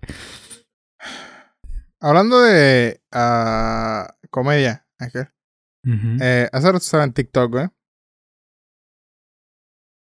Hablando 2.00 2.40
de 2.40 3.00
ah, 3.12 4.14
comedia, 4.30 4.86
Ángel. 4.98 5.28
Ujú. 5.86 6.18
Eh, 6.20 6.48
hace 6.52 6.66
rato 6.66 6.78
estaba 6.78 7.04
en 7.04 7.12
TikTok, 7.12 7.50
güey. 7.50 7.68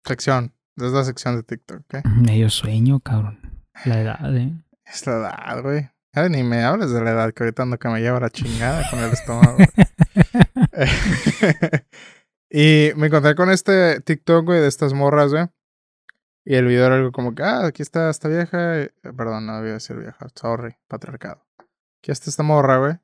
Sección. 0.09 0.55
Es 0.79 0.91
la 0.93 1.05
sección 1.05 1.37
de 1.37 1.43
TikTok, 1.43 1.81
¿ok? 1.81 2.05
Medio 2.23 2.49
sueño, 2.49 2.99
cabrón. 3.01 3.63
La 3.85 4.01
edad, 4.01 4.37
eh. 4.37 4.55
Es 4.87 5.07
la 5.07 5.13
edad, 5.19 5.63
güey. 5.63 5.91
Ni 6.31 6.43
me 6.43 6.65
hables 6.65 6.91
de 6.91 7.03
la 7.03 7.11
edad, 7.11 7.33
que 7.33 7.45
ahorita 7.45 7.63
ando 7.63 7.79
que 7.79 7.89
me 7.89 8.01
lleva 8.01 8.19
la 8.19 8.31
chingada 8.31 8.89
con 8.91 8.99
el 9.01 9.13
estómago. 9.13 9.59
y 12.51 12.91
me 12.97 13.09
encontré 13.09 13.35
con 13.35 13.51
este 13.51 14.01
TikTok, 14.01 14.47
güey, 14.47 14.61
de 14.61 14.67
estas 14.67 14.95
morras, 14.95 15.31
güey. 15.31 15.47
Y 16.45 16.55
el 16.55 16.65
video 16.65 16.87
era 16.87 16.97
algo 16.97 17.13
como 17.13 17.35
que, 17.35 17.43
ah, 17.43 17.67
aquí 17.67 17.83
está 17.83 18.09
esta 18.09 18.29
vieja. 18.29 18.81
eh, 18.81 18.93
Perdón, 19.03 19.47
no 19.47 19.59
debía 19.59 19.75
decir 19.75 19.97
vieja. 19.97 20.27
Sorry, 20.35 20.77
patriarcado. 20.89 21.47
Aquí 22.01 22.11
está 22.11 22.31
esta 22.31 22.43
morra, 22.43 22.79
güey. 22.79 22.99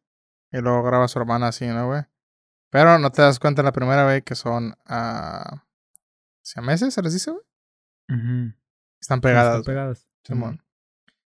Y 0.51 0.59
luego 0.63 0.83
graba 0.83 1.05
a 1.05 1.09
su 1.09 1.19
hermana 1.19 1.49
así, 1.49 1.67
¿no, 1.67 1.87
güey? 1.87 2.03
Pero 2.71 2.99
no 2.99 3.13
te 3.13 3.21
das 3.21 3.39
cuenta 3.39 3.61
en 3.61 3.67
la 3.67 3.73
primera, 3.73 4.05
güey, 4.05 4.23
que 4.23 4.35
son... 4.35 4.75
ah 6.45 6.47
¿Siameses 6.47 6.95
se 6.95 7.03
les 7.03 7.13
dice, 7.13 7.31
güey? 7.31 7.43
Están 9.01 9.21
pegadas. 9.21 9.59
Están 9.61 9.65
pegadas. 9.65 10.09
Simón. 10.25 10.61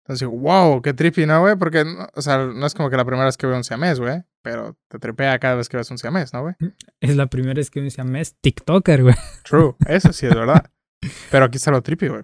Entonces 0.04 0.22
digo, 0.28 0.39
wow, 0.39 0.82
qué 0.82 0.93
trippy, 0.93 1.26
¿no, 1.26 1.41
güey? 1.41 1.58
Porque, 1.58 1.84
no- 1.84 2.08
o 2.15 2.22
sea, 2.22 2.38
no 2.46 2.65
es 2.65 2.74
como 2.74 2.89
que 2.89 2.96
la 2.96 3.04
primera 3.06 3.26
vez 3.26 3.36
que 3.38 3.46
veo 3.46 3.58
un 3.58 3.63
siamés, 3.65 4.00
güey. 4.00 4.24
Pero 4.41 4.78
te 4.88 5.00
tripea 5.00 5.38
cada 5.39 5.56
vez 5.56 5.67
que 5.67 5.76
ves 5.76 5.91
un 5.91 5.98
siamés, 5.98 6.34
¿no, 6.34 6.43
güey? 6.43 6.56
Es 7.02 7.15
la 7.17 7.28
primera 7.28 7.56
vez 7.56 7.70
que 7.70 7.82
me 7.82 7.89
llama 7.89 8.22
es 8.22 8.36
TikToker, 8.39 9.04
güey. 9.04 9.15
True, 9.43 9.76
eso 9.88 10.13
sí 10.13 10.26
es 10.26 10.34
verdad. 10.34 10.72
Pero 11.32 11.46
aquí 11.46 11.58
está 11.58 11.72
lo 11.72 11.82
trippy, 11.84 12.08
güey. 12.08 12.24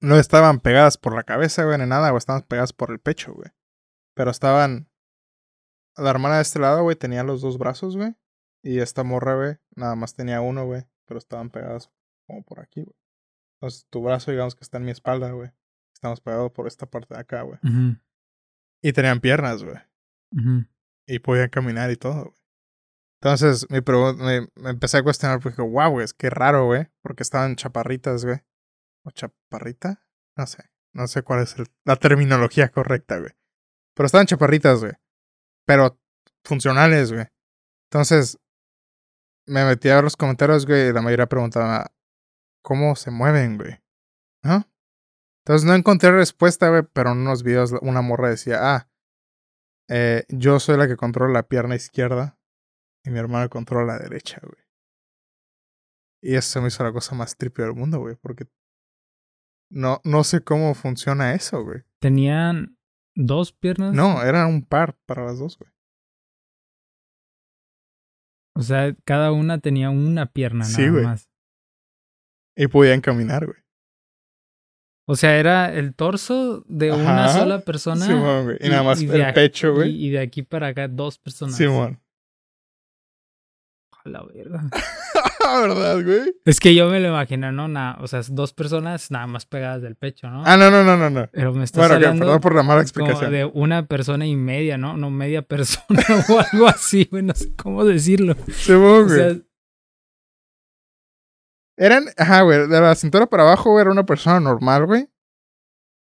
No 0.00 0.16
estaban 0.16 0.60
pegadas 0.60 0.96
por 0.96 1.14
la 1.14 1.24
cabeza, 1.24 1.64
güey, 1.64 1.76
ni 1.78 1.86
nada, 1.86 2.08
güey. 2.08 2.18
Estaban 2.18 2.42
pegadas 2.42 2.72
por 2.72 2.90
el 2.90 2.98
pecho, 3.00 3.34
güey. 3.34 3.50
Pero 4.14 4.30
estaban... 4.30 4.88
La 5.96 6.10
hermana 6.10 6.36
de 6.36 6.42
este 6.42 6.58
lado, 6.58 6.82
güey, 6.82 6.96
tenía 6.96 7.22
los 7.22 7.42
dos 7.42 7.58
brazos, 7.58 7.96
güey. 7.96 8.16
Y 8.62 8.78
esta 8.78 9.02
morra, 9.04 9.34
güey, 9.36 9.58
nada 9.76 9.94
más 9.94 10.14
tenía 10.14 10.40
uno, 10.40 10.64
güey. 10.64 10.86
Pero 11.06 11.18
estaban 11.18 11.50
pegadas 11.50 11.90
como 12.26 12.42
por 12.42 12.60
aquí, 12.60 12.82
güey. 12.82 12.96
Entonces, 13.60 13.86
tu 13.90 14.02
brazo, 14.02 14.30
digamos 14.30 14.54
que 14.54 14.62
está 14.62 14.78
en 14.78 14.84
mi 14.84 14.90
espalda, 14.90 15.30
güey. 15.32 15.50
Estamos 15.94 16.20
pegados 16.20 16.52
por 16.52 16.66
esta 16.66 16.86
parte 16.86 17.14
de 17.14 17.20
acá, 17.20 17.42
güey. 17.42 17.58
Y 18.82 18.92
tenían 18.92 19.20
piernas, 19.20 19.62
güey. 19.62 19.76
Y 21.06 21.18
podían 21.20 21.48
caminar 21.50 21.90
y 21.90 21.96
todo, 21.96 22.24
güey. 22.24 22.34
Entonces, 23.22 23.66
mi 23.70 23.78
me, 24.18 24.48
me 24.54 24.70
empecé 24.70 24.98
a 24.98 25.02
cuestionar 25.02 25.40
porque, 25.40 25.62
wow, 25.62 25.90
güey, 25.90 26.04
es 26.04 26.12
que 26.12 26.28
raro, 26.28 26.66
güey. 26.66 26.88
Porque 27.02 27.22
estaban 27.22 27.56
chaparritas, 27.56 28.24
güey. 28.24 28.38
¿O 29.06 29.10
chaparrita? 29.10 30.06
No 30.36 30.46
sé. 30.46 30.64
No 30.92 31.06
sé 31.08 31.22
cuál 31.22 31.40
es 31.42 31.58
el- 31.58 31.66
la 31.86 31.96
terminología 31.96 32.68
correcta, 32.68 33.18
güey. 33.18 33.32
Pero 33.94 34.06
estaban 34.06 34.26
chaparritas, 34.26 34.80
güey. 34.80 34.92
Pero 35.66 35.98
funcionales, 36.44 37.12
güey. 37.12 37.26
Entonces, 37.90 38.38
me 39.46 39.64
metí 39.64 39.88
a 39.88 39.96
ver 39.96 40.04
los 40.04 40.16
comentarios, 40.16 40.66
güey, 40.66 40.88
y 40.88 40.92
la 40.92 41.02
mayoría 41.02 41.26
preguntaba, 41.26 41.92
¿cómo 42.62 42.96
se 42.96 43.10
mueven, 43.10 43.58
güey? 43.58 43.80
¿No? 44.42 44.68
Entonces 45.44 45.66
no 45.66 45.74
encontré 45.74 46.10
respuesta, 46.10 46.68
güey, 46.70 46.82
pero 46.92 47.12
en 47.12 47.18
unos 47.18 47.42
videos 47.42 47.72
una 47.82 48.00
morra 48.00 48.30
decía, 48.30 48.58
ah, 48.60 48.88
eh, 49.88 50.24
yo 50.28 50.58
soy 50.60 50.78
la 50.78 50.88
que 50.88 50.96
controla 50.96 51.34
la 51.34 51.48
pierna 51.48 51.74
izquierda 51.74 52.38
y 53.04 53.10
mi 53.10 53.18
hermano 53.18 53.50
controla 53.50 53.94
la 53.94 53.98
derecha, 53.98 54.40
güey. 54.42 54.64
Y 56.22 56.36
eso 56.36 56.52
se 56.52 56.60
me 56.62 56.68
hizo 56.68 56.82
la 56.82 56.92
cosa 56.92 57.14
más 57.14 57.36
trippy 57.36 57.62
del 57.62 57.74
mundo, 57.74 57.98
güey, 58.00 58.16
porque 58.16 58.46
no, 59.70 60.00
no 60.04 60.24
sé 60.24 60.42
cómo 60.42 60.74
funciona 60.74 61.34
eso, 61.34 61.62
güey. 61.62 61.82
Tenían 62.00 62.78
dos 63.14 63.52
piernas. 63.52 63.92
No, 63.92 64.22
eran 64.22 64.48
un 64.48 64.64
par 64.64 64.96
para 65.04 65.24
las 65.24 65.38
dos, 65.38 65.58
güey. 65.58 65.70
O 68.56 68.62
sea, 68.62 68.94
cada 69.04 69.32
una 69.32 69.58
tenía 69.58 69.90
una 69.90 70.26
pierna 70.26 70.64
Sí, 70.64 70.82
nada 70.82 70.92
güey. 70.92 71.04
más. 71.04 71.28
Y 72.56 72.66
podían 72.68 73.00
caminar, 73.00 73.46
güey. 73.46 73.58
O 75.06 75.16
sea, 75.16 75.36
era 75.38 75.74
el 75.74 75.94
torso 75.94 76.64
de 76.66 76.92
una 76.92 77.28
sola 77.28 77.60
persona. 77.60 78.06
Simón, 78.06 78.44
güey. 78.44 78.56
Y, 78.60 78.68
nada 78.68 78.82
más 78.84 79.02
el 79.02 79.22
aquí- 79.22 79.34
pecho, 79.34 79.74
güey. 79.74 79.90
Y, 79.90 80.06
y 80.06 80.10
de 80.10 80.20
aquí 80.20 80.42
para 80.42 80.68
acá 80.68 80.88
dos 80.88 81.18
personas. 81.18 81.56
Simón. 81.56 82.00
A 84.04 84.08
la 84.08 84.22
verga. 84.24 84.62
¿Verdad, 85.46 86.02
güey? 86.04 86.34
Es 86.44 86.60
que 86.60 86.74
yo 86.74 86.88
me 86.88 87.00
lo 87.00 87.08
imagino, 87.08 87.52
¿no? 87.52 87.68
Na- 87.68 87.96
o 88.00 88.06
sea, 88.06 88.20
dos 88.28 88.52
personas 88.52 89.10
nada 89.10 89.26
más 89.26 89.46
pegadas 89.46 89.82
del 89.82 89.96
pecho, 89.96 90.28
¿no? 90.28 90.42
Ah, 90.46 90.56
no, 90.56 90.70
no, 90.70 90.82
no, 90.84 90.96
no, 90.96 91.10
no. 91.10 91.28
Pero 91.32 91.52
me 91.52 91.64
estás 91.64 91.80
Bueno, 91.80 91.94
hablando 91.94 92.24
perdón 92.24 92.40
por 92.40 92.54
la 92.54 92.62
mala 92.62 92.74
como 92.74 92.82
explicación. 92.82 93.32
de 93.32 93.44
una 93.44 93.86
persona 93.86 94.26
y 94.26 94.36
media, 94.36 94.78
¿no? 94.78 94.96
No 94.96 95.10
media 95.10 95.42
persona 95.42 95.84
o 96.30 96.40
algo 96.40 96.66
así, 96.68 97.06
güey. 97.10 97.22
No 97.22 97.34
sé 97.34 97.54
cómo 97.56 97.84
decirlo. 97.84 98.32
O 98.34 99.04
güey. 99.04 99.08
sea, 99.16 99.36
Eran, 101.76 102.04
ajá, 102.16 102.42
güey, 102.42 102.68
de 102.68 102.80
la 102.80 102.94
cintura 102.94 103.26
para 103.26 103.42
abajo, 103.44 103.70
güey, 103.70 103.82
era 103.82 103.90
una 103.90 104.06
persona 104.06 104.38
normal, 104.40 104.86
güey. 104.86 105.08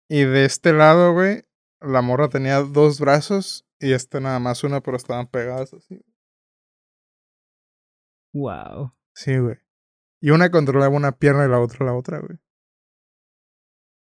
Y 0.10 0.24
de 0.24 0.46
este 0.46 0.74
lado, 0.74 1.14
güey, 1.14 1.44
la 1.82 2.02
morra 2.02 2.30
tenía 2.30 2.62
dos 2.62 3.00
brazos 3.00 3.66
y 3.80 3.94
este 3.94 4.20
nada 4.20 4.40
más 4.40 4.64
una, 4.64 4.82
pero 4.82 4.98
estaban 4.98 5.28
pegadas 5.28 5.74
así. 5.74 6.02
wow. 8.34 8.92
Sí, 9.20 9.38
güey. 9.38 9.58
Y 10.22 10.30
una 10.30 10.50
controlaba 10.50 10.96
una 10.96 11.12
pierna 11.12 11.44
y 11.44 11.50
la 11.50 11.60
otra 11.60 11.86
la 11.86 11.94
otra, 11.94 12.20
güey. 12.20 12.40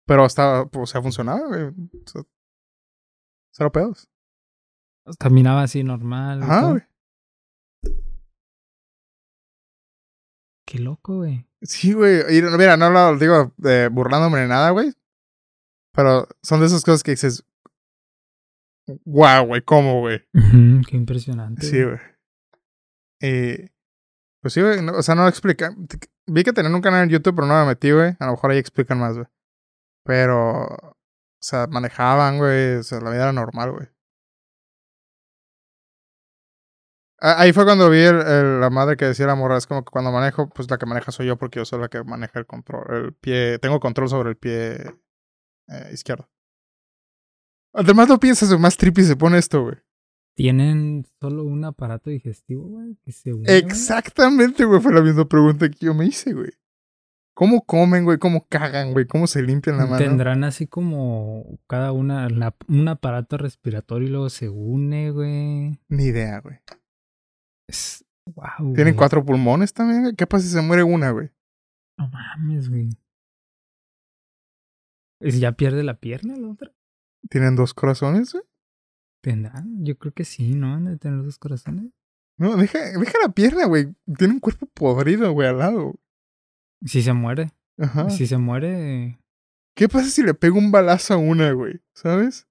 Pero 0.06 0.24
estaba, 0.24 0.66
pues, 0.70 0.84
o 0.84 0.86
sea, 0.86 1.02
funcionaba, 1.02 1.44
güey. 1.48 1.74
Cero 3.52 3.72
pedos. 3.72 4.08
Caminaba 5.18 5.62
así 5.62 5.82
normal. 5.82 6.38
todo. 6.40 6.70
güey. 6.70 6.82
Qué 10.64 10.78
loco, 10.78 11.16
güey. 11.16 11.48
Sí, 11.62 11.94
güey. 11.94 12.20
Y 12.36 12.40
mira, 12.56 12.76
no 12.76 12.88
lo 12.88 13.16
digo 13.16 13.52
eh, 13.64 13.88
burlándome 13.90 14.42
ni 14.42 14.48
nada, 14.48 14.70
güey. 14.70 14.92
Pero 15.94 16.28
son 16.44 16.60
de 16.60 16.66
esas 16.66 16.84
cosas 16.84 17.02
que 17.02 17.10
dices, 17.10 17.44
wow, 19.04 19.46
güey, 19.46 19.62
¿cómo, 19.62 19.98
güey? 19.98 20.20
Qué 20.86 20.96
impresionante. 20.96 21.66
Sí, 21.66 21.82
güey. 21.82 21.98
Y. 23.20 23.77
Pues 24.40 24.54
sí, 24.54 24.62
güey. 24.62 24.78
o 24.88 25.02
sea, 25.02 25.14
no 25.14 25.26
explica. 25.28 25.74
Vi 26.26 26.44
que 26.44 26.52
tenían 26.52 26.74
un 26.74 26.80
canal 26.82 27.04
en 27.04 27.10
YouTube, 27.10 27.34
pero 27.36 27.46
no 27.46 27.58
me 27.60 27.66
metí, 27.66 27.90
güey. 27.90 28.14
A 28.18 28.26
lo 28.26 28.32
mejor 28.32 28.50
ahí 28.50 28.58
explican 28.58 28.98
más, 28.98 29.14
güey. 29.14 29.26
Pero. 30.04 30.64
O 30.66 30.96
sea, 31.40 31.66
manejaban, 31.68 32.38
güey. 32.38 32.76
O 32.76 32.82
sea, 32.82 33.00
la 33.00 33.10
vida 33.10 33.22
era 33.24 33.32
normal, 33.32 33.72
güey. 33.72 33.88
Ah, 37.20 37.40
Ahí 37.40 37.52
fue 37.52 37.64
cuando 37.64 37.90
vi 37.90 38.04
la 38.04 38.70
madre 38.70 38.96
que 38.96 39.06
decía 39.06 39.26
la 39.26 39.34
morra. 39.34 39.56
Es 39.56 39.66
como 39.66 39.84
que 39.84 39.90
cuando 39.90 40.12
manejo, 40.12 40.48
pues 40.48 40.70
la 40.70 40.78
que 40.78 40.86
maneja 40.86 41.10
soy 41.10 41.26
yo 41.26 41.36
porque 41.36 41.58
yo 41.58 41.64
soy 41.64 41.80
la 41.80 41.88
que 41.88 42.04
maneja 42.04 42.38
el 42.38 42.46
control. 42.46 42.84
El 43.06 43.14
pie. 43.14 43.58
Tengo 43.58 43.80
control 43.80 44.08
sobre 44.08 44.30
el 44.30 44.36
pie 44.36 44.76
eh, 45.68 45.90
izquierdo. 45.92 46.28
Además 47.74 48.08
lo 48.08 48.18
piensas, 48.18 48.58
más 48.58 48.76
trippy 48.76 49.02
se 49.04 49.16
pone 49.16 49.38
esto, 49.38 49.62
güey. 49.62 49.76
Tienen 50.38 51.04
solo 51.20 51.42
un 51.42 51.64
aparato 51.64 52.10
digestivo, 52.10 52.62
güey, 52.68 52.96
que 53.04 53.10
se 53.10 53.32
une. 53.32 53.56
Exactamente, 53.56 54.64
güey. 54.64 54.80
Fue 54.80 54.94
la 54.94 55.00
misma 55.02 55.28
pregunta 55.28 55.68
que 55.68 55.84
yo 55.84 55.94
me 55.94 56.06
hice, 56.06 56.32
güey. 56.32 56.52
¿Cómo 57.34 57.64
comen, 57.66 58.04
güey? 58.04 58.18
¿Cómo 58.18 58.46
cagan, 58.48 58.92
güey? 58.92 59.04
¿Cómo 59.08 59.26
se 59.26 59.42
limpian 59.42 59.78
la 59.78 59.86
mano? 59.86 59.98
Tendrán 59.98 60.44
así 60.44 60.68
como 60.68 61.58
cada 61.66 61.90
una 61.90 62.28
la- 62.28 62.54
un 62.68 62.86
aparato 62.86 63.36
respiratorio 63.36 64.06
y 64.06 64.10
luego 64.12 64.30
se 64.30 64.48
une, 64.48 65.10
güey. 65.10 65.80
Ni 65.88 66.04
idea, 66.04 66.38
güey. 66.40 66.58
Es 67.68 68.04
wow. 68.26 68.74
¿Tienen 68.74 68.94
cuatro 68.94 69.24
pulmones 69.24 69.72
también? 69.72 70.02
güey? 70.02 70.14
¿Qué 70.14 70.28
pasa 70.28 70.44
si 70.46 70.52
se 70.52 70.62
muere 70.62 70.84
una, 70.84 71.10
güey? 71.10 71.30
No 71.98 72.08
mames, 72.10 72.70
güey. 72.70 72.90
¿Y 75.20 75.32
si 75.32 75.40
ya 75.40 75.50
pierde 75.50 75.82
la 75.82 75.98
pierna 75.98 76.36
la 76.36 76.48
otra? 76.48 76.72
¿Tienen 77.28 77.56
dos 77.56 77.74
corazones, 77.74 78.32
güey? 78.32 78.44
¿Tendrán? 79.20 79.84
Yo 79.84 79.96
creo 79.98 80.12
que 80.12 80.24
sí, 80.24 80.54
¿no? 80.54 80.74
Han 80.74 80.84
de 80.84 80.96
tener 80.96 81.22
dos 81.22 81.38
corazones. 81.38 81.90
No, 82.38 82.56
deja, 82.56 82.78
deja 82.78 83.18
la 83.22 83.32
pierna, 83.32 83.66
güey. 83.66 83.94
Tiene 84.16 84.34
un 84.34 84.40
cuerpo 84.40 84.66
podrido, 84.66 85.32
güey, 85.32 85.48
al 85.48 85.58
lado. 85.58 85.94
Si 86.84 87.02
se 87.02 87.12
muere. 87.12 87.50
Ajá. 87.78 88.10
Si 88.10 88.26
se 88.26 88.38
muere. 88.38 89.18
¿Qué 89.74 89.88
pasa 89.88 90.08
si 90.08 90.22
le 90.22 90.34
pego 90.34 90.58
un 90.58 90.70
balazo 90.70 91.14
a 91.14 91.16
una, 91.16 91.50
güey? 91.52 91.80
¿Sabes? 91.94 92.46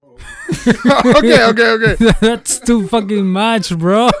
ok, 0.02 1.24
ok, 1.50 1.60
ok. 1.74 2.18
That's 2.20 2.60
too 2.60 2.86
fucking 2.86 3.26
much, 3.26 3.72
bro. 3.76 4.08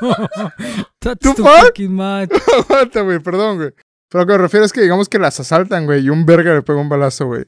That's 1.00 1.20
¿Too 1.20 1.34
too 1.34 1.44
fuck? 1.44 1.66
fucking 1.66 1.92
much. 1.92 2.30
Aguanta, 2.58 3.02
güey, 3.02 3.20
perdón, 3.20 3.58
güey. 3.58 3.70
Pero 4.08 4.24
lo 4.24 4.26
que 4.26 4.32
me 4.32 4.38
refiero 4.38 4.66
es 4.66 4.72
que 4.72 4.80
digamos 4.80 5.08
que 5.08 5.18
las 5.18 5.38
asaltan, 5.38 5.86
güey, 5.86 6.04
y 6.04 6.10
un 6.10 6.26
verga 6.26 6.54
le 6.54 6.62
pega 6.62 6.80
un 6.80 6.88
balazo, 6.88 7.26
güey. 7.26 7.44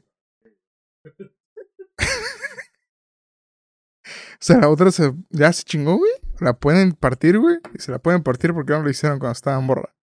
O 4.45 4.47
sea, 4.47 4.59
la 4.59 4.69
otra 4.69 4.91
se, 4.91 5.15
ya 5.31 5.51
se 5.55 5.63
chingó, 5.63 5.97
güey. 5.97 6.13
La 6.39 6.53
pueden 6.53 6.93
partir, 6.93 7.39
güey. 7.39 7.57
Y 7.75 7.79
se 7.79 7.91
la 7.91 7.99
pueden 7.99 8.23
partir 8.23 8.53
porque 8.53 8.75
no 8.75 8.83
lo 8.83 8.91
hicieron 8.91 9.19
cuando 9.19 9.33
estaban 9.33 9.67
borra. 9.67 9.97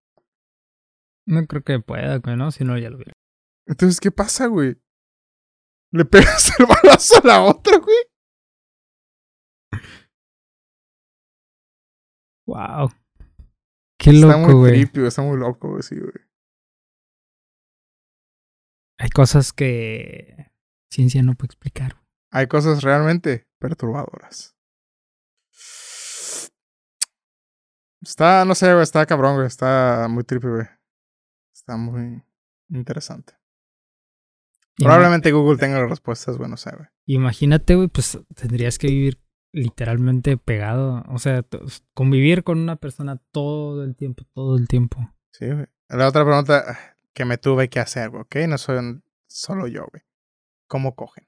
No 1.28 1.46
creo 1.46 1.62
que 1.62 1.80
pueda, 1.80 2.18
güey, 2.18 2.36
¿no? 2.38 2.50
Si 2.50 2.64
no, 2.64 2.76
ya 2.76 2.90
lo 2.90 2.96
hubiera. 2.96 3.14
Entonces, 3.68 4.00
¿qué 4.00 4.10
pasa, 4.10 4.48
güey? 4.48 4.82
¿Le 5.92 6.06
pegas 6.06 6.60
el 6.60 6.66
balazo 6.66 7.20
a 7.24 7.28
la 7.28 7.44
otra, 7.44 7.78
güey? 7.78 7.98
Wow. 12.48 12.90
Qué 14.00 14.10
está 14.10 14.26
loco, 14.26 14.40
muy 14.40 14.54
güey. 14.56 14.72
creepy. 14.90 15.06
Está 15.06 15.22
muy 15.22 15.38
loco, 15.38 15.70
güey, 15.70 15.84
sí, 15.84 16.00
güey. 16.00 16.14
Hay 18.98 19.10
cosas 19.12 19.54
que 19.54 20.52
ciencia 20.92 21.22
no 21.22 21.36
puede 21.36 21.50
explicar. 21.50 21.94
güey. 21.94 22.01
Hay 22.32 22.48
cosas 22.48 22.82
realmente 22.82 23.48
perturbadoras. 23.60 24.56
Está, 28.02 28.46
no 28.46 28.56
sé, 28.56 28.72
güey, 28.72 28.84
está 28.84 29.06
cabrón, 29.06 29.36
güey. 29.36 29.48
Está 29.48 30.08
muy 30.10 30.24
trippy, 30.24 30.48
güey. 30.48 30.66
Está 31.54 31.78
muy 31.78 32.24
interesante. 32.70 33.34
Probablemente 34.78 35.32
Google 35.32 35.60
tenga 35.60 35.80
las 35.80 35.90
respuestas, 35.90 36.38
güey, 36.38 36.50
no 36.50 36.58
sé, 36.58 36.72
güey. 36.76 36.88
Imagínate, 37.06 37.76
güey, 37.76 37.88
pues 37.88 38.18
tendrías 38.36 38.80
que 38.80 38.88
vivir 38.88 39.22
literalmente 39.52 40.38
pegado. 40.38 41.04
O 41.10 41.20
sea, 41.20 41.46
convivir 41.94 42.44
con 42.44 42.58
una 42.58 42.78
persona 42.78 43.18
todo 43.32 43.84
el 43.84 43.96
tiempo, 43.96 44.24
todo 44.34 44.58
el 44.58 44.68
tiempo. 44.68 45.14
Sí, 45.34 45.46
güey. 45.48 45.68
La 45.90 46.08
otra 46.08 46.24
pregunta 46.26 46.96
que 47.14 47.26
me 47.26 47.38
tuve 47.38 47.70
que 47.70 47.80
hacer, 47.80 48.10
güey, 48.10 48.22
¿ok? 48.24 48.36
No 48.48 48.58
soy 48.58 48.78
un- 48.78 49.04
solo 49.28 49.68
yo, 49.68 49.86
güey. 49.92 50.04
¿Cómo 50.68 50.96
cogen? 50.96 51.28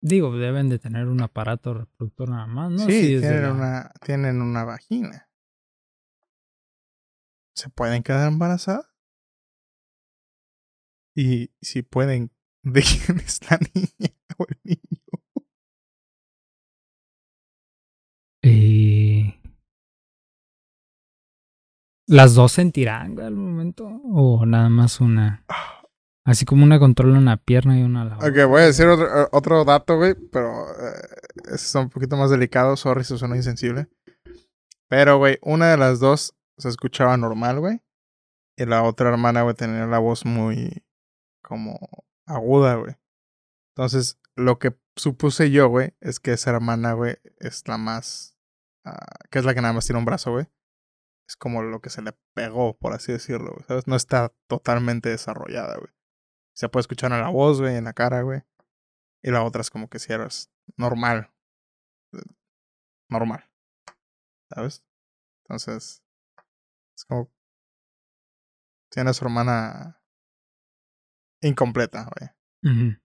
Digo, 0.00 0.36
deben 0.36 0.68
de 0.68 0.78
tener 0.78 1.06
un 1.08 1.20
aparato 1.22 1.74
reproductor 1.74 2.28
nada 2.30 2.46
más, 2.46 2.70
¿no? 2.70 2.78
sí, 2.86 3.16
tienen, 3.20 3.42
la- 3.42 3.52
una, 3.52 3.92
tienen 4.04 4.40
una 4.42 4.64
vagina. 4.64 5.28
¿Se 7.56 7.68
pueden 7.70 8.02
quedar 8.04 8.28
embarazadas? 8.28 8.86
Y 11.16 11.50
si 11.60 11.82
pueden, 11.82 12.30
¿de 12.62 12.82
quién 12.82 13.18
es 13.18 13.40
la 13.50 13.58
niña 13.74 14.14
o 14.38 14.46
el 14.48 14.60
niño? 14.62 15.02
Eh, 18.42 19.34
¿Las 22.06 22.34
dos 22.34 22.52
sentirán 22.52 23.18
al 23.20 23.34
momento? 23.34 23.86
¿O 23.86 24.46
nada 24.46 24.68
más 24.68 25.00
una? 25.00 25.44
Así 26.28 26.44
como 26.44 26.62
una 26.62 26.78
controla 26.78 27.16
una 27.16 27.38
pierna 27.38 27.78
y 27.78 27.82
una 27.82 28.04
la 28.04 28.16
otra. 28.16 28.28
Ok, 28.28 28.50
voy 28.50 28.60
a 28.60 28.66
decir 28.66 28.86
otro, 28.86 29.06
eh, 29.06 29.28
otro 29.32 29.64
dato, 29.64 29.96
güey, 29.96 30.14
pero 30.30 30.68
eh, 30.78 31.54
es 31.54 31.74
un 31.74 31.88
poquito 31.88 32.18
más 32.18 32.28
delicado. 32.28 32.76
Sorry 32.76 33.02
si 33.02 33.16
suena 33.16 33.34
insensible. 33.34 33.88
Pero, 34.88 35.16
güey, 35.16 35.38
una 35.40 35.70
de 35.70 35.78
las 35.78 36.00
dos 36.00 36.36
se 36.58 36.68
escuchaba 36.68 37.16
normal, 37.16 37.60
güey. 37.60 37.80
Y 38.58 38.66
la 38.66 38.82
otra 38.82 39.08
hermana, 39.08 39.40
güey, 39.40 39.54
tenía 39.54 39.86
la 39.86 39.98
voz 40.00 40.26
muy 40.26 40.84
como 41.40 41.78
aguda, 42.26 42.74
güey. 42.74 42.94
Entonces, 43.74 44.20
lo 44.36 44.58
que 44.58 44.78
supuse 44.96 45.50
yo, 45.50 45.68
güey, 45.68 45.94
es 46.02 46.20
que 46.20 46.32
esa 46.32 46.50
hermana, 46.50 46.92
güey, 46.92 47.16
es 47.38 47.66
la 47.68 47.78
más... 47.78 48.36
ah, 48.84 49.16
que 49.30 49.38
es 49.38 49.46
la 49.46 49.54
que 49.54 49.62
nada 49.62 49.72
más 49.72 49.86
tiene 49.86 49.98
un 49.98 50.04
brazo, 50.04 50.32
güey. 50.32 50.46
Es 51.26 51.36
como 51.36 51.62
lo 51.62 51.80
que 51.80 51.88
se 51.88 52.02
le 52.02 52.12
pegó, 52.34 52.76
por 52.76 52.92
así 52.92 53.12
decirlo, 53.12 53.52
güey. 53.52 53.64
¿Sabes? 53.66 53.86
No 53.86 53.96
está 53.96 54.30
totalmente 54.46 55.08
desarrollada, 55.08 55.78
güey. 55.78 55.97
Se 56.58 56.68
puede 56.68 56.80
escuchar 56.80 57.12
en 57.12 57.20
la 57.20 57.28
voz, 57.28 57.60
güey, 57.60 57.76
en 57.76 57.84
la 57.84 57.92
cara, 57.92 58.22
güey. 58.22 58.42
Y 59.22 59.30
la 59.30 59.44
otra 59.44 59.60
es 59.60 59.70
como 59.70 59.88
que 59.88 60.00
si 60.00 60.12
eres 60.12 60.50
normal. 60.76 61.30
eh, 62.12 62.18
Normal. 63.08 63.48
¿Sabes? 64.50 64.84
Entonces, 65.44 66.02
es 66.96 67.04
como... 67.04 67.30
Tiene 68.90 69.10
a 69.10 69.12
su 69.12 69.24
hermana 69.24 70.02
incompleta, 71.42 72.10
güey. 72.10 72.96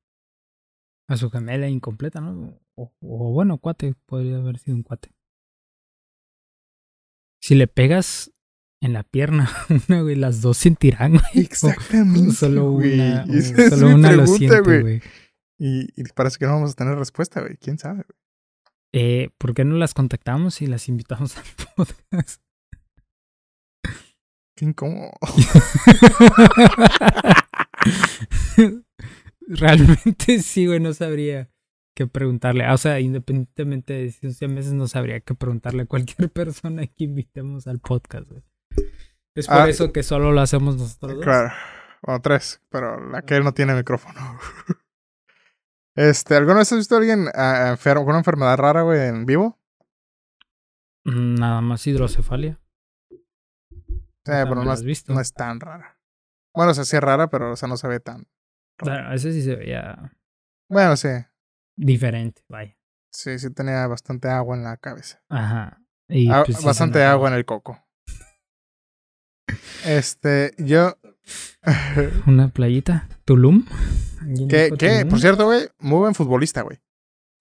A 1.08 1.16
su 1.16 1.30
gemela 1.30 1.68
incompleta, 1.68 2.22
¿no? 2.22 2.60
O 2.76 2.92
bueno, 3.34 3.60
cuate, 3.60 3.94
podría 4.08 4.38
haber 4.38 4.58
sido 4.58 4.78
un 4.78 4.84
cuate. 4.84 5.14
Si 7.40 7.54
le 7.54 7.68
pegas 7.68 8.34
en 8.84 8.94
la 8.94 9.04
pierna 9.04 9.50
una, 9.90 10.02
güey, 10.02 10.16
las 10.16 10.42
dos 10.42 10.58
sentirán, 10.58 11.14
güey. 11.14 11.46
Exactamente. 11.46 12.30
O 12.30 12.34
solo 12.34 12.72
güey. 12.72 12.94
una, 13.00 13.26
o 13.30 13.34
Esa 13.34 13.70
solo 13.72 13.96
una 13.96 14.12
lo 14.12 14.28
siente, 14.28 14.60
güey. 14.62 14.82
güey. 14.82 15.02
Y, 15.60 15.88
y 15.96 16.04
parece 16.16 16.38
que 16.38 16.46
no 16.46 16.54
vamos 16.54 16.72
a 16.72 16.76
tener 16.76 16.98
respuesta, 16.98 17.42
güey. 17.42 17.58
¿Quién 17.58 17.78
sabe? 17.78 18.04
güey? 18.04 18.18
Eh, 18.96 19.30
¿Por 19.40 19.54
qué 19.56 19.66
no 19.66 19.76
las 19.76 19.94
contactamos 19.94 20.62
y 20.62 20.68
las 20.68 20.88
invitamos 20.90 21.36
al 21.38 21.44
podcast? 21.76 22.42
Qué 24.56 24.66
incómodo. 24.66 25.12
Realmente 29.48 30.40
sí, 30.42 30.68
güey, 30.68 30.80
no 30.80 30.94
sabría 30.94 31.50
qué 31.96 32.08
preguntarle. 32.08 32.64
Ah, 32.66 32.74
O 32.74 32.78
sea, 32.78 33.00
independientemente 33.00 33.94
de 33.94 34.12
si 34.12 34.46
a 34.46 34.48
veces 34.48 34.74
no 34.74 34.88
sabría 34.88 35.20
qué 35.22 35.34
preguntarle 35.36 35.84
a 35.84 35.86
cualquier 35.86 36.30
persona 36.32 36.86
que 36.88 37.04
invitemos 37.06 37.68
al 37.68 37.80
podcast, 37.80 38.30
güey. 38.30 38.44
Es 39.36 39.48
por 39.48 39.58
Ah, 39.58 39.70
eso 39.70 39.92
que 39.92 40.04
solo 40.04 40.32
lo 40.32 40.42
hacemos 40.42 40.78
nosotros 40.78 41.16
dos. 41.16 41.24
Claro. 41.24 41.52
Bueno, 42.02 42.22
tres, 42.22 42.62
pero 42.70 43.00
la 43.10 43.22
que 43.24 43.36
él 43.36 43.44
no 43.44 43.54
tiene 43.54 43.74
micrófono. 43.74 44.20
Este, 45.96 46.36
¿alguna 46.36 46.58
vez 46.60 46.72
has 46.72 46.80
visto 46.80 46.96
a 46.96 46.98
alguien 46.98 47.28
ah, 47.36 47.68
enfermo, 47.70 48.02
con 48.04 48.10
una 48.14 48.18
enfermedad 48.20 48.58
rara, 48.58 48.82
güey, 48.82 49.00
en 49.08 49.28
vivo? 49.28 49.60
Mm, 51.06 51.36
Nada 51.36 51.62
más 51.62 51.86
hidrocefalia. 51.86 52.60
Sí, 53.12 53.22
sea, 54.26 54.44
pero 54.46 54.56
¿no 54.56 54.64
no 54.64 54.74
es, 54.74 54.80
has 54.80 54.84
visto? 54.84 55.14
no 55.14 55.22
es 55.22 55.34
tan 55.34 55.60
rara. 55.60 56.00
Bueno, 56.56 56.72
o 56.72 56.74
sea, 56.74 56.84
sí 56.86 56.96
es 56.96 57.02
rara, 57.04 57.30
pero 57.30 57.52
o 57.52 57.56
sea, 57.56 57.68
no 57.70 57.78
se 57.78 57.88
ve 57.88 58.00
tan. 58.00 58.28
Bueno, 58.80 59.14
ese 59.14 59.32
sí 59.34 59.44
se 59.44 59.56
veía 59.56 60.14
Bueno, 60.68 60.96
sí. 60.98 61.10
diferente, 61.76 62.42
vaya. 62.50 62.76
Sí, 63.12 63.38
sí 63.38 63.54
tenía 63.54 63.86
bastante 63.86 64.30
agua 64.30 64.56
en 64.58 64.64
la 64.64 64.78
cabeza. 64.78 65.22
Ajá. 65.30 65.80
Y, 66.08 66.32
Ah, 66.32 66.42
pues, 66.44 66.58
sí 66.58 66.66
bastante 66.66 67.04
agua 67.04 67.30
en 67.30 67.36
el 67.36 67.46
coco. 67.46 67.80
Este, 69.86 70.54
yo. 70.58 70.98
Una 72.28 72.50
playita. 72.50 73.08
Tulum. 73.26 73.66
Allí 74.22 74.44
en 74.44 74.50
¿Qué, 74.50 74.68
Ico, 74.68 74.78
qué? 74.78 74.98
Tulum. 74.98 75.10
Por 75.10 75.20
cierto, 75.20 75.46
güey, 75.46 75.68
muy 75.80 76.00
buen 76.00 76.16
futbolista, 76.16 76.62
güey. 76.62 76.80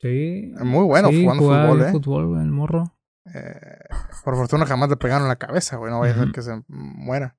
Sí. 0.00 0.52
Muy 0.60 0.84
bueno 0.84 1.08
sí, 1.10 1.22
jugando 1.22 1.44
jugaba 1.44 1.68
fútbol, 1.68 1.82
eh. 1.82 1.90
fútbol, 1.92 2.26
güey, 2.26 2.42
el 2.42 2.50
morro. 2.50 2.96
Eh, 3.32 3.78
por 4.24 4.34
fortuna 4.34 4.66
jamás 4.66 4.90
le 4.90 4.96
pegaron 4.96 5.22
en 5.22 5.28
la 5.28 5.36
cabeza, 5.36 5.76
güey. 5.76 5.92
No 5.92 6.00
vaya 6.00 6.14
a 6.14 6.18
ser 6.18 6.32
que 6.32 6.42
se 6.42 6.62
muera. 6.68 7.38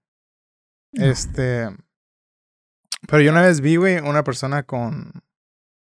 Este. 0.94 1.70
Pero 3.08 3.22
yo 3.22 3.32
una 3.32 3.42
vez 3.42 3.60
vi, 3.60 3.76
güey, 3.76 4.00
una 4.00 4.24
persona 4.24 4.64
con. 4.64 5.12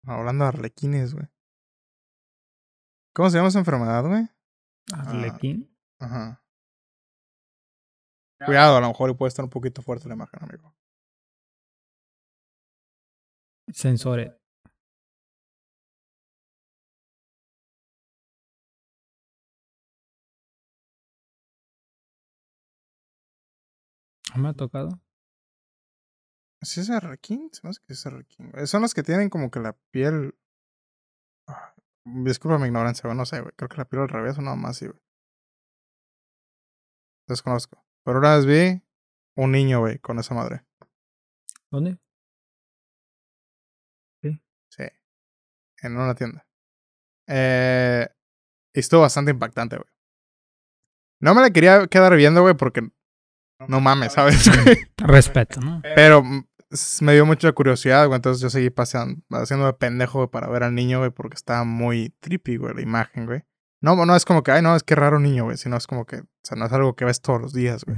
Hablando 0.05 0.45
de 0.45 0.49
arlequines, 0.49 1.13
güey. 1.13 1.27
¿Cómo 3.13 3.29
se 3.29 3.37
llama 3.37 3.49
esa 3.49 3.59
enfermedad, 3.59 4.05
güey? 4.05 4.27
Arlequín. 4.93 5.75
Ajá. 5.99 6.43
Cuidado, 8.45 8.77
a 8.77 8.81
lo 8.81 8.87
mejor 8.87 9.15
puede 9.17 9.29
estar 9.29 9.43
un 9.45 9.49
poquito 9.51 9.81
fuerte 9.81 10.07
la 10.07 10.15
imagen, 10.15 10.39
amigo. 10.43 10.73
Sensores. 13.73 14.31
¿No 24.35 24.41
me 24.43 24.49
ha 24.49 24.53
tocado? 24.53 25.01
¿Sí 26.61 26.81
es 26.81 26.89
arlequín? 26.89 27.49
Se 27.53 27.61
me 27.63 27.69
hace 27.69 27.79
que 27.85 27.93
es 27.93 28.05
arlequín. 28.05 28.51
güey. 28.51 28.67
Son 28.67 28.81
los 28.81 28.93
que 28.93 29.03
tienen 29.03 29.29
como 29.29 29.49
que 29.51 29.59
la 29.59 29.73
piel. 29.91 30.35
Ah, 31.47 31.73
Disculpa 32.05 32.57
mi 32.57 32.67
ignorancia, 32.67 33.03
güey. 33.07 33.17
No 33.17 33.25
sé, 33.25 33.41
güey. 33.41 33.53
Creo 33.55 33.69
que 33.69 33.77
la 33.77 33.85
piel 33.85 34.01
al 34.03 34.09
revés 34.09 34.37
o 34.37 34.41
nada 34.41 34.55
más, 34.55 34.77
sí, 34.77 34.87
güey. 34.87 34.99
Desconozco. 37.27 37.86
Pero 38.07 38.19
una 38.19 38.37
vez 38.37 38.45
vi 38.45 38.81
un 39.35 39.51
niño, 39.51 39.81
güey, 39.81 39.99
con 39.99 40.17
esa 40.17 40.33
madre. 40.33 40.63
¿Dónde? 41.69 41.97
Sí. 44.21 44.83
En 45.81 45.97
una 45.97 46.15
tienda. 46.15 46.47
Eh, 47.27 48.07
y 48.73 48.79
estuvo 48.79 49.01
bastante 49.01 49.31
impactante, 49.31 49.75
güey. 49.75 49.89
No 51.19 51.35
me 51.35 51.41
la 51.41 51.49
quería 51.49 51.85
quedar 51.87 52.15
viendo, 52.15 52.43
güey, 52.43 52.55
porque 52.55 52.89
no 53.67 53.81
mames, 53.81 54.13
¿sabes? 54.13 54.49
Respeto, 54.97 55.59
¿no? 55.59 55.81
Pero 55.93 56.23
me 57.01 57.13
dio 57.13 57.25
mucha 57.25 57.51
curiosidad, 57.51 58.07
güey. 58.07 58.15
Entonces 58.15 58.41
yo 58.41 58.49
seguí 58.49 58.69
paseando, 58.69 59.21
haciendo 59.31 59.65
de 59.65 59.73
pendejo, 59.73 60.19
güey, 60.19 60.29
para 60.29 60.47
ver 60.47 60.63
al 60.63 60.73
niño, 60.73 60.99
güey, 60.99 61.11
porque 61.11 61.35
estaba 61.35 61.65
muy 61.65 62.15
trippy, 62.21 62.55
güey, 62.55 62.73
la 62.73 62.81
imagen, 62.81 63.25
güey. 63.25 63.43
No, 63.81 64.05
no 64.05 64.15
es 64.15 64.25
como 64.25 64.41
que, 64.43 64.51
ay, 64.51 64.61
no, 64.61 64.75
es 64.75 64.83
que 64.83 64.95
raro 64.95 65.19
niño, 65.19 65.45
güey, 65.45 65.57
sino 65.57 65.77
es 65.77 65.85
como 65.87 66.05
que, 66.05 66.17
o 66.17 66.25
sea, 66.43 66.57
no 66.57 66.65
es 66.65 66.71
algo 66.73 66.95
que 66.95 67.05
ves 67.05 67.21
todos 67.21 67.39
los 67.41 67.53
días, 67.53 67.83
güey. 67.85 67.97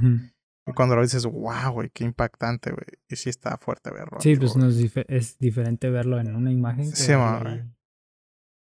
Y 0.66 0.72
cuando 0.74 0.94
lo 0.94 1.02
dices, 1.02 1.24
wow, 1.24 1.72
güey, 1.72 1.90
qué 1.90 2.04
impactante, 2.04 2.70
güey. 2.70 2.84
Y 3.08 3.16
sí 3.16 3.30
está 3.30 3.56
fuerte 3.56 3.90
verlo. 3.90 4.18
Sí, 4.20 4.36
pues 4.36 4.56
no 4.56 4.68
es, 4.68 4.78
dife- 4.78 5.06
es 5.08 5.38
diferente 5.38 5.88
verlo 5.90 6.20
en 6.20 6.36
una 6.36 6.52
imagen. 6.52 6.90
que 6.90 6.96
Sí, 6.96 7.08
verlo 7.12 7.24
ma, 7.24 7.36
ahí. 7.38 7.42
güey. 7.42 7.58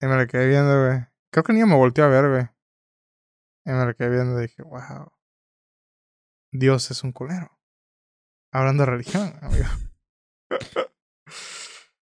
Y 0.02 0.06
me 0.08 0.16
la 0.16 0.26
quedé 0.26 0.48
viendo, 0.48 0.86
güey. 0.88 1.06
Creo 1.32 1.44
que 1.44 1.52
el 1.52 1.56
niño 1.58 1.68
me 1.68 1.76
volteó 1.76 2.06
a 2.06 2.08
ver, 2.08 2.30
güey. 2.30 2.44
Y 3.66 3.72
me 3.72 3.86
la 3.86 3.94
quedé 3.94 4.10
viendo 4.10 4.40
y 4.40 4.44
dije, 4.44 4.64
wow. 4.64 5.12
Dios 6.54 6.90
es 6.92 7.04
un 7.04 7.12
culero. 7.12 7.52
Hablando 8.54 8.84
de 8.86 8.90
religión, 8.92 9.34
amigo. 9.42 9.66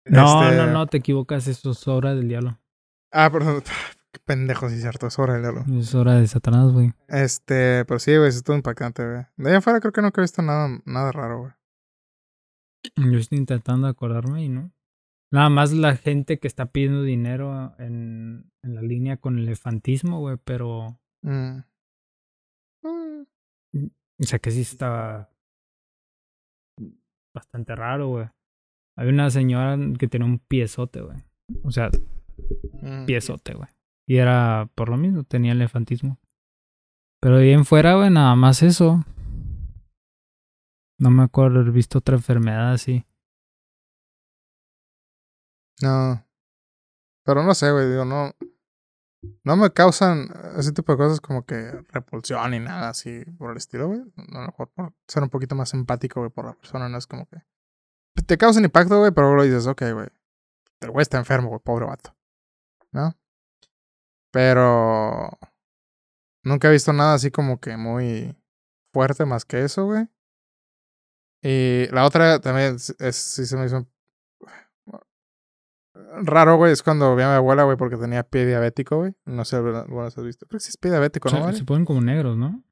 No, 0.06 0.44
Este- 0.44 0.58
no, 0.58 0.68
no, 0.72 0.88
te 0.88 0.98
equivocas, 0.98 1.48
eso 1.48 1.72
es 1.72 1.88
obra 1.88 2.14
del 2.16 2.28
diablo. 2.28 2.60
Ah, 3.12 3.30
perdón. 3.32 3.64
Pendejo, 4.32 4.70
sí, 4.70 4.76
es 4.76 4.82
cierto. 4.82 5.08
Es 5.08 5.20
hora 5.20 5.34
de 5.34 5.42
leerlo. 5.42 5.66
Es 5.78 5.94
obra 5.94 6.14
de 6.16 6.26
Satanás, 6.28 6.72
güey. 6.72 6.94
Este, 7.10 7.84
pero 7.86 8.00
sí, 8.00 8.16
güey, 8.16 8.32
sí 8.32 8.38
estuvo 8.38 8.56
impactante, 8.56 9.04
güey. 9.06 9.24
De 9.36 9.50
ahí 9.50 9.56
afuera 9.58 9.80
creo 9.82 9.92
que 9.92 10.02
nunca 10.02 10.22
he 10.22 10.24
visto 10.24 10.42
nada, 10.42 10.70
nada 10.86 11.12
raro, 11.12 11.40
güey. 11.42 11.52
Yo 13.12 13.18
estoy 13.20 13.38
intentando 13.40 13.88
acordarme 13.88 14.44
y 14.46 14.50
no. 14.50 14.72
Nada 15.34 15.50
más 15.50 15.72
la 15.74 15.96
gente 15.96 16.40
que 16.40 16.48
está 16.48 16.68
pidiendo 16.68 17.04
dinero 17.04 17.74
en, 17.78 18.52
en 18.64 18.76
la 18.76 18.82
línea 18.82 19.18
con 19.18 19.38
el 19.38 19.48
elefantismo, 19.48 20.20
güey, 20.20 20.38
pero. 20.44 20.98
Mm. 21.24 21.60
Mm. 22.84 23.24
O 24.20 24.24
sea 24.24 24.40
que 24.40 24.52
sí 24.52 24.62
estaba 24.62 25.30
bastante 27.36 27.76
raro, 27.76 28.08
güey. 28.10 28.30
Había 28.98 29.14
una 29.14 29.30
señora 29.30 29.78
que 30.00 30.08
tenía 30.08 30.28
un 30.28 30.40
piezote, 30.40 31.02
güey. 31.02 31.18
O 31.64 31.72
sea, 31.72 31.90
Mm. 32.82 33.06
piezote, 33.06 33.54
güey. 33.54 33.70
Y 34.08 34.18
era 34.18 34.70
por 34.76 34.90
lo 34.90 34.98
mismo, 34.98 35.24
tenía 35.24 35.52
elefantismo. 35.54 36.20
Pero 37.22 37.38
de 37.38 37.44
ahí 37.44 37.52
en 37.52 37.66
fuera, 37.66 37.96
güey, 37.96 38.10
nada 38.10 38.36
más 38.36 38.64
eso. 38.64 39.04
No 41.00 41.12
me 41.12 41.24
acuerdo 41.24 41.60
haber 41.60 41.72
visto 41.72 42.00
otra 42.00 42.16
enfermedad 42.16 42.74
así. 42.74 43.06
No. 45.82 46.24
Pero 47.24 47.44
no 47.44 47.54
sé, 47.54 47.72
güey, 47.72 47.90
digo, 47.90 48.06
no. 48.06 48.34
No 49.44 49.56
me 49.56 49.72
causan 49.72 50.30
ese 50.58 50.72
tipo 50.72 50.92
de 50.92 50.98
cosas 50.98 51.22
como 51.22 51.46
que 51.46 51.72
repulsión 51.90 52.52
ni 52.52 52.60
nada 52.60 52.90
así 52.90 53.24
por 53.38 53.52
el 53.52 53.58
estilo, 53.58 53.88
güey. 53.88 54.02
A 54.18 54.40
lo 54.40 54.48
mejor 54.48 54.72
por 54.72 54.94
ser 55.08 55.22
un 55.22 55.30
poquito 55.30 55.56
más 55.56 55.74
empático, 55.76 56.22
güey, 56.22 56.32
por 56.32 56.46
la 56.46 56.54
persona, 56.54 56.90
no 56.90 56.98
es 56.98 57.06
como 57.06 57.28
que. 57.28 57.38
Te 58.26 58.38
causan 58.38 58.66
impacto, 58.66 58.98
güey, 59.00 59.12
pero 59.12 59.28
luego 59.28 59.44
dices, 59.44 59.68
ok, 59.68 59.84
güey. 59.94 60.08
El 60.82 60.90
güey 60.90 61.04
está 61.04 61.20
enfermo, 61.20 61.50
güey, 61.50 61.62
pobre 61.62 61.86
vato. 61.86 62.16
¿No? 62.92 63.16
Pero. 64.32 65.30
Nunca 66.44 66.70
he 66.70 66.72
visto 66.72 66.92
nada 66.92 67.14
así 67.14 67.30
como 67.30 67.60
que 67.60 67.78
muy 67.78 68.36
fuerte 68.94 69.26
más 69.26 69.46
que 69.46 69.64
eso, 69.64 69.86
güey. 69.86 70.08
Y 71.44 71.88
la 71.92 72.06
otra 72.06 72.40
también 72.40 72.76
es, 72.76 72.96
es- 73.00 73.16
sí 73.16 73.46
se 73.46 73.58
me 73.58 73.66
hizo 73.66 73.88
raro, 76.24 76.58
güey, 76.58 76.72
es 76.72 76.84
cuando 76.84 77.16
vi 77.16 77.24
a 77.24 77.28
mi 77.30 77.34
abuela, 77.36 77.64
güey, 77.64 77.78
porque 77.78 77.98
tenía 77.98 78.24
pie 78.24 78.46
diabético, 78.46 78.98
güey. 78.98 79.16
No 79.26 79.46
sé, 79.46 79.60
bueno, 79.60 79.86
has 80.02 80.16
visto. 80.16 80.46
Pero 80.48 80.60
sí 80.60 80.70
es 80.70 80.78
pie 80.78 80.92
diabético, 80.92 81.30
¿no, 81.30 81.52
se 81.54 81.64
ponen 81.64 81.86
como 81.86 82.02
negros, 82.02 82.38
¿no? 82.38 82.64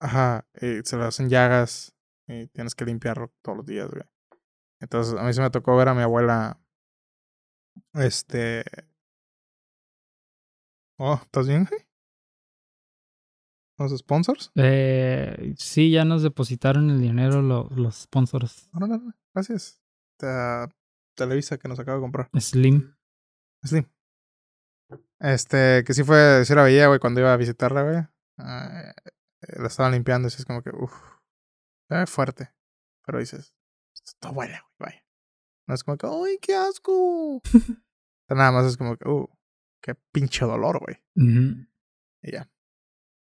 Ajá, 0.00 0.46
y 0.60 0.80
se 0.84 0.96
le 0.96 1.04
hacen 1.04 1.28
llagas 1.28 1.94
y 2.26 2.48
tienes 2.48 2.74
que 2.74 2.84
limpiarlo 2.84 3.32
todos 3.42 3.58
los 3.58 3.66
días, 3.66 3.88
güey. 3.90 4.04
Entonces, 4.80 5.14
a 5.18 5.22
mí 5.22 5.32
se 5.32 5.40
me 5.40 5.50
tocó 5.50 5.76
ver 5.76 5.88
a 5.88 5.94
mi 5.94 6.02
abuela, 6.02 6.60
este... 7.94 8.64
Oh, 11.04 11.18
¿estás 11.20 11.48
bien, 11.48 11.66
güey? 11.68 11.80
¿Los 13.76 13.98
sponsors? 13.98 14.52
Eh, 14.54 15.54
sí, 15.56 15.90
ya 15.90 16.04
nos 16.04 16.22
depositaron 16.22 16.90
el 16.90 17.00
dinero 17.00 17.42
lo- 17.42 17.68
los 17.74 18.02
sponsors. 18.02 18.70
No, 18.72 18.86
no, 18.86 18.98
no, 18.98 19.12
gracias. 19.34 19.82
Te- 20.16 20.68
Televisa 21.16 21.58
que 21.58 21.66
nos 21.68 21.80
acaba 21.80 21.96
de 21.96 22.02
comprar. 22.02 22.30
Slim. 22.38 22.94
Slim. 23.64 23.90
Este, 25.18 25.82
que 25.84 25.92
sí 25.92 26.04
fue, 26.04 26.44
sí 26.44 26.54
la 26.54 26.62
veía, 26.62 26.86
güey, 26.86 27.00
cuando 27.00 27.20
iba 27.20 27.32
a 27.32 27.36
visitarla, 27.36 27.82
güey. 27.82 27.96
Eh, 27.96 28.94
la 29.58 29.66
estaban 29.66 29.92
limpiando 29.92 30.28
y 30.28 30.30
sí 30.30 30.36
es 30.38 30.44
como 30.46 30.62
que, 30.62 30.70
uff, 30.70 30.92
se 31.88 31.96
ve 31.96 32.06
fuerte. 32.06 32.52
Pero 33.04 33.18
dices, 33.18 33.54
está 34.06 34.30
buena, 34.30 34.64
güey, 34.78 34.90
vaya. 34.92 35.04
No 35.66 35.74
es 35.74 35.82
como 35.82 35.96
que, 35.96 36.06
¡ay, 36.06 36.38
qué 36.40 36.54
asco! 36.54 37.40
Nada 38.28 38.52
más 38.52 38.66
es 38.66 38.76
como 38.76 38.96
que, 38.96 39.08
uh, 39.08 39.28
qué 39.82 39.94
pinche 40.12 40.44
dolor, 40.46 40.78
güey. 40.80 40.96
Ujú. 41.16 41.66
Y 42.22 42.32
ya. 42.32 42.48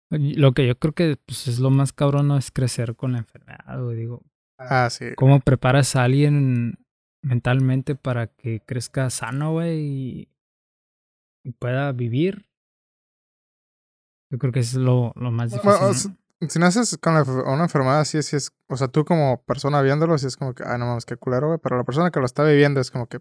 Lo 0.09 0.53
que 0.53 0.67
yo 0.67 0.77
creo 0.77 0.93
que 0.93 1.17
pues, 1.25 1.47
es 1.47 1.59
lo 1.59 1.71
más 1.71 1.91
cabrón 1.91 2.27
no 2.27 2.37
es 2.37 2.51
crecer 2.51 2.95
con 2.95 3.13
la 3.13 3.17
enfermedad, 3.19 3.81
güey. 3.83 3.97
Digo, 3.97 4.21
Ah, 4.59 4.89
sí. 4.91 5.07
¿cómo 5.17 5.39
preparas 5.39 5.95
a 5.95 6.03
alguien 6.03 6.77
mentalmente 7.23 7.95
para 7.95 8.27
que 8.27 8.59
crezca 8.61 9.09
sano, 9.09 9.53
güey, 9.53 9.79
y, 9.79 10.29
y 11.43 11.51
pueda 11.53 11.91
vivir? 11.91 12.45
Yo 14.31 14.37
creo 14.39 14.51
que 14.51 14.59
es 14.59 14.73
lo, 14.75 15.13
lo 15.15 15.31
más 15.31 15.51
difícil. 15.51 15.69
Bueno, 15.71 15.85
¿no? 15.87 15.91
s- 15.91 16.09
Si 16.49 16.59
naces 16.59 16.97
con 17.01 17.13
la 17.15 17.23
una 17.23 17.63
enfermedad 17.63 17.99
así, 18.01 18.21
sí 18.21 18.35
es, 18.35 18.51
o 18.69 18.75
sea, 18.77 18.87
tú 18.89 19.05
como 19.05 19.41
persona 19.43 19.81
viéndolo, 19.81 20.17
sí 20.17 20.27
es 20.27 20.37
como 20.37 20.53
que, 20.53 20.63
ay, 20.65 20.77
no 20.77 20.85
mames, 20.85 21.05
qué 21.05 21.15
culero, 21.17 21.47
güey. 21.47 21.59
Pero 21.61 21.77
la 21.77 21.83
persona 21.83 22.11
que 22.11 22.19
lo 22.19 22.25
está 22.25 22.43
viviendo 22.43 22.81
es 22.81 22.91
como 22.91 23.07
que 23.07 23.19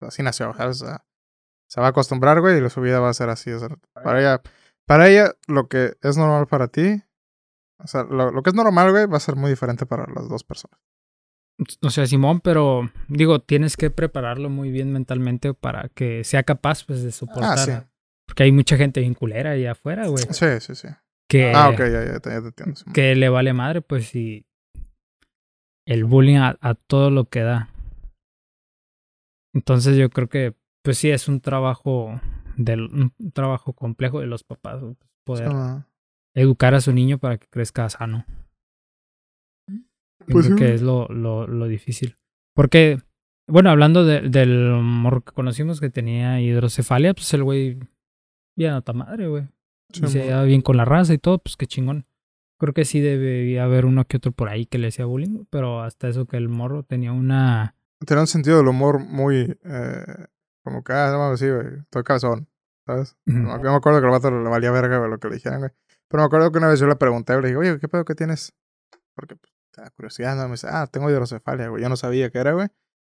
así 0.00 0.22
nació, 0.22 0.52
¿sabes? 0.54 0.82
O 0.82 0.86
sea, 0.86 1.05
se 1.76 1.80
va 1.82 1.88
a 1.88 1.90
acostumbrar, 1.90 2.40
güey, 2.40 2.64
y 2.64 2.70
su 2.70 2.80
vida 2.80 3.00
va 3.00 3.10
a 3.10 3.14
ser 3.14 3.28
así. 3.28 3.52
O 3.52 3.58
sea, 3.58 3.68
para 4.02 4.18
ella, 4.18 4.40
para 4.86 5.10
ella, 5.10 5.34
lo 5.46 5.68
que 5.68 5.92
es 6.00 6.16
normal 6.16 6.46
para 6.46 6.68
ti, 6.68 7.02
o 7.84 7.86
sea, 7.86 8.04
lo, 8.04 8.30
lo 8.30 8.42
que 8.42 8.48
es 8.48 8.56
normal, 8.56 8.92
güey, 8.92 9.04
va 9.04 9.18
a 9.18 9.20
ser 9.20 9.36
muy 9.36 9.50
diferente 9.50 9.84
para 9.84 10.06
las 10.10 10.26
dos 10.26 10.42
personas. 10.42 10.80
O 11.82 11.90
sea, 11.90 12.06
Simón, 12.06 12.40
pero 12.40 12.90
digo, 13.08 13.40
tienes 13.40 13.76
que 13.76 13.90
prepararlo 13.90 14.48
muy 14.48 14.70
bien 14.70 14.90
mentalmente 14.90 15.52
para 15.52 15.90
que 15.90 16.24
sea 16.24 16.44
capaz, 16.44 16.82
pues, 16.82 17.02
de 17.02 17.12
soportar. 17.12 17.58
Ah, 17.58 17.62
sí. 17.62 17.72
Porque 18.26 18.44
hay 18.44 18.52
mucha 18.52 18.78
gente 18.78 19.00
bien 19.00 19.12
culera 19.12 19.50
ahí 19.50 19.66
afuera, 19.66 20.06
güey. 20.06 20.24
Sí, 20.30 20.46
sí, 20.60 20.74
sí. 20.74 20.88
Que, 21.28 21.52
Ah, 21.54 21.68
ok, 21.68 21.78
ya, 21.78 22.06
ya, 22.06 22.20
te, 22.20 22.30
ya 22.30 22.40
te 22.40 22.46
entiendo. 22.46 22.76
Simón. 22.76 22.94
que 22.94 23.14
le 23.14 23.28
vale 23.28 23.52
madre, 23.52 23.82
pues, 23.82 24.08
si 24.08 24.46
el 25.86 26.06
bullying 26.06 26.38
a, 26.38 26.56
a 26.62 26.74
todo 26.74 27.10
lo 27.10 27.26
que 27.26 27.40
da. 27.40 27.68
Entonces 29.54 29.98
yo 29.98 30.08
creo 30.08 30.30
que, 30.30 30.54
pues 30.86 30.98
sí, 30.98 31.10
es 31.10 31.26
un 31.28 31.40
trabajo 31.40 32.20
del, 32.56 32.82
un 32.84 33.12
trabajo 33.34 33.72
complejo 33.74 34.20
de 34.20 34.26
los 34.26 34.44
papás, 34.44 34.80
pues, 35.24 35.40
poder 35.42 35.52
educar 36.34 36.74
a 36.74 36.80
su 36.80 36.92
niño 36.92 37.18
para 37.18 37.36
que 37.38 37.48
crezca 37.48 37.88
sano. 37.90 38.24
Pues 40.28 40.46
creo 40.46 40.56
sí. 40.58 40.64
que 40.64 40.74
es 40.74 40.82
lo, 40.82 41.08
lo, 41.08 41.46
lo 41.46 41.66
difícil. 41.66 42.16
Porque, 42.54 42.98
bueno, 43.48 43.70
hablando 43.70 44.04
de- 44.04 44.28
del 44.28 44.70
morro 44.80 45.22
que 45.22 45.32
conocimos 45.32 45.80
que 45.80 45.90
tenía 45.90 46.40
hidrocefalia, 46.40 47.14
pues 47.14 47.32
el 47.34 47.42
güey 47.44 47.78
ya 48.56 48.70
no 48.70 48.78
está 48.78 48.92
madre, 48.92 49.26
güey. 49.28 49.44
Y 49.92 50.06
se 50.08 50.24
llevaba 50.24 50.44
bien 50.44 50.62
con 50.62 50.76
la 50.76 50.84
raza 50.84 51.14
y 51.14 51.18
todo, 51.18 51.38
pues 51.38 51.56
qué 51.56 51.66
chingón. 51.66 52.06
Creo 52.58 52.72
que 52.74 52.84
sí 52.84 53.00
debería 53.00 53.64
haber 53.64 53.84
uno 53.86 54.04
que 54.06 54.16
otro 54.16 54.32
por 54.32 54.48
ahí 54.48 54.66
que 54.66 54.78
le 54.78 54.88
hacía 54.88 55.04
bullying, 55.04 55.44
pero 55.50 55.82
hasta 55.82 56.08
eso 56.08 56.26
que 56.26 56.36
el 56.36 56.48
morro 56.48 56.82
tenía 56.82 57.12
una... 57.12 57.74
Tenía 58.04 58.22
un 58.22 58.26
sentido 58.26 58.58
del 58.58 58.68
humor 58.68 58.98
muy, 58.98 59.56
eh, 59.64 60.04
como 60.66 60.82
que, 60.82 60.92
ah, 60.92 61.10
no 61.12 61.18
mames, 61.18 61.38
sí, 61.38 61.48
güey, 61.48 61.78
estoy 61.78 62.02
cabezón, 62.02 62.48
¿sabes? 62.84 63.16
No, 63.24 63.56
Yo 63.62 63.70
me 63.70 63.76
acuerdo 63.76 64.00
que 64.00 64.06
el 64.06 64.10
vato 64.10 64.30
le 64.32 64.48
valía 64.50 64.72
verga 64.72 64.98
güey, 64.98 65.08
lo 65.08 65.18
que 65.20 65.28
le 65.28 65.34
dijeran, 65.36 65.60
güey. 65.60 65.70
Pero 66.08 66.22
me 66.22 66.26
acuerdo 66.26 66.50
que 66.50 66.58
una 66.58 66.66
vez 66.68 66.80
yo 66.80 66.86
le 66.88 66.96
pregunté, 66.96 67.34
le 67.40 67.46
dije, 67.48 67.56
oye, 67.56 67.78
¿qué 67.78 67.86
pedo 67.88 68.04
que 68.04 68.16
tienes? 68.16 68.52
Porque, 69.14 69.36
pues, 69.36 69.90
curiosidad, 69.92 70.34
¿no? 70.34 70.44
Me 70.46 70.52
dice, 70.52 70.66
ah, 70.68 70.88
tengo 70.88 71.08
hidrocefalia, 71.08 71.68
güey. 71.68 71.82
Yo 71.82 71.88
no 71.88 71.96
sabía 71.96 72.30
qué 72.30 72.38
era, 72.38 72.52
güey. 72.52 72.66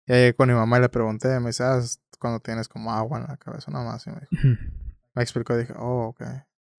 Y 0.05 0.13
ahí 0.13 0.33
con 0.33 0.47
mi 0.47 0.53
mamá 0.55 0.79
le 0.79 0.89
pregunté, 0.89 1.39
me 1.39 1.47
dice, 1.47 1.63
ah, 1.63 1.79
cuando 2.19 2.39
tienes 2.39 2.67
como 2.67 2.93
agua 2.93 3.19
en 3.19 3.25
la 3.27 3.37
cabeza, 3.37 3.71
nada 3.71 3.85
más. 3.85 4.05
Y 4.05 4.11
me, 4.11 4.19
dijo- 4.21 4.59
me 5.15 5.21
explicó, 5.23 5.57
dije, 5.57 5.73
oh, 5.75 6.07
ok. 6.09 6.21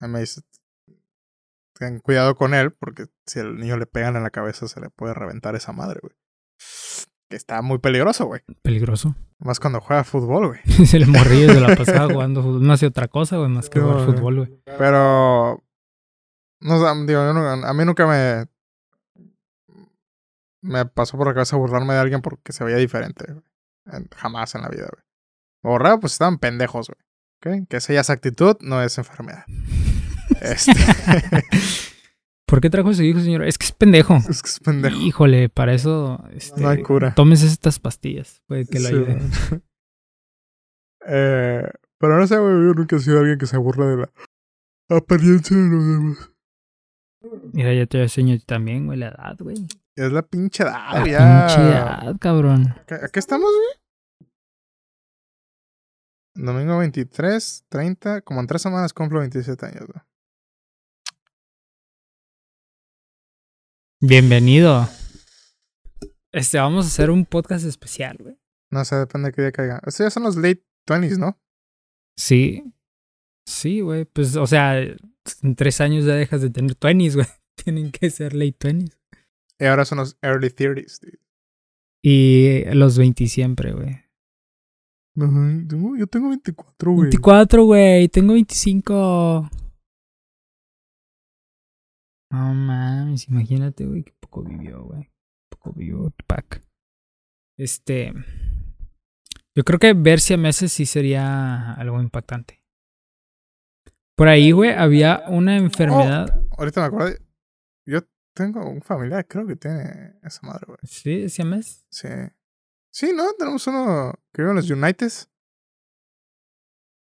Y 0.01 0.07
me 0.07 0.19
dice, 0.21 0.41
ten 1.73 1.99
cuidado 1.99 2.35
con 2.35 2.53
él, 2.53 2.71
porque 2.73 3.07
si 3.25 3.39
el 3.39 3.57
niño 3.57 3.77
le 3.77 3.85
pegan 3.87 4.15
en 4.15 4.23
la 4.23 4.29
cabeza, 4.29 4.67
se 4.67 4.79
le 4.79 4.89
puede 4.89 5.13
reventar 5.13 5.55
esa 5.55 5.71
madre, 5.73 5.99
güey. 6.01 6.13
Que 7.31 7.37
está 7.37 7.61
muy 7.61 7.77
peligroso, 7.79 8.25
güey. 8.25 8.41
Peligroso. 8.61 9.15
Más 9.39 9.61
cuando 9.61 9.79
juega 9.79 10.03
fútbol, 10.03 10.47
güey. 10.49 10.85
se 10.85 10.99
le 10.99 11.05
morría 11.05 11.47
de 11.47 11.61
la 11.61 11.73
pasada 11.77 12.13
jugando 12.13 12.43
fútbol. 12.43 12.67
No 12.67 12.73
hacía 12.73 12.89
otra 12.89 13.07
cosa, 13.07 13.37
güey, 13.37 13.49
más 13.49 13.69
que 13.69 13.79
No, 13.79 13.87
jugar 13.87 14.05
fútbol, 14.05 14.35
güey. 14.35 14.61
Pero. 14.77 15.63
No 16.59 16.77
sé, 16.77 17.05
digo, 17.07 17.21
yo 17.23 17.29
a 17.49 17.73
mí 17.73 17.85
nunca 17.85 18.05
me. 18.05 18.47
me 20.61 20.85
pasó 20.85 21.17
por 21.17 21.25
la 21.27 21.33
cabeza 21.33 21.55
burlarme 21.55 21.93
de 21.93 22.01
alguien 22.01 22.21
porque 22.21 22.51
se 22.51 22.65
veía 22.65 22.75
diferente. 22.75 23.25
güey. 23.31 24.05
Jamás 24.13 24.53
en 24.55 24.63
la 24.63 24.67
vida, 24.67 24.89
güey. 24.91 25.03
Burlaba, 25.63 26.01
pues 26.01 26.11
estaban 26.11 26.37
pendejos, 26.37 26.89
güey. 26.89 26.99
¿Ok? 27.61 27.69
Que 27.69 27.77
esa 27.77 27.93
ya 27.93 28.01
es 28.01 28.09
actitud, 28.09 28.57
no 28.59 28.83
es 28.83 28.97
enfermedad. 28.97 29.45
Este. 30.41 30.73
¿Por 32.51 32.59
qué 32.59 32.69
trajo 32.69 32.89
a 32.89 32.93
su 32.93 33.01
hijo, 33.03 33.21
señor? 33.21 33.43
Es 33.45 33.57
que 33.57 33.65
es 33.65 33.71
pendejo. 33.71 34.17
es 34.29 34.41
que 34.41 34.49
es 34.49 34.59
pendejo. 34.59 34.97
Híjole, 34.97 35.47
para 35.47 35.73
eso. 35.73 36.21
Este, 36.33 36.59
No 36.59 36.67
hay 36.67 36.83
cura. 36.83 37.15
Tómese 37.15 37.47
estas 37.47 37.79
pastillas. 37.79 38.43
Puede 38.45 38.65
que 38.65 38.77
lo 38.81 38.89
Sí, 38.89 38.93
ayude. 38.95 39.13
güey. 39.15 39.61
Eh, 41.07 41.63
pero 41.97 42.19
no 42.19 42.27
sé, 42.27 42.37
güey. 42.37 42.51
Yo 42.51 42.73
nunca 42.73 42.97
he 42.97 42.99
sido 42.99 43.19
alguien 43.19 43.39
que 43.39 43.45
se 43.47 43.57
burla 43.57 43.85
de 43.87 43.97
la 43.97 44.11
apariencia 44.97 45.55
de 45.55 45.63
los 45.69 45.83
demás. 45.87 46.31
Mira, 47.53 47.73
ya 47.73 47.85
te 47.87 48.01
enseño 48.01 48.37
también, 48.45 48.85
güey, 48.85 48.99
la 48.99 49.07
edad, 49.07 49.35
güey. 49.39 49.65
Es 49.95 50.11
la 50.11 50.21
pinche 50.21 50.63
edad, 50.63 50.93
La 50.93 51.07
ya. 51.07 51.47
pinche 51.47 51.61
edad, 51.69 52.15
cabrón. 52.19 52.67
¿A 52.89 53.07
qué 53.07 53.19
estamos, 53.19 53.49
güey? 53.49 54.29
Domingo 56.35 56.77
23, 56.79 57.65
30, 57.69 58.21
como 58.21 58.41
en 58.41 58.47
tres 58.47 58.61
semanas 58.61 58.93
cumplo 58.93 59.19
27 59.21 59.65
años, 59.65 59.87
güey. 59.87 60.03
Bienvenido. 64.03 64.89
Este, 66.31 66.57
vamos 66.57 66.85
a 66.85 66.87
hacer 66.87 67.11
un 67.11 67.23
podcast 67.23 67.67
especial, 67.67 68.17
güey. 68.19 68.35
No 68.71 68.83
sé, 68.83 68.95
depende 68.95 69.27
de 69.29 69.33
qué 69.33 69.41
día 69.43 69.51
caiga. 69.51 69.75
Estos 69.85 69.99
ya 69.99 70.09
son 70.09 70.23
los 70.23 70.37
late 70.37 70.65
20s, 70.87 71.19
¿no? 71.19 71.39
Sí. 72.17 72.63
Sí, 73.45 73.81
güey. 73.81 74.05
Pues, 74.05 74.35
o 74.37 74.47
sea, 74.47 74.79
en 74.79 75.55
tres 75.55 75.81
años 75.81 76.05
ya 76.05 76.15
dejas 76.15 76.41
de 76.41 76.49
tener 76.49 76.75
20s, 76.75 77.13
güey. 77.13 77.27
Tienen 77.63 77.91
que 77.91 78.09
ser 78.09 78.33
late 78.33 78.57
20s. 78.57 78.97
Y 79.59 79.65
ahora 79.65 79.85
son 79.85 79.99
los 79.99 80.17
early 80.23 80.49
30s, 80.49 80.99
dude. 80.99 81.19
Y 82.03 82.63
los 82.73 82.97
20 82.97 83.27
siempre, 83.27 83.71
güey. 83.71 84.01
Yo 85.13 86.07
tengo 86.07 86.29
24, 86.29 86.91
güey. 86.91 87.03
24, 87.03 87.65
güey. 87.65 88.07
Tengo 88.09 88.33
25. 88.33 89.47
No 92.31 92.53
mames, 92.53 93.27
imagínate, 93.27 93.85
güey, 93.85 94.03
que 94.03 94.13
poco 94.13 94.41
vivió, 94.41 94.85
güey. 94.85 95.11
Poco 95.49 95.73
vivió 95.73 96.09
Tupac. 96.11 96.63
Este. 97.57 98.13
Yo 99.53 99.63
creo 99.65 99.79
que 99.79 99.93
ver 99.93 100.21
si 100.21 100.33
a 100.33 100.37
meses 100.37 100.71
sí 100.71 100.85
sería 100.85 101.73
algo 101.73 102.01
impactante. 102.01 102.63
Por 104.15 104.29
ahí, 104.29 104.51
güey, 104.51 104.71
había 104.71 105.23
una 105.27 105.57
enfermedad. 105.57 106.47
Ahorita 106.57 106.81
me 106.81 106.87
acuerdo. 106.87 107.17
Yo 107.85 107.99
tengo 108.33 108.65
un 108.69 108.81
familiar, 108.81 109.27
creo 109.27 109.45
que 109.45 109.57
tiene 109.57 110.15
esa 110.23 110.47
madre, 110.47 110.67
güey. 110.67 110.79
¿Sí? 110.83 111.27
¿Siamés? 111.27 111.85
Sí. 111.89 112.07
Sí, 112.93 113.11
¿no? 113.13 113.33
Tenemos 113.33 113.67
uno 113.67 114.13
que 114.31 114.41
vive 114.41 114.51
en 114.51 114.57
los 114.57 114.69
Uniteds. 114.69 115.29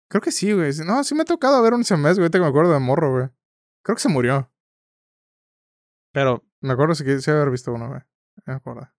Creo 0.10 0.22
que 0.22 0.32
sí, 0.32 0.54
güey. 0.54 0.72
No, 0.86 1.04
sí 1.04 1.14
me 1.14 1.22
ha 1.22 1.26
tocado 1.26 1.62
ver 1.62 1.74
un 1.74 1.84
semestre, 1.84 2.24
güey. 2.24 2.32
Que 2.32 2.40
me 2.40 2.48
acuerdo 2.48 2.74
de 2.74 2.80
morro, 2.80 3.12
güey. 3.12 3.30
Creo 3.84 3.96
que 3.96 4.02
se 4.02 4.10
murió. 4.10 4.52
Pero 6.12 6.44
me 6.62 6.74
acuerdo 6.74 6.96
si 6.96 7.04
que 7.04 7.20
sí 7.20 7.32
haber 7.32 7.52
visto 7.52 7.74
uno, 7.74 7.90
güey. 7.90 8.02
Me 8.46 8.54
acuerdo. 8.54 8.90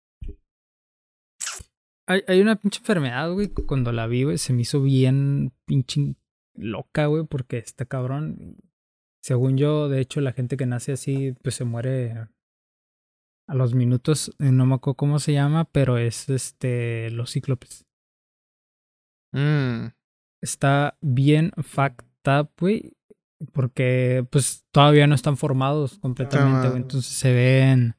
Hay, 2.06 2.22
hay 2.26 2.40
una 2.40 2.56
pinche 2.56 2.80
enfermedad, 2.80 3.32
güey. 3.32 3.48
Cuando 3.48 3.92
la 3.92 4.06
vi, 4.06 4.24
güey, 4.24 4.38
se 4.38 4.52
me 4.52 4.62
hizo 4.62 4.82
bien 4.82 5.52
pinche 5.64 6.16
loca, 6.54 7.06
güey, 7.06 7.24
porque 7.24 7.58
está 7.58 7.84
cabrón. 7.84 8.56
Según 9.22 9.56
yo, 9.58 9.88
de 9.88 10.00
hecho, 10.00 10.20
la 10.20 10.32
gente 10.32 10.56
que 10.56 10.66
nace 10.66 10.92
así, 10.92 11.32
pues 11.42 11.54
se 11.54 11.64
muere 11.64 12.28
a 13.46 13.54
los 13.54 13.74
minutos. 13.74 14.34
eh, 14.38 14.50
No 14.50 14.66
me 14.66 14.74
acuerdo 14.76 14.96
cómo 14.96 15.18
se 15.18 15.32
llama, 15.32 15.64
pero 15.70 15.98
es 15.98 16.28
este 16.28 17.10
los 17.10 17.32
cíclopes. 17.32 17.86
Mm. 19.32 19.88
Está 20.42 20.96
bien 21.00 21.52
fucked 21.62 22.06
up, 22.26 22.50
güey. 22.58 22.96
Porque 23.52 24.26
pues 24.30 24.64
todavía 24.70 25.06
no 25.06 25.14
están 25.14 25.36
formados 25.36 25.98
completamente, 25.98 26.68
güey. 26.68 26.78
Ah. 26.78 26.82
Entonces 26.82 27.12
se 27.12 27.32
ven 27.32 27.96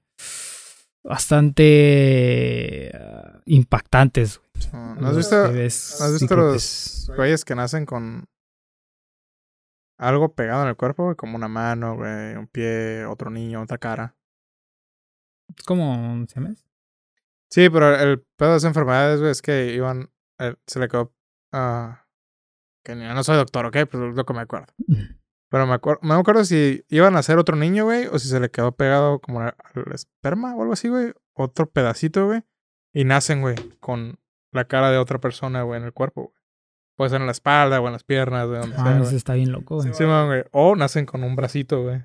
bastante 1.04 2.92
ah, 2.94 3.42
impactantes, 3.46 4.38
güey. 4.40 4.52
¿No 5.00 5.08
has 5.08 5.18
visto, 5.18 5.48
Si 5.48 5.54
ves 5.54 5.98
¿no 6.00 6.06
has 6.06 6.20
visto 6.20 6.36
los 6.36 7.12
güeyes 7.16 7.44
que 7.44 7.56
nacen 7.56 7.86
con 7.86 8.30
algo 9.98 10.34
pegado 10.34 10.64
en 10.64 10.70
el 10.70 10.76
cuerpo, 10.76 11.06
güey? 11.06 11.16
Como 11.16 11.36
una 11.36 11.48
mano, 11.48 11.96
güey, 11.96 12.36
un 12.36 12.48
pie, 12.48 13.06
otro 13.06 13.30
niño, 13.30 13.62
otra 13.62 13.78
cara. 13.78 14.16
Es 15.58 15.64
como, 15.64 16.26
¿se 16.28 16.40
llama? 16.40 16.56
Sí, 17.50 17.70
pero 17.70 17.96
el 17.96 18.22
pedo 18.38 18.52
de 18.52 18.58
esas 18.58 18.70
enfermedades, 18.70 19.20
güey, 19.20 19.32
es 19.32 19.42
que 19.42 19.74
iban. 19.74 20.10
eh, 20.40 20.56
se 20.66 20.80
le 20.80 20.88
quedó. 20.88 21.14
ah, 21.52 22.06
que 22.84 22.96
no 22.96 23.24
soy 23.24 23.38
doctor, 23.38 23.66
¿ok? 23.68 23.78
Pero 23.92 24.10
es 24.10 24.16
lo 24.16 24.26
que 24.26 24.34
me 24.34 24.42
acuerdo. 24.42 24.74
Pero 25.52 25.68
me, 25.68 25.74
acuer- 25.74 26.00
no 26.02 26.14
me 26.16 26.20
acuerdo 26.20 26.46
si 26.46 26.84
iban 26.88 27.16
a 27.16 27.20
hacer 27.20 27.38
otro 27.38 27.58
niño, 27.58 27.84
güey, 27.84 28.08
o 28.08 28.18
si 28.18 28.30
se 28.30 28.40
le 28.40 28.50
quedó 28.50 28.72
pegado 28.72 29.20
como 29.20 29.42
al 29.42 29.54
esperma 29.94 30.56
o 30.56 30.62
algo 30.62 30.74
así, 30.74 30.88
güey. 30.88 31.14
Otro 31.34 31.70
pedacito, 31.70 32.26
güey. 32.26 32.44
Y 32.94 33.04
nacen, 33.04 33.42
güey, 33.42 33.56
con 33.80 34.18
la 34.54 34.66
cara 34.66 34.92
de 34.92 34.98
otra 34.98 35.20
persona, 35.20 35.64
güey, 35.64 35.80
en 35.80 35.86
el 35.86 35.94
cuerpo, 35.94 36.24
güey. 36.24 36.36
Puede 36.98 37.10
ser 37.10 37.20
en 37.22 37.26
la 37.28 37.32
espalda 37.34 37.82
o 37.82 37.88
en 37.88 37.94
las 37.94 38.04
piernas, 38.04 38.48
donde 38.48 38.76
sea, 38.76 38.86
Ah, 38.86 38.92
güey. 38.94 39.04
ese 39.04 39.16
está 39.18 39.34
bien 39.34 39.52
loco, 39.52 39.76
güey. 39.78 39.94
Sí, 39.94 40.04
man, 40.06 40.28
güey. 40.28 40.44
O 40.52 40.76
nacen 40.76 41.06
con 41.06 41.24
un 41.24 41.36
bracito, 41.36 41.84
güey. 41.84 42.04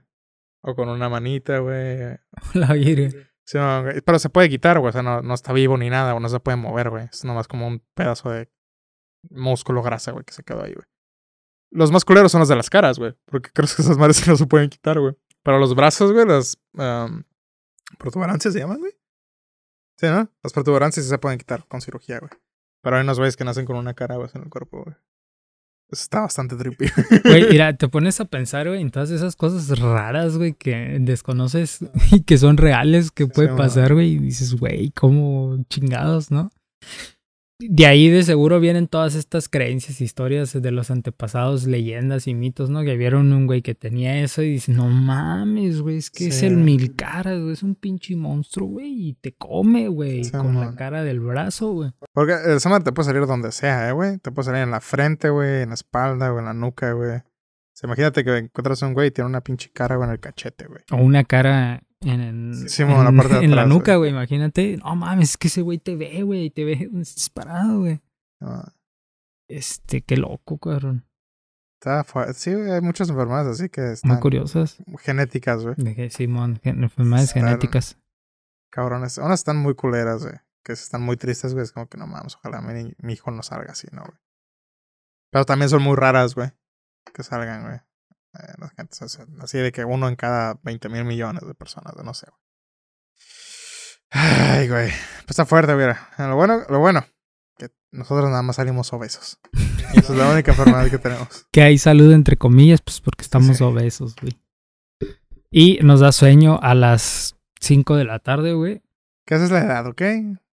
O 0.63 0.75
con 0.75 0.89
una 0.89 1.09
manita, 1.09 1.59
güey. 1.59 1.99
La 2.55 2.73
virgen. 2.73 3.29
Sí, 3.45 3.59
man, 3.59 3.85
güey. 3.85 4.01
Pero 4.01 4.19
se 4.19 4.29
puede 4.31 4.49
quitar, 4.49 4.79
güey. 4.81 4.89
O 4.89 4.93
sea, 4.93 5.03
no, 5.03 5.23
no 5.23 5.35
está 5.35 5.53
vivo 5.53 5.77
ni 5.77 5.89
nada, 5.91 6.15
o 6.15 6.21
no 6.21 6.29
se 6.29 6.41
puede 6.41 6.57
mover, 6.57 6.91
güey. 6.91 7.05
Es 7.13 7.25
nomás 7.25 7.47
como 7.47 7.67
un 7.69 7.81
pedazo 7.95 8.31
de 8.31 8.49
músculo 9.31 9.83
grasa, 9.83 10.13
güey, 10.13 10.25
que 10.25 10.33
se 10.33 10.43
quedó 10.43 10.63
ahí, 10.65 10.73
güey. 10.73 10.87
Los 11.71 11.91
más 11.91 12.05
culeros 12.05 12.33
son 12.33 12.41
los 12.41 12.49
de 12.49 12.57
las 12.57 12.71
caras, 12.71 12.99
güey. 12.99 13.15
Porque 13.27 13.51
creo 13.53 13.69
que 13.69 13.83
esas 13.83 13.99
madres 13.99 14.27
no 14.29 14.37
se 14.37 14.47
pueden 14.47 14.71
quitar, 14.71 14.99
güey. 15.01 15.15
Pero 15.43 15.59
los 15.59 15.75
brazos, 15.75 16.13
güey, 16.13 16.27
las 16.27 16.59
am, 16.77 17.25
protuberancias 17.99 18.55
se 18.55 18.61
llaman, 18.61 18.79
güey. 18.79 18.93
Sí, 19.99 20.07
¿no? 20.07 20.31
Las 20.43 20.53
protuberancias 20.53 21.07
sí 21.07 21.11
se 21.11 21.19
pueden 21.19 21.39
quitar 21.39 21.67
con 21.69 21.81
cirugía, 21.81 22.19
güey. 22.19 22.31
Pero 22.83 22.97
hay 22.97 23.03
unos 23.03 23.19
güeyes 23.19 23.37
que 23.37 23.45
nacen 23.45 23.65
con 23.65 23.77
una 23.77 23.95
cara, 23.95 24.17
güey, 24.17 24.29
en 24.35 24.43
el 24.43 24.51
cuerpo, 24.51 24.85
güey. 24.85 24.97
Eso 25.89 26.03
está 26.03 26.21
bastante 26.23 26.57
trippy. 26.57 26.87
Güey, 27.25 27.49
mira, 27.49 27.77
te 27.79 27.89
pones 27.89 28.21
a 28.21 28.25
pensar, 28.25 28.67
güey, 28.67 28.81
en 28.81 28.91
todas 28.91 29.11
esas 29.11 29.37
cosas 29.37 29.79
raras, 29.79 30.37
güey, 30.37 30.53
que 30.55 30.99
desconoces 31.01 31.79
y 32.11 32.23
que 32.25 32.39
son 32.39 32.57
reales, 32.57 33.13
que 33.13 33.29
puede 33.29 33.51
Sí, 33.51 33.55
pasar, 33.57 33.95
güey, 33.95 34.15
y 34.15 34.19
dices, 34.19 34.57
güey, 34.57 34.91
cómo 34.91 35.65
chingados, 35.69 36.33
¿no? 36.33 36.51
De 37.59 37.87
ahí 37.87 38.11
de 38.11 38.23
seguro 38.23 38.61
vienen 38.61 38.87
todas 38.87 39.15
estas 39.15 39.49
creencias, 39.49 40.03
historias 40.03 40.53
de 40.61 40.71
los 40.71 40.91
antepasados, 40.91 41.67
leyendas 41.67 42.27
y 42.27 42.35
mitos, 42.35 42.69
¿no? 42.69 42.83
Que 42.83 42.97
vieron 42.97 43.33
un 43.33 43.47
güey 43.47 43.63
que 43.63 43.75
tenía 43.75 44.19
eso 44.21 44.43
y 44.43 44.51
dicen, 44.51 44.77
no 44.77 44.89
mames, 44.89 45.81
güey, 45.81 45.97
es 45.97 46.11
que 46.11 46.27
es 46.27 46.43
el 46.43 46.59
mil 46.59 46.95
caras, 46.95 47.41
güey, 47.41 47.55
es 47.55 47.63
un 47.63 47.75
pinche 47.75 48.15
monstruo, 48.15 48.69
güey, 48.69 49.09
y 49.09 49.13
te 49.15 49.33
come, 49.33 49.89
güey, 49.89 50.25
Sí, 50.25 50.33
con 50.33 50.61
la 50.61 50.75
cara 50.75 51.03
del 51.03 51.21
brazo, 51.21 51.73
güey. 51.73 51.93
Porque 52.13 52.35
el 52.35 52.59
madre 52.69 52.85
te 52.85 52.93
puede 52.93 53.07
salir 53.07 53.27
donde 53.27 53.51
sea, 53.53 53.89
eh, 53.89 53.93
güey. 53.93 54.19
Te 54.19 54.31
puede 54.33 54.47
salir 54.47 54.63
en 54.63 54.71
la 54.71 54.81
frente, 54.81 55.31
güey, 55.31 55.63
en 55.63 55.71
la 55.71 55.75
espalda, 55.77 56.33
o 56.33 56.39
en 56.39 56.45
la 56.45 56.55
nuca, 56.55 56.93
güey. 56.93 57.17
O 57.17 57.79
sea, 57.79 57.89
imagínate 57.89 58.23
que 58.23 58.37
encuentras 58.37 58.83
a 58.83 58.87
un 58.87 58.93
güey 58.93 59.09
y 59.09 59.11
tiene 59.13 59.31
una 59.31 59.41
pinche 59.41 59.71
cara, 59.73 59.97
güey, 59.97 60.09
en 60.09 60.13
el 60.13 60.21
cachete, 60.21 60.67
güey. 60.67 60.83
O 60.91 60.97
una 60.97 61.25
cara 61.25 61.83
en, 62.03 62.21
en, 62.21 62.69
Sí, 62.69 62.83
la 62.85 63.13
parte 63.13 63.35
de 63.39 63.45
en 63.45 63.51
la 63.57 63.63
atrás, 63.63 63.69
nuca, 63.75 63.97
güey. 63.97 64.11
Imagínate. 64.11 64.77
No 64.79 64.95
mames, 64.97 65.31
es 65.31 65.37
que 65.37 65.49
ese 65.49 65.63
güey 65.63 65.79
te 65.79 65.97
ve, 65.97 66.23
güey. 66.23 66.51
Te 66.51 66.65
ve 66.65 66.87
donde 66.87 67.03
estás 67.03 67.31
parado, 67.31 67.81
güey. 67.81 68.01
Ah, 68.41 68.73
Este, 69.49 70.03
qué 70.03 70.17
loco, 70.17 70.59
cabrón. 70.59 71.07
está 71.81 72.05
sí, 72.35 72.53
güey, 72.55 72.71
hay 72.71 72.81
muchas 72.81 73.09
enfermedades 73.09 73.47
así 73.61 73.69
que 73.69 73.81
Muy 73.81 73.91
están 73.93 74.21
curiosas. 74.21 74.77
genéticas, 75.01 75.63
güey. 75.63 75.75
De 75.79 76.11
Simón, 76.11 76.59
gen- 76.63 76.83
enfermedades 76.83 77.29
Están- 77.31 77.45
genéticas. 77.45 77.99
Cabrones. 78.71 79.19
Unas 79.19 79.41
están 79.41 79.57
muy 79.57 79.75
culeras, 79.75 80.23
güey. 80.25 80.35
Que 80.65 80.73
están 80.73 81.01
muy 81.03 81.17
tristes, 81.17 81.53
güey. 81.55 81.65
Es 81.65 81.73
como 81.73 81.89
que 81.89 81.97
no 81.97 82.07
mames, 82.07 82.35
ojalá 82.37 82.61
mi 82.61 83.13
hijo 83.13 83.31
no 83.31 83.43
salga 83.43 83.73
así, 83.73 83.87
¿no, 83.93 84.03
güey? 84.03 84.19
Pero 85.31 85.45
también 85.45 85.69
son 85.71 85.83
muy 85.83 85.97
raras, 85.97 86.35
güey. 86.35 86.51
Que 87.15 87.23
salgan, 87.23 87.63
güey. 87.63 87.79
Eh, 88.39 88.85
así, 88.91 89.19
así 89.41 89.59
de 89.59 89.73
que 89.73 89.85
uno 89.85 90.09
en 90.09 90.17
cada 90.17 90.59
20 90.63 90.89
mil 90.89 91.05
millones 91.05 91.47
de 91.47 91.55
personas, 91.55 91.95
no 92.05 92.15
sé, 92.15 92.27
güey. 92.29 92.41
Ay, 94.11 94.69
güey. 94.69 94.89
Pues 94.91 95.31
está 95.31 95.47
fuerte, 95.47 95.75
güey. 95.75 95.87
Lo 96.19 96.37
bueno, 96.37 96.63
lo 96.69 96.79
bueno, 96.79 97.05
que 97.59 97.71
nosotros 97.91 98.29
nada 98.31 98.43
más 98.43 98.57
salimos 98.57 98.93
obesos. 98.93 99.39
Y 99.95 99.99
esa 99.99 100.13
es 100.13 100.19
la 100.19 100.31
única 100.31 100.53
enfermedad 100.53 100.89
que 100.91 100.99
tenemos. 100.99 101.47
Que 101.51 101.63
hay 101.63 101.79
salud 101.79 102.13
entre 102.13 102.37
comillas, 102.37 102.81
pues 102.83 103.01
porque 103.01 103.23
estamos 103.23 103.57
Sí. 103.57 103.65
obesos, 103.65 104.15
güey. 104.21 104.41
Y 105.51 105.79
nos 105.83 106.01
da 106.01 106.13
sueño 106.13 106.59
a 106.63 106.75
las 106.75 107.37
5 107.61 107.97
de 107.97 108.05
la 108.05 108.19
tarde, 108.19 108.53
güey. 108.53 108.83
¿Qué 109.27 109.35
haces 109.35 109.51
la 109.51 109.61
edad, 109.61 109.87
ok? 109.87 110.03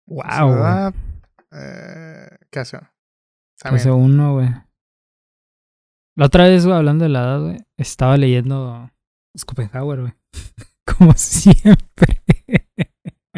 Wow, 0.06 0.52
edad, 0.54 0.94
eh, 1.52 2.28
¿Qué 2.50 2.58
hace 2.60 2.76
uno? 2.76 2.90
Hace 3.62 3.90
uno, 3.90 4.34
güey. 4.34 4.48
La 6.20 6.26
otra 6.26 6.46
vez, 6.46 6.66
güey, 6.66 6.76
hablando 6.76 7.04
de 7.04 7.08
la 7.08 7.20
edad, 7.20 7.40
güey, 7.40 7.56
estaba 7.78 8.18
leyendo 8.18 8.90
Schopenhauer, 9.34 10.00
güey. 10.02 10.12
Como 10.84 11.14
siempre. 11.14 12.22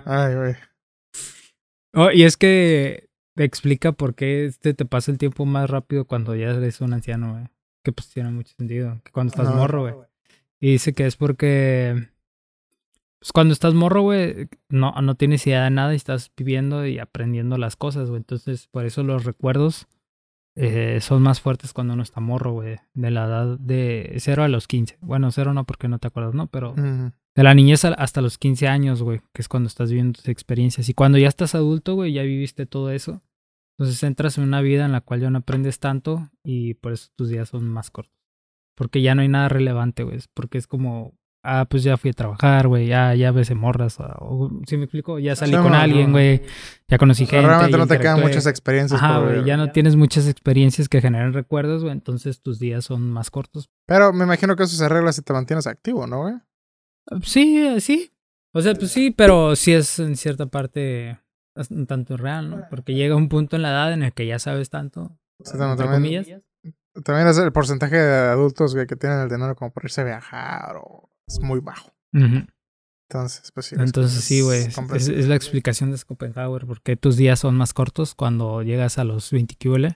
Ay, 0.05 0.35
güey. 0.35 0.55
Oh, 1.95 2.11
y 2.11 2.25
es 2.25 2.37
que 2.37 3.09
te 3.37 3.45
explica 3.45 3.93
por 3.93 4.17
qué 4.17 4.47
este 4.47 4.75
te 4.75 4.85
pasa 4.85 5.13
el 5.13 5.19
tiempo 5.19 5.47
más 5.47 5.71
rápido 5.71 6.07
cuando 6.07 6.35
ya 6.35 6.51
eres 6.51 6.81
un 6.81 6.93
anciano, 6.93 7.35
güey. 7.35 7.45
Que 7.85 7.93
pues 7.93 8.09
tiene 8.09 8.33
mucho 8.33 8.53
sentido. 8.57 9.01
Que 9.05 9.13
cuando 9.13 9.31
estás 9.31 9.55
morro, 9.55 9.83
güey. 9.83 9.95
Y 10.59 10.73
dice 10.73 10.93
que 10.93 11.07
es 11.07 11.15
porque. 11.15 12.09
Pues 13.21 13.31
cuando 13.31 13.53
estás 13.53 13.75
morro, 13.75 14.03
güey, 14.03 14.49
no, 14.69 14.91
no 15.01 15.15
tienes 15.15 15.47
idea 15.47 15.63
de 15.63 15.71
nada 15.71 15.93
y 15.93 15.97
estás 15.99 16.33
viviendo 16.37 16.85
y 16.85 16.99
aprendiendo 16.99 17.59
las 17.59 17.77
cosas, 17.77 18.09
güey. 18.09 18.19
Entonces, 18.19 18.67
por 18.67 18.85
eso 18.87 19.05
los 19.05 19.23
recuerdos 19.23 19.87
eh, 20.55 20.99
son 21.01 21.23
más 21.23 21.41
fuertes 21.41 21.73
cuando 21.73 21.95
uno 21.95 22.03
está 22.03 22.21
morro, 22.21 22.53
güey. 22.53 22.79
De 22.95 23.11
la 23.11 23.25
edad 23.25 23.59
de 23.59 24.15
0 24.19 24.45
a 24.45 24.49
los 24.49 24.69
15. 24.69 24.99
Bueno, 25.01 25.31
cero 25.31 25.55
no 25.55 25.65
porque 25.65 25.89
no 25.89 25.99
te 25.99 26.09
acuerdas, 26.09 26.35
¿no? 26.35 26.47
Pero 26.49 26.75
de 26.75 27.43
la 27.43 27.55
niñez 27.55 27.85
hasta 27.85 28.21
los 28.21 28.37
15 28.39 28.69
años, 28.69 29.03
güey, 29.03 29.21
que 29.33 29.41
es 29.41 29.49
cuando 29.49 29.69
estás 29.69 29.91
viviendo 29.91 30.19
tus 30.19 30.29
experiencias. 30.29 30.89
Y 30.89 30.95
cuando 30.95 31.19
ya 31.19 31.29
estás 31.29 31.55
adulto, 31.55 31.95
güey, 31.95 32.13
ya 32.13 32.23
viviste 32.23 32.67
todo 32.67 32.91
eso. 32.91 33.23
Entonces 33.79 34.03
entras 34.03 34.37
en 34.37 34.45
una 34.45 34.61
vida 34.61 34.85
en 34.85 34.93
la 34.93 35.01
cual 35.01 35.21
ya 35.21 35.31
no 35.31 35.39
aprendes 35.39 35.79
tanto 35.79 36.31
y 36.45 36.75
por 36.75 36.93
eso 36.93 37.09
tus 37.17 37.31
días 37.31 37.49
son 37.49 37.69
más 37.69 37.91
cortos. 37.91 38.15
Porque 38.77 39.01
ya 39.01 39.15
no 39.15 39.23
hay 39.23 39.29
nada 39.29 39.49
relevante, 39.49 40.03
güey. 40.03 40.19
Porque 40.35 40.59
es 40.59 40.67
como, 40.67 41.15
ah, 41.43 41.67
pues 41.69 41.83
ya 41.83 41.97
fui 41.97 42.11
a 42.11 42.13
trabajar, 42.15 42.69
güey, 42.69 42.87
ya, 42.87 43.15
ya 43.15 43.31
besé 43.33 43.55
morras. 43.55 43.97
O, 44.01 44.51
si 44.67 44.77
me 44.77 44.85
explico, 44.85 45.19
ya 45.19 45.35
salí 45.37 45.53
Sí, 45.53 45.59
con 45.59 45.75
alguien, 45.75 46.13
güey, 46.13 46.43
ya 46.89 46.99
conocí 46.99 47.25
O 47.25 47.27
sea, 47.27 47.39
gente. 47.41 47.49
realmente 47.49 47.79
no 47.79 47.87
te 47.87 47.99
quedan 47.99 48.21
muchas 48.21 48.47
experiencias 48.47 49.03
Ajá, 49.03 49.19
güey, 49.19 49.45
ya 49.45 49.57
no 49.57 49.71
tienes 49.73 49.97
muchas 49.97 50.29
experiencias 50.29 50.89
que 50.89 51.01
generen 51.01 51.33
recuerdos, 51.33 51.83
güey. 51.83 51.93
Entonces 51.93 52.41
tus 52.41 52.59
días 52.59 52.85
son 52.85 53.11
más 53.11 53.31
cortos. 53.31 53.71
Pero 53.87 54.13
me 54.13 54.25
imagino 54.25 54.57
que 54.57 54.63
eso 54.65 54.77
se 54.77 54.85
arregla 54.85 55.13
si 55.13 55.23
te 55.23 55.33
mantienes 55.33 55.67
activo, 55.67 56.07
¿no, 56.07 56.23
güey? 56.23 56.35
Sí, 57.25 57.59
eh, 57.59 57.81
sí. 57.81 58.13
O 58.55 58.61
sea, 58.63 58.75
pues 58.75 58.93
sí, 58.93 59.11
pero 59.11 59.57
sí 59.57 59.73
es 59.73 59.99
en 59.99 60.17
cierta 60.17 60.47
parte 60.47 61.19
un 61.71 61.87
tanto 61.87 62.17
real, 62.17 62.51
¿no? 62.51 62.65
Porque 62.71 62.95
llega 62.95 63.17
un 63.17 63.29
punto 63.29 63.57
en 63.57 63.63
la 63.63 63.71
edad 63.71 63.93
en 63.93 64.03
el 64.03 64.13
que 64.13 64.27
ya 64.27 64.39
sabes 64.39 64.71
tanto. 64.71 65.19
Sí, 65.45 65.53
también- 65.59 65.71
entre 65.73 65.87
también- 65.87 66.23
comillas. 66.25 66.43
También 67.05 67.27
es 67.27 67.39
el 67.39 67.51
porcentaje 67.53 67.97
de 67.97 68.29
adultos 68.29 68.75
güey, 68.75 68.87
que 68.87 68.97
tienen 68.97 69.21
el 69.21 69.29
dinero 69.31 69.57
como 69.57 69.73
para 69.73 69.87
irse 69.87 70.03
a 70.03 70.05
viajar 70.05 70.77
o 70.77 71.09
es 71.33 71.41
muy 71.41 71.61
bajo. 71.61 71.93
Ujú. 72.15 72.47
Entonces, 73.11 73.51
pues 73.53 73.67
sí. 73.67 73.75
es- 73.75 73.81
Entonces 73.81 74.25
sí, 74.25 74.41
güey. 74.41 74.61
es 74.63 74.79
Es, 74.95 75.09
es 75.09 75.29
la 75.29 75.35
explicación 75.37 75.91
de 75.91 75.99
Schopenhauer. 75.99 76.67
Porque 76.67 76.97
tus 76.97 77.17
días 77.17 77.41
son 77.41 77.57
más 77.57 77.75
cortos 77.75 78.15
cuando 78.15 78.63
llegas 78.63 78.99
a 78.99 79.05
los 79.05 79.31
20 79.31 79.55
QL. 79.57 79.87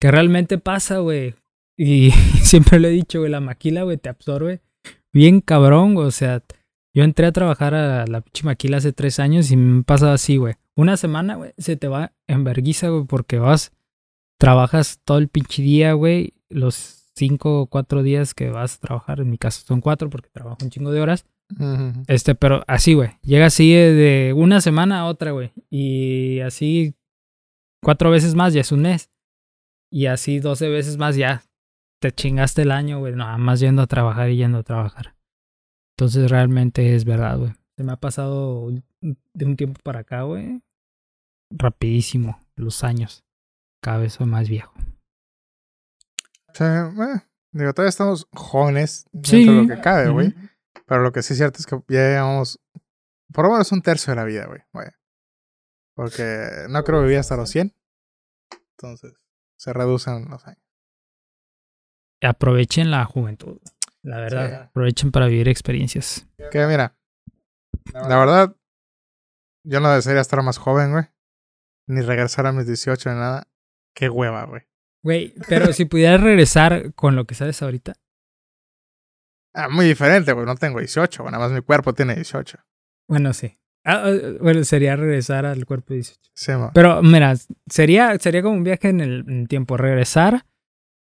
Que 0.00 0.10
realmente 0.10 0.58
pasa, 0.58 0.98
güey. 0.98 1.34
Y 1.76 2.10
siempre 2.42 2.78
lo 2.80 2.88
he 2.88 2.92
dicho, 2.92 3.18
güey. 3.20 3.30
La 3.30 3.40
maquila, 3.40 3.82
güey, 3.82 3.96
te 3.96 4.08
absorbe 4.08 4.62
bien 5.12 5.40
cabrón, 5.40 5.94
güey. 5.94 6.06
O 6.06 6.10
sea, 6.12 6.42
yo 6.94 7.02
entré 7.02 7.26
a 7.26 7.32
trabajar 7.32 7.74
a 7.74 8.06
la 8.06 8.20
pinche 8.20 8.44
maquila 8.44 8.76
hace 8.76 8.92
tres 8.92 9.18
años 9.18 9.50
y 9.50 9.56
me 9.56 9.82
pasa 9.82 10.12
así, 10.12 10.36
güey. 10.36 10.54
Una 10.76 10.96
semana, 10.96 11.36
güey, 11.36 11.52
se 11.58 11.76
te 11.76 11.88
va 11.88 12.12
en 12.26 12.44
verguiza, 12.44 12.88
güey, 12.90 13.04
porque 13.06 13.38
vas, 13.38 13.72
trabajas 14.38 15.00
todo 15.04 15.18
el 15.18 15.28
pinche 15.28 15.62
día, 15.62 15.94
güey. 15.94 16.34
Los 16.48 17.05
cinco 17.16 17.62
o 17.62 17.66
cuatro 17.66 18.02
días 18.02 18.34
que 18.34 18.50
vas 18.50 18.76
a 18.76 18.80
trabajar, 18.80 19.20
en 19.20 19.30
mi 19.30 19.38
caso 19.38 19.64
son 19.66 19.80
cuatro 19.80 20.10
porque 20.10 20.28
trabajo 20.30 20.58
un 20.62 20.70
chingo 20.70 20.92
de 20.92 21.00
horas. 21.00 21.26
Ujú. 21.58 22.02
Este, 22.06 22.34
pero 22.34 22.62
así, 22.66 22.94
güey. 22.94 23.10
Llega 23.22 23.46
así 23.46 23.72
de, 23.72 23.92
de 23.92 24.32
una 24.32 24.60
semana 24.60 25.00
a 25.00 25.06
otra, 25.06 25.30
güey. 25.30 25.52
Y 25.70 26.40
así 26.40 26.94
cuatro 27.82 28.10
veces 28.10 28.34
más 28.34 28.52
ya 28.52 28.60
es 28.60 28.72
un 28.72 28.82
mes. 28.82 29.10
Y 29.90 30.06
así 30.06 30.40
doce 30.40 30.68
veces 30.68 30.98
más 30.98 31.16
ya 31.16 31.44
te 32.00 32.12
chingaste 32.12 32.62
el 32.62 32.70
año, 32.70 32.98
güey. 32.98 33.14
Nada 33.14 33.38
más 33.38 33.60
yendo 33.60 33.82
a 33.82 33.86
trabajar 33.86 34.30
y 34.30 34.36
yendo 34.36 34.58
a 34.58 34.62
trabajar. 34.62 35.16
Entonces 35.96 36.30
realmente 36.30 36.94
es 36.94 37.04
verdad, 37.04 37.38
güey. 37.38 37.52
Se 37.76 37.84
me 37.84 37.92
ha 37.92 37.96
pasado 37.96 38.70
de 39.00 39.44
un 39.44 39.56
tiempo 39.56 39.80
para 39.82 40.00
acá, 40.00 40.22
güey. 40.22 40.60
Rapidísimo 41.50 42.40
los 42.56 42.84
años. 42.84 43.24
Cada 43.82 43.98
vez 43.98 44.14
soy 44.14 44.26
más 44.26 44.48
viejo. 44.48 44.74
Sea, 46.56 46.86
eh, 46.86 47.20
digo, 47.52 47.72
todavía 47.74 47.90
estamos 47.90 48.26
jóvenes 48.32 49.04
dentro 49.12 49.30
Sí. 49.30 49.46
de 49.46 49.52
lo 49.52 49.68
que 49.74 49.80
cabe, 49.82 50.08
güey. 50.08 50.34
Pero 50.86 51.02
lo 51.02 51.12
que 51.12 51.22
sí 51.22 51.32
es 51.34 51.38
cierto 51.38 51.58
es 51.58 51.66
que 51.66 51.76
ya 51.88 52.08
llevamos 52.08 52.60
por 53.32 53.44
lo 53.44 53.52
menos 53.52 53.70
un 53.72 53.82
tercio 53.82 54.12
de 54.12 54.16
la 54.16 54.24
vida, 54.24 54.46
güey. 54.46 54.60
güey. 54.72 54.88
Porque 55.94 56.66
no 56.70 56.82
creo 56.84 57.02
vivir 57.02 57.18
hasta 57.18 57.36
los 57.36 57.50
100. 57.50 57.74
Entonces, 58.72 59.14
se 59.58 59.72
reducen 59.72 60.26
los 60.30 60.46
años. 60.46 60.62
Aprovechen 62.22 62.90
la 62.90 63.04
juventud. 63.04 63.60
La 64.02 64.18
verdad. 64.18 64.48
Sí. 64.48 64.54
Aprovechen 64.68 65.10
para 65.12 65.26
vivir 65.26 65.48
experiencias. 65.48 66.26
Que 66.50 66.66
mira, 66.66 66.96
la 67.92 68.18
verdad, 68.18 68.56
yo 69.64 69.80
no 69.80 69.90
desearía 69.90 70.22
estar 70.22 70.42
más 70.42 70.58
joven, 70.58 70.92
güey. 70.92 71.04
Ni 71.88 72.00
regresar 72.02 72.46
a 72.46 72.52
mis 72.52 72.66
18 72.66 73.10
ni 73.10 73.16
nada. 73.16 73.48
Qué 73.94 74.08
hueva, 74.08 74.44
güey. 74.44 74.62
Güey, 75.06 75.34
pero 75.48 75.72
si 75.72 75.84
pudieras 75.84 76.20
regresar 76.20 76.92
con 76.94 77.14
lo 77.14 77.26
que 77.26 77.36
sabes 77.36 77.62
ahorita. 77.62 77.94
Ah, 79.54 79.68
muy 79.68 79.86
diferente, 79.86 80.32
güey. 80.32 80.44
No 80.44 80.56
tengo 80.56 80.80
18, 80.80 81.22
güey. 81.22 81.30
Nada 81.30 81.44
más 81.44 81.54
mi 81.54 81.60
cuerpo 81.62 81.94
tiene 81.94 82.16
18. 82.16 82.58
Bueno, 83.08 83.32
sí. 83.32 83.56
Ah, 83.84 84.02
ah, 84.06 84.12
bueno, 84.40 84.64
sería 84.64 84.96
regresar 84.96 85.46
al 85.46 85.64
cuerpo 85.64 85.90
de 85.94 85.98
18. 85.98 86.20
Sí, 86.34 86.50
ma. 86.54 86.72
Pero 86.74 87.04
mira, 87.04 87.34
sería, 87.70 88.18
sería 88.18 88.42
como 88.42 88.56
un 88.56 88.64
viaje 88.64 88.88
en 88.88 89.00
el, 89.00 89.20
en 89.28 89.42
el 89.42 89.48
tiempo. 89.48 89.76
Regresar 89.76 90.44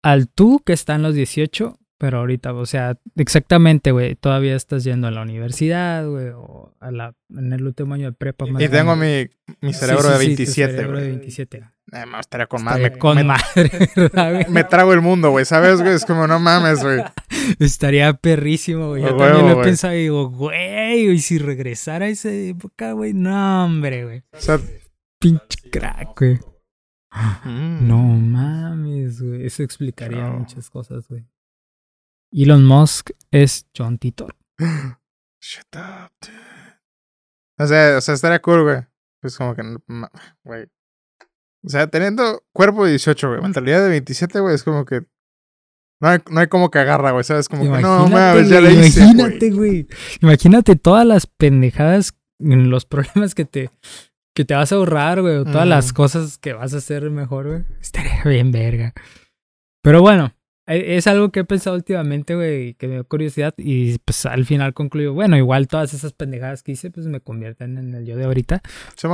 al 0.04 0.28
tú 0.28 0.62
que 0.66 0.74
está 0.74 0.96
en 0.96 1.04
los 1.04 1.16
18, 1.16 1.80
pero 1.98 2.18
ahorita, 2.18 2.54
o 2.54 2.66
sea, 2.66 3.00
exactamente, 3.16 3.92
güey. 3.94 4.16
Todavía 4.16 4.58
estás 4.58 4.84
yendo 4.84 5.08
a 5.08 5.12
la 5.12 5.22
universidad, 5.22 6.06
güey, 6.10 6.32
o 6.36 6.76
a 6.82 6.92
la, 6.92 7.16
en 7.30 7.54
el 7.54 7.66
último 7.66 7.94
año 7.94 8.08
de 8.12 8.18
prepa. 8.18 8.46
más 8.48 8.62
Y 8.62 8.68
tengo 8.68 8.98
mi, 8.98 9.30
mi 9.62 9.72
Sí, 9.72 9.80
cerebro 9.80 10.04
sí, 10.04 10.10
de 10.10 10.18
sí, 10.18 10.26
tu 10.26 10.28
27, 10.36 10.74
cerebro 10.74 10.98
de 10.98 11.04
güey. 11.06 11.16
27. 11.20 11.70
Eh, 11.94 12.06
me 12.06 12.20
estaría 12.20 12.48
con 12.48 12.64
más. 12.64 12.76
Estaría 12.76 12.96
Me, 12.96 13.00
con 13.00 13.16
me- 13.18 13.24
madre, 13.24 14.46
me 14.50 14.64
trago 14.66 14.94
el 14.94 15.02
mundo, 15.02 15.32
güey. 15.32 15.46
¿Sabes, 15.46 15.82
güey? 15.82 15.94
Es 15.94 16.06
como, 16.06 16.28
no 16.28 16.38
mames, 16.40 16.84
güey. 16.84 17.02
Estaría 17.60 18.14
perrísimo, 18.14 18.90
güey. 18.90 19.04
Yo 19.04 19.16
también 19.16 19.48
lo 19.50 19.62
he 19.62 19.64
pensado 19.64 19.94
y 19.94 20.00
digo, 20.04 20.30
güey, 20.30 21.10
y 21.12 21.20
si 21.20 21.38
regresara 21.38 22.08
a 22.08 22.10
esa 22.10 22.30
época, 22.30 22.92
güey, 22.92 23.14
no, 23.14 23.66
hombre, 23.66 24.04
güey. 24.06 24.24
O 24.34 24.40
sea, 24.42 24.60
Pinche 25.20 25.70
crack, 25.72 26.20
güey. 26.20 26.40
mm. 27.46 27.88
No 27.88 27.98
mames, 28.04 29.22
güey. 29.22 29.46
Eso 29.46 29.64
explicaría 29.64 30.24
No. 30.28 30.40
muchas 30.40 30.70
cosas, 30.70 31.08
güey. 31.08 31.26
Elon 32.34 32.66
Musk 32.66 33.12
es 33.32 33.66
John 33.76 33.98
Titor. 33.98 34.36
Shut 35.42 35.76
up, 35.76 36.12
dude. 36.22 36.38
O 37.60 37.66
sea, 37.66 37.98
o 37.98 38.02
sea, 38.02 38.14
estaría 38.14 38.42
cool, 38.42 38.64
güey. 38.64 38.82
Pues 39.22 39.38
como 39.38 39.56
que, 39.56 39.64
güey. 40.44 40.68
O 41.68 41.70
sea, 41.70 41.88
teniendo 41.88 42.44
cuerpo 42.54 42.86
de 42.86 42.92
18, 42.92 43.28
güey, 43.30 43.42
mentalidad 43.42 43.84
de 43.84 43.90
27, 43.90 44.40
güey, 44.40 44.56
es 44.56 44.64
como 44.64 44.86
que. 44.86 45.02
No 46.00 46.10
hay, 46.10 46.20
no 46.30 46.40
hay 46.40 46.48
como 46.48 46.70
que 46.72 46.80
agarra, 46.80 47.12
güey, 47.12 47.24
¿sabes? 47.24 47.50
Como 47.50 47.64
que 47.64 47.82
no 47.82 48.08
mames, 48.08 48.50
ya 48.50 48.62
le 48.62 48.72
hice. 48.74 49.02
Imagínate, 49.02 49.50
güey. 49.52 49.88
Imagínate 50.22 50.76
todas 50.76 51.06
las 51.06 51.26
pendejadas, 51.28 52.14
mm, 52.40 52.68
los 52.68 52.86
problemas 52.86 53.34
que 53.36 53.46
te, 53.46 53.72
que 54.36 54.46
te 54.46 54.54
vas 54.54 54.72
a 54.72 54.76
ahorrar, 54.76 55.22
güey. 55.22 55.38
O 55.38 55.44
todas 55.44 55.66
Mm. 55.66 55.70
las 55.70 55.94
cosas 55.94 56.38
que 56.38 56.54
vas 56.54 56.74
a 56.74 56.78
hacer 56.78 57.10
mejor, 57.10 57.48
güey. 57.48 57.64
Estaría 57.82 58.24
bien 58.26 58.52
verga. 58.52 58.94
Pero 59.84 60.02
bueno, 60.02 60.34
es 60.68 61.08
algo 61.08 61.32
que 61.32 61.40
he 61.40 61.44
pensado 61.46 61.76
últimamente, 61.76 62.36
güey, 62.36 62.74
que 62.74 62.88
me 62.88 62.96
dio 62.96 63.08
curiosidad. 63.08 63.54
Y 63.58 63.98
pues 64.00 64.26
al 64.26 64.46
final 64.46 64.74
concluyo, 64.74 65.14
bueno, 65.14 65.38
igual 65.38 65.68
todas 65.68 65.94
esas 65.94 66.14
pendejadas 66.14 66.62
que 66.62 66.74
hice, 66.74 66.92
pues 66.92 67.08
me 67.08 67.22
convierten 67.22 67.78
en 67.78 67.94
el 67.96 68.06
yo 68.06 68.18
de 68.18 68.26
ahorita. 68.26 68.62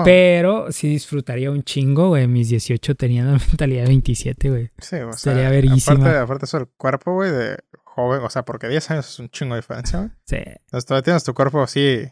Pero 0.04 0.72
sí 0.72 0.90
disfrutaría 0.90 1.52
un 1.52 1.64
chingo, 1.64 2.10
güey. 2.10 2.28
Mis 2.28 2.50
18 2.50 2.96
tenían 2.96 3.32
la 3.32 3.38
mentalidad 3.48 3.84
de 3.84 3.90
27, 3.90 4.50
güey. 4.50 4.72
Sí, 4.80 4.96
o 4.98 5.14
sea, 5.14 5.34
Sería 5.34 5.50
verguísima. 5.50 5.96
Aparte, 5.96 6.18
aparte 6.18 6.46
eso, 6.46 6.58
el 6.58 6.68
cuerpo, 6.68 7.14
güey, 7.14 7.32
de 7.32 7.58
joven, 7.84 8.22
o 8.24 8.30
sea, 8.30 8.44
porque 8.44 8.68
10 8.68 8.92
años 8.92 9.10
es 9.10 9.20
un 9.20 9.30
chingo 9.30 9.54
de 9.54 9.62
diferencia, 9.62 10.00
güey. 10.00 10.12
Sí. 10.26 10.38
Entonces 10.38 10.86
todavía 10.86 11.04
tienes 11.04 11.24
tu 11.24 11.34
cuerpo 11.34 11.62
así 11.62 12.04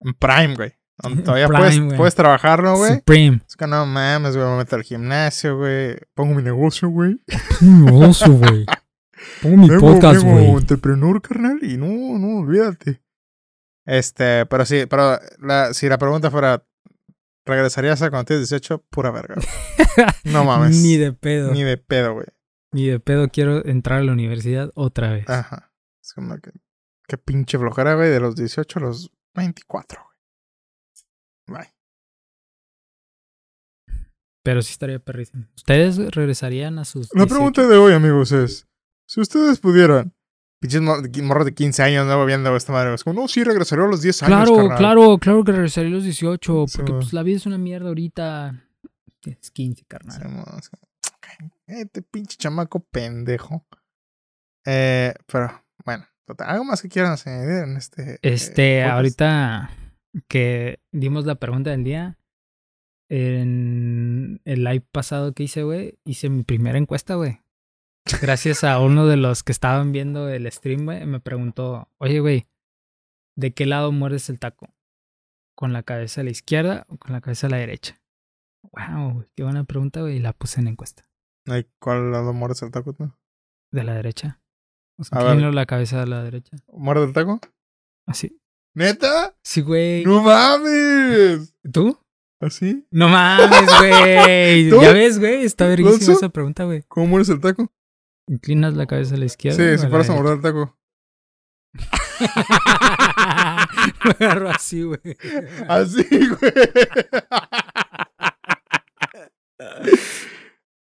en 0.00 0.14
prime, 0.14 0.54
güey. 0.54 0.72
Todavía 1.24 1.46
Prime, 1.48 1.60
puedes, 1.86 1.94
puedes 1.96 2.14
trabajarlo, 2.14 2.76
güey. 2.76 2.94
Supreme. 2.96 3.40
Es 3.46 3.56
que 3.56 3.66
no 3.66 3.86
mames, 3.86 4.36
güey, 4.36 4.48
me 4.48 4.56
meto 4.58 4.76
al 4.76 4.82
gimnasio, 4.82 5.56
güey. 5.56 5.96
Pongo 6.14 6.34
mi 6.34 6.42
negocio, 6.42 6.88
güey. 6.88 7.20
Un 7.62 7.88
oso, 8.04 8.32
güey. 8.32 8.66
Pongo 9.42 9.56
mi 9.56 9.68
Vengo- 9.68 9.92
podcast, 9.92 10.22
güey. 10.22 10.50
entrepreneur, 10.50 11.20
carnal, 11.22 11.58
y 11.62 11.76
no, 11.76 11.86
no, 12.18 12.38
olvídate. 12.40 13.00
Este, 13.86 14.44
pero 14.46 14.64
sí, 14.66 14.84
pero 14.88 15.18
la, 15.40 15.72
si 15.72 15.88
la 15.88 15.96
pregunta 15.98 16.30
fuera, 16.30 16.62
¿regresarías 17.46 18.02
a 18.02 18.10
cuando 18.10 18.26
tienes 18.26 18.48
18? 18.48 18.84
Pura 18.90 19.10
verga. 19.10 19.36
No 20.24 20.44
mames. 20.44 20.76
Ni 20.76 20.96
de 20.96 21.12
pedo. 21.12 21.50
Ni 21.52 21.64
de 21.64 21.76
pedo, 21.76 22.12
güey. 22.14 22.26
Ni 22.70 22.86
de 22.86 23.00
pedo 23.00 23.28
quiero 23.30 23.64
entrar 23.66 23.98
a 24.00 24.04
la 24.04 24.12
universidad 24.12 24.70
otra 24.74 25.10
vez. 25.10 25.28
Ajá. 25.28 25.72
Es 26.00 26.12
como 26.12 26.36
que, 26.38 26.52
qué 27.08 27.18
pinche 27.18 27.58
flojera, 27.58 27.94
güey, 27.94 28.10
de 28.10 28.20
los 28.20 28.36
18 28.36 28.78
a 28.78 28.82
los 28.82 29.10
24, 29.34 30.00
güey. 30.04 30.07
Bye. 31.48 31.68
Pero 34.44 34.62
sí 34.62 34.72
estaría 34.72 34.98
perrísimo. 34.98 35.46
¿Ustedes 35.56 35.98
regresarían 36.14 36.78
a 36.78 36.84
sus. 36.84 37.08
La 37.14 37.24
18? 37.24 37.34
pregunta 37.34 37.66
de 37.66 37.76
hoy, 37.76 37.92
amigos, 37.92 38.32
es, 38.32 38.66
si 39.06 39.20
ustedes 39.20 39.58
pudieran 39.58 40.14
Pinches 40.60 40.80
mor- 40.80 41.08
morros 41.22 41.44
de 41.44 41.54
15 41.54 41.82
años, 41.84 42.04
¿no? 42.06 42.24
Viendo 42.26 42.56
esta 42.56 42.72
madre. 42.72 42.92
Es 42.92 43.04
como, 43.04 43.20
no, 43.20 43.28
sí, 43.28 43.44
regresaré 43.44 43.82
a 43.82 43.86
los 43.86 44.02
10 44.02 44.24
años. 44.24 44.34
Claro, 44.36 44.56
carnal". 44.56 44.78
claro, 44.78 45.18
claro 45.18 45.44
que 45.44 45.52
regresaré 45.52 45.86
a 45.86 45.90
los 45.90 46.02
18. 46.02 46.64
Sí, 46.66 46.78
Porque 46.78 46.92
pues 46.94 47.12
la 47.12 47.22
vida 47.22 47.36
es 47.36 47.46
una 47.46 47.58
mierda 47.58 47.88
ahorita. 47.88 48.64
Tienes 49.20 49.50
15, 49.52 49.84
carnal. 49.86 50.20
Sí, 50.60 50.70
Este 51.68 52.02
pinche 52.02 52.36
chamaco 52.36 52.80
pendejo. 52.80 53.64
Eh, 54.66 55.14
pero, 55.30 55.62
bueno, 55.84 56.06
total, 56.24 56.48
algo 56.50 56.64
más 56.64 56.82
que 56.82 56.88
quieran 56.88 57.16
añadir 57.24 57.62
en 57.62 57.76
este. 57.76 58.14
eh, 58.14 58.18
Este, 58.22 58.80
podcast? 58.80 58.94
ahorita 58.96 59.70
que 60.28 60.80
dimos 60.92 61.26
la 61.26 61.36
pregunta 61.36 61.70
del 61.70 61.84
día, 61.84 62.18
en 63.10 64.40
el 64.44 64.64
live 64.64 64.84
pasado 64.92 65.32
que 65.32 65.44
hice, 65.44 65.62
güey, 65.62 65.98
hice 66.04 66.28
mi 66.28 66.42
primera 66.42 66.78
encuesta, 66.78 67.14
güey. 67.14 67.40
Gracias 68.22 68.64
a 68.64 68.80
uno 68.80 69.06
de 69.06 69.16
los 69.16 69.42
que 69.42 69.52
estaban 69.52 69.92
viendo 69.92 70.28
el 70.28 70.50
stream, 70.50 70.84
güey, 70.84 71.06
me 71.06 71.20
preguntó, 71.20 71.88
oye, 71.98 72.20
güey, 72.20 72.46
¿de 73.36 73.52
qué 73.52 73.66
lado 73.66 73.92
muerdes 73.92 74.28
el 74.30 74.38
taco? 74.38 74.74
¿Con 75.54 75.72
la 75.72 75.82
cabeza 75.82 76.20
a 76.20 76.24
la 76.24 76.30
izquierda 76.30 76.86
o 76.88 76.96
con 76.98 77.12
la 77.12 77.20
cabeza 77.20 77.46
a 77.48 77.50
la 77.50 77.56
derecha? 77.58 78.00
Wow, 78.72 79.24
qué 79.34 79.42
buena 79.42 79.64
pregunta, 79.64 80.00
güey, 80.00 80.16
y 80.16 80.20
la 80.20 80.32
puse 80.32 80.60
en 80.60 80.68
encuesta. 80.68 81.04
Ay, 81.46 81.66
¿Cuál 81.80 82.12
lado 82.12 82.32
muerdes 82.32 82.62
el 82.62 82.70
taco 82.70 82.92
tú? 82.92 83.12
De 83.72 83.84
la 83.84 83.94
derecha. 83.94 84.40
O 84.98 85.04
sea, 85.04 85.18
A 85.18 85.34
ver. 85.34 85.54
la 85.54 85.66
cabeza 85.66 86.02
a 86.02 86.06
la 86.06 86.22
derecha. 86.22 86.56
¿Muerde 86.68 87.04
el 87.04 87.12
taco? 87.12 87.40
Así. 88.06 88.37
¿Neta? 88.78 89.34
Sí, 89.42 89.60
güey. 89.60 90.04
¡No 90.04 90.22
mames! 90.22 91.52
¿Tú? 91.72 91.98
¿Así? 92.40 92.86
No 92.92 93.08
mames, 93.08 93.68
güey. 93.76 94.70
Ya 94.70 94.92
ves, 94.92 95.18
güey. 95.18 95.42
Está 95.42 95.66
verguísima 95.66 96.12
esa 96.12 96.28
pregunta, 96.28 96.62
güey. 96.62 96.84
¿Cómo 96.86 97.08
mueres 97.08 97.28
el 97.28 97.40
taco? 97.40 97.72
Inclinas 98.28 98.74
la 98.74 98.86
cabeza 98.86 99.16
a 99.16 99.18
la 99.18 99.24
izquierda. 99.24 99.56
Sí, 99.56 99.78
si 99.78 99.82
la 99.82 99.88
fueras 99.88 100.08
a 100.10 100.14
morder 100.14 100.34
el 100.34 100.42
taco. 100.42 100.78
Lo 104.04 104.10
agarro 104.10 104.50
así, 104.50 104.84
güey. 104.84 105.00
Así, 105.66 106.04
güey. 106.04 106.52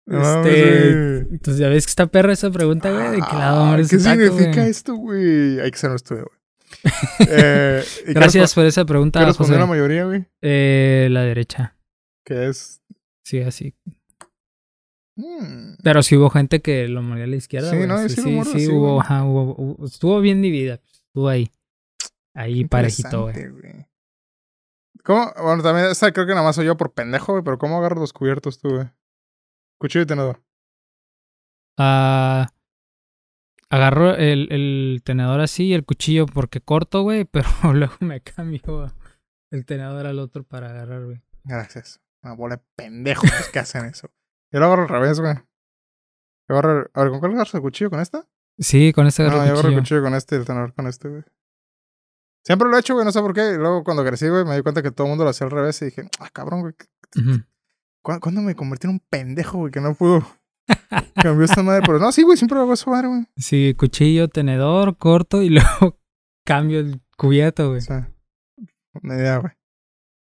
Este. 0.10 1.18
Entonces, 1.20 1.58
ya 1.58 1.70
ves 1.70 1.86
que 1.86 1.90
está 1.90 2.08
perra 2.08 2.34
esa 2.34 2.50
pregunta, 2.52 2.92
güey. 2.92 3.12
¿De 3.12 3.18
qué 3.18 3.36
lado 3.36 3.66
Ah, 3.66 3.76
¿Qué 3.76 3.82
el 3.96 4.04
taco, 4.04 4.22
significa 4.22 4.68
esto, 4.68 4.96
güey? 4.96 5.60
Hay 5.60 5.72
que 5.72 5.78
ser 5.78 5.92
estudio, 5.92 6.26
güey. 6.26 6.37
Eh, 7.30 7.84
¿y 8.02 8.06
qué 8.06 8.14
Gracias 8.14 8.54
por 8.54 8.66
esa 8.66 8.82
¿Qué 8.82 8.86
pregunta, 8.88 9.24
respondió 9.26 9.56
José. 9.56 9.60
la 9.60 9.66
mayoría, 9.66 10.06
güey? 10.06 10.26
Eh, 10.42 11.08
la 11.12 11.22
derecha. 11.22 11.76
Que 12.26 12.48
es. 12.50 12.82
Sí, 13.24 13.42
así. 13.42 13.76
mm, 15.16 15.76
Pero 15.84 16.04
sí 16.04 16.16
hubo 16.18 16.30
gente 16.30 16.62
que 16.62 16.88
lo 16.88 17.02
moría 17.02 17.24
a 17.26 17.28
la 17.28 17.36
izquierda, 17.36 17.70
Sí, 17.72 17.76
güey. 17.78 17.88
no, 17.88 17.98
sí, 18.00 18.10
sí 18.10 18.16
sí, 18.22 18.60
sí, 18.60 18.68
hubo, 18.72 18.94
güey. 18.96 19.00
ajá, 19.02 19.24
hubo, 19.26 19.56
hubo- 19.56 19.86
estuvo 19.86 20.20
bien 20.22 20.42
dividida. 20.42 20.80
Estuvo 21.08 21.28
ahí. 21.30 21.52
Ahí 22.36 22.66
parejito, 22.66 23.24
güey. 23.24 23.36
¿Cómo? 25.04 25.32
Bueno, 25.42 25.64
también, 25.64 25.88
esta 25.88 26.12
creo 26.12 26.26
que 26.28 26.34
nada 26.34 26.44
más 26.46 26.56
soy 26.56 26.66
yo 26.66 26.76
por 26.78 26.94
pendejo, 26.94 27.32
güey, 27.32 27.44
pero 27.44 27.58
¿cómo 27.58 27.78
agarro 27.78 28.00
los 28.00 28.14
cubiertos 28.14 28.60
tú, 28.60 28.70
güey? 28.76 28.88
Cuchillo 29.80 30.04
y 30.04 30.08
tenedor. 30.08 30.42
Ah, 31.78 32.50
agarro 33.70 34.16
el, 34.16 34.48
el 34.52 35.02
tenedor 35.04 35.40
así 35.42 35.66
y 35.66 35.74
el 35.74 35.86
cuchillo 35.86 36.26
porque 36.26 36.62
corto, 36.62 37.02
güey, 37.02 37.26
pero 37.32 37.48
luego 37.74 37.96
me 38.00 38.22
cambio 38.22 38.94
el 39.52 39.66
tenedor 39.66 40.06
al 40.06 40.20
otro 40.20 40.44
para 40.44 40.70
agarrar, 40.70 41.06
güey. 41.06 41.22
Gracias. 41.44 42.02
Una 42.24 42.34
bola 42.34 42.58
de 42.58 42.64
pendejos 42.76 43.30
que 43.54 43.60
hacen 43.60 43.86
eso. 43.86 44.10
Yo 44.52 44.60
lo 44.60 44.66
agarro 44.66 44.84
al 44.84 44.90
revés, 44.90 45.20
güey. 45.20 45.36
Yo 46.50 46.58
agarro 46.58 46.90
A 46.94 47.02
ver, 47.02 47.12
¿con 47.12 47.20
cuál 47.20 47.32
agarras 47.34 47.54
el 47.54 47.62
cuchillo? 47.62 47.90
¿Con 47.90 48.00
esta? 48.00 48.28
Sí, 48.58 48.92
con 48.92 49.08
este 49.08 49.24
No, 49.24 49.30
agarro 49.30 49.46
yo 49.46 49.52
el 49.52 49.52
agarro 49.60 49.70
el 49.70 49.76
cuchillo. 49.76 50.02
con 50.02 50.14
este 50.16 50.36
y 50.36 50.40
el 50.40 50.46
tenedor 50.46 50.74
con 50.74 50.88
este, 50.88 51.10
güey. 51.10 51.24
Siempre 52.44 52.70
lo 52.70 52.78
he 52.78 52.80
hecho, 52.80 52.94
güey, 52.94 53.06
no 53.06 53.12
sé 53.12 53.22
por 53.22 53.34
qué. 53.34 53.54
Y 53.54 53.58
luego 53.58 53.84
cuando 53.84 54.04
crecí, 54.04 54.28
güey, 54.30 54.46
me 54.46 54.56
di 54.56 54.62
cuenta 54.64 54.82
que 54.82 54.92
todo 54.92 55.06
el 55.08 55.10
mundo 55.10 55.26
lo 55.26 55.30
hacía 55.30 55.46
al 55.46 55.52
revés 55.52 55.82
y 55.82 55.86
dije, 55.86 56.10
ah, 56.20 56.30
cabrón, 56.32 56.62
güey. 56.62 56.74
Ujú. 57.18 57.44
¿Cuándo, 58.02 58.22
cuándo 58.22 58.42
me 58.42 58.56
convertí 58.56 58.88
en 58.88 58.94
un 58.94 59.00
pendejo, 59.00 59.58
güey, 59.60 59.72
que 59.72 59.82
no 59.82 59.94
pudo 59.96 60.26
cambiar 61.16 61.44
esta 61.50 61.64
madre? 61.64 61.82
Pero 61.86 62.00
no, 62.00 62.12
sí, 62.12 62.24
güey, 62.24 62.38
siempre 62.38 62.56
lo 62.58 62.64
hago 62.64 62.74
eso, 62.74 62.90
madre, 62.92 63.08
güey. 63.08 63.26
Sí, 63.38 63.74
cuchillo, 63.78 64.28
tenedor, 64.28 64.98
corto 64.98 65.42
y 65.42 65.50
luego 65.52 65.98
cambio 66.46 66.80
el 66.80 67.02
cubierto, 67.18 67.68
güey. 67.70 67.80
O 67.80 67.82
sea, 67.82 68.12
ni 69.02 69.14
idea, 69.16 69.38
güey. 69.38 69.54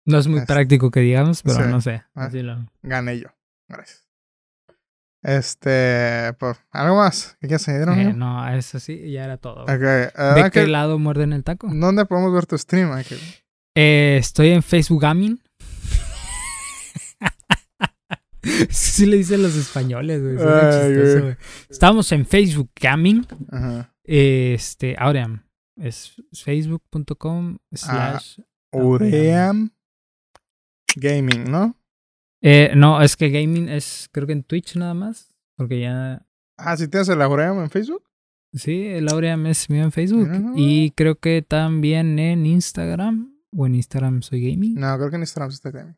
No 0.06 0.18
es 0.18 0.28
muy 0.28 0.40
es- 0.40 0.46
práctico 0.46 0.90
que 0.92 1.02
digamos, 1.02 1.44
pero 1.44 1.56
sí. 1.64 1.70
no 1.70 1.82
sé. 1.82 2.04
Ah. 2.16 2.26
Así 2.26 2.42
lo... 2.42 2.66
Gané 2.82 3.20
yo. 3.20 3.28
Gracias. 3.68 4.06
Este, 5.22 6.34
pues, 6.40 6.58
¿algo 6.72 6.96
más? 6.96 7.38
¿Qué 7.42 7.48
quieres 7.48 7.68
añadir, 7.68 8.08
Eh, 8.08 8.14
no, 8.14 8.48
eso 8.54 8.80
sí, 8.80 9.12
ya 9.12 9.26
era 9.26 9.38
todo. 9.38 9.66
eh, 9.68 10.10
¿De 10.36 10.50
qué 10.52 10.66
lado 10.66 10.98
muerden 10.98 11.34
el 11.34 11.44
taco? 11.44 11.68
¿dónde 11.70 12.06
podemos 12.06 12.34
ver 12.34 12.46
tu 12.46 12.58
stream? 12.58 12.90
Eh, 13.76 14.18
estoy 14.20 14.52
en 14.52 14.64
Facebook 14.64 15.02
Gaming. 15.02 15.42
sí 18.70 19.06
le 19.06 19.18
dicen 19.18 19.42
los 19.44 19.56
españoles, 19.56 20.22
güey. 20.22 20.36
Ay, 20.40 20.72
chistoso, 20.72 21.12
güey. 21.12 21.22
güey. 21.22 21.36
Estamos 21.70 22.12
en 22.12 22.26
Facebook 22.26 22.70
Gaming. 22.80 23.26
Ajá. 23.52 23.94
Este, 24.04 24.96
ahora 24.98 25.46
es 25.78 26.16
facebook.com 26.34 27.58
Ah. 27.72 28.20
slash. 28.20 28.40
Uream 28.72 29.72
Gaming, 30.96 31.50
¿no? 31.50 31.76
Eh, 32.42 32.72
no, 32.76 33.02
es 33.02 33.16
que 33.18 33.30
gaming 33.30 33.68
es 33.68 34.08
creo 34.12 34.26
que 34.28 34.34
en 34.34 34.44
Twitch 34.44 34.76
nada 34.76 34.94
más. 34.94 35.34
Porque 35.58 35.82
ya. 35.82 36.26
Ah, 36.58 36.78
si 36.78 36.88
tienes 36.88 37.10
el 37.10 37.20
Uream 37.20 37.60
en 37.62 37.70
Facebook. 37.70 38.04
Sí, 38.54 38.88
el 38.88 39.08
Auream 39.10 39.46
es 39.46 39.70
mío 39.70 39.84
en 39.84 39.92
Facebook. 39.92 40.28
Nomás. 40.28 40.54
Y 40.58 40.92
creo 40.92 41.20
que 41.20 41.42
también 41.44 42.18
en 42.18 42.46
Instagram. 42.46 43.36
O 43.56 43.66
en 43.68 43.76
Instagram 43.76 44.22
soy 44.24 44.50
gaming. 44.52 44.76
No, 44.76 44.96
creo 44.98 45.10
que 45.10 45.16
en 45.18 45.22
Instagram 45.24 45.52
sí 45.52 45.56
está 45.56 45.70
gaming. 45.72 45.96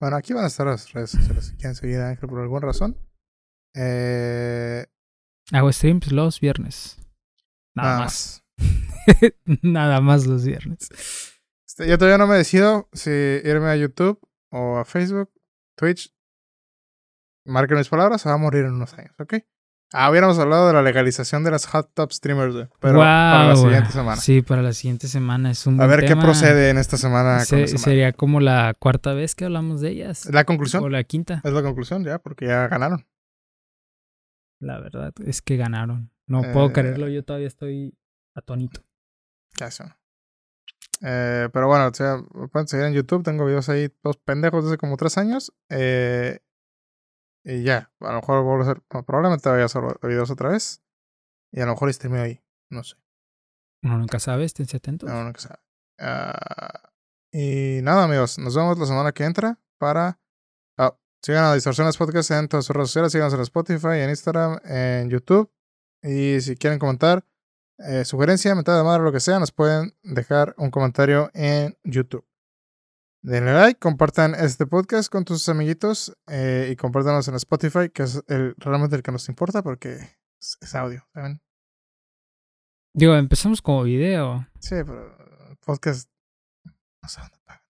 Bueno, 0.00 0.16
aquí 0.16 0.32
van 0.34 0.44
a 0.44 0.48
estar 0.48 0.66
las 0.66 0.92
redes 0.92 1.10
sociales 1.10 1.46
si 1.46 1.56
quieren 1.56 1.74
seguir 1.74 1.98
a 2.00 2.10
Ángel 2.10 2.28
por 2.28 2.40
alguna 2.40 2.66
razón. 2.66 2.98
Eh, 3.74 4.86
Hago 5.52 5.72
streams 5.72 6.12
los 6.12 6.40
viernes. 6.40 6.98
Nada, 7.74 7.90
nada 7.90 8.00
más. 8.00 8.44
nada 9.62 10.00
más 10.00 10.26
los 10.26 10.44
viernes. 10.44 10.88
Este, 11.66 11.88
yo 11.88 11.98
todavía 11.98 12.18
no 12.18 12.26
me 12.26 12.36
decido 12.36 12.88
si 12.92 13.10
irme 13.10 13.68
a 13.68 13.76
YouTube 13.76 14.18
o 14.50 14.78
a 14.78 14.84
Facebook, 14.84 15.30
Twitch. 15.76 16.14
Marquen 17.46 17.78
mis 17.78 17.88
palabras, 17.88 18.22
se 18.22 18.28
va 18.28 18.34
a 18.34 18.38
morir 18.38 18.64
en 18.64 18.72
unos 18.72 18.92
años, 18.94 19.14
¿ok? 19.20 19.34
Ah, 19.92 20.10
hubiéramos 20.10 20.38
hablado 20.38 20.66
de 20.66 20.72
la 20.72 20.82
legalización 20.82 21.44
de 21.44 21.52
las 21.52 21.66
hot 21.66 21.90
top 21.94 22.12
streamers, 22.12 22.52
güey. 22.52 22.66
Pero 22.80 22.98
para 22.98 23.48
la 23.48 23.56
siguiente 23.56 23.90
semana. 23.90 24.16
Sí, 24.20 24.42
para 24.42 24.62
la 24.62 24.72
siguiente 24.72 25.06
semana 25.06 25.52
es 25.52 25.66
un 25.66 25.80
a 25.80 25.86
ver 25.86 26.04
qué 26.04 26.16
procede 26.16 26.70
en 26.70 26.78
esta 26.78 26.96
semana. 26.96 27.44
con 27.48 27.68
sería 27.68 28.12
como 28.12 28.40
la 28.40 28.74
cuarta 28.74 29.14
vez 29.14 29.34
que 29.34 29.44
hablamos 29.44 29.80
de 29.80 29.90
ellas. 29.90 30.26
La 30.26 30.44
conclusión. 30.44 30.82
O 30.82 30.88
la 30.88 31.04
quinta. 31.04 31.40
Es 31.44 31.52
la 31.52 31.62
conclusión 31.62 32.04
ya, 32.04 32.18
porque 32.18 32.46
ya 32.46 32.66
ganaron. 32.68 33.06
La 34.60 34.80
verdad 34.80 35.12
es 35.24 35.40
que 35.42 35.56
ganaron. 35.56 36.10
No 36.26 36.42
puedo 36.52 36.66
Eh, 36.68 36.72
creerlo, 36.72 37.08
yo 37.08 37.24
todavía 37.24 37.46
estoy 37.46 37.96
atónito. 38.34 38.82
Son. 39.70 39.94
Eh, 41.02 41.48
pero 41.52 41.68
bueno, 41.68 41.86
o 41.86 41.94
sea, 41.94 42.18
pueden 42.50 42.66
seguir 42.66 42.86
en 42.86 42.94
YouTube. 42.94 43.22
Tengo 43.22 43.44
videos 43.44 43.68
ahí, 43.68 43.90
dos 44.02 44.16
pendejos 44.16 44.64
de 44.64 44.70
hace 44.70 44.78
como 44.78 44.96
tres 44.96 45.16
años. 45.18 45.52
Eh, 45.68 46.40
y 47.48 47.62
ya, 47.62 47.92
a 48.00 48.08
lo 48.08 48.20
mejor 48.20 48.42
vuelvo 48.42 48.64
a 48.64 48.70
hacer. 48.70 48.82
bueno, 48.90 49.06
probablemente 49.06 49.48
voy 49.48 49.60
a 49.60 49.66
hacer 49.66 49.82
videos 50.02 50.30
otra 50.32 50.48
vez. 50.48 50.82
Y 51.52 51.60
a 51.60 51.66
lo 51.66 51.72
mejor 51.72 51.94
streameo 51.94 52.24
ahí. 52.24 52.42
No 52.70 52.82
sé. 52.82 52.96
Uno 53.84 53.98
nunca 53.98 54.18
sabe, 54.18 54.44
esténse 54.44 54.78
atentos. 54.78 55.08
No, 55.08 55.22
nunca 55.22 55.40
sabe. 55.40 55.60
Ah, 56.00 56.90
y 57.32 57.78
nada, 57.82 58.02
amigos. 58.02 58.36
Nos 58.40 58.56
vemos 58.56 58.76
la 58.80 58.86
semana 58.86 59.12
que 59.12 59.22
entra 59.22 59.60
para. 59.78 60.18
ah, 60.76 60.98
sigan 61.22 61.44
a 61.44 61.54
Distorsiones 61.54 61.96
Podcast 61.96 62.32
en 62.32 62.48
todas 62.48 62.66
sus 62.66 62.74
redes 62.74 62.88
sociales. 62.88 63.12
Síganos 63.12 63.34
en 63.34 63.40
Spotify, 63.42 64.00
en 64.00 64.10
Instagram, 64.10 64.58
en 64.64 65.08
YouTube. 65.08 65.48
Y 66.02 66.40
si 66.40 66.56
quieren 66.56 66.80
comentar, 66.80 67.24
eh, 67.78 68.04
sugerencia, 68.04 68.56
mentada 68.56 68.78
de 68.78 68.84
madre, 68.84 69.04
lo 69.04 69.12
que 69.12 69.20
sea, 69.20 69.38
nos 69.38 69.52
pueden 69.52 69.94
dejar 70.02 70.52
un 70.58 70.72
comentario 70.72 71.30
en 71.32 71.78
YouTube. 71.84 72.25
Denle 73.26 73.54
like, 73.54 73.80
compartan 73.80 74.36
este 74.36 74.66
podcast 74.66 75.10
con 75.10 75.24
tus 75.24 75.48
amiguitos 75.48 76.16
eh, 76.28 76.68
y 76.70 76.76
compártanos 76.76 77.26
en 77.26 77.34
Spotify, 77.34 77.90
que 77.92 78.04
es 78.04 78.22
el, 78.28 78.54
realmente 78.56 78.94
el 78.94 79.02
que 79.02 79.10
nos 79.10 79.28
importa 79.28 79.64
porque 79.64 79.94
es, 80.40 80.56
es 80.60 80.74
audio, 80.76 81.04
¿saben? 81.12 81.42
Digo, 82.94 83.16
empezamos 83.16 83.60
como 83.60 83.82
video. 83.82 84.46
Sí, 84.60 84.76
pero 84.86 85.12
podcast 85.64 86.08
no 87.02 87.08
sé 87.08 87.20
dónde 87.20 87.38
pagan. 87.44 87.62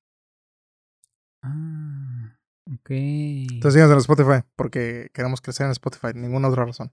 Ah, 1.41 2.39
ok. 2.75 2.91
Entonces 2.91 3.73
síganos 3.73 3.93
en 3.93 3.99
Spotify 3.99 4.47
porque 4.57 5.09
queremos 5.15 5.41
crecer 5.41 5.65
en 5.65 5.73
Spotify, 5.73 6.09
ninguna 6.15 6.49
otra 6.49 6.67
razón. 6.67 6.93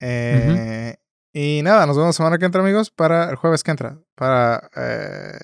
Eh, 0.00 0.96
Y 1.34 1.60
nada, 1.62 1.84
nos 1.84 1.98
vemos 1.98 2.08
la 2.08 2.12
semana 2.14 2.38
que 2.38 2.46
entra, 2.46 2.62
amigos, 2.62 2.90
para 2.90 3.28
el 3.28 3.36
jueves 3.36 3.62
que 3.62 3.72
entra, 3.72 4.00
para 4.14 4.70
eh, 4.74 5.38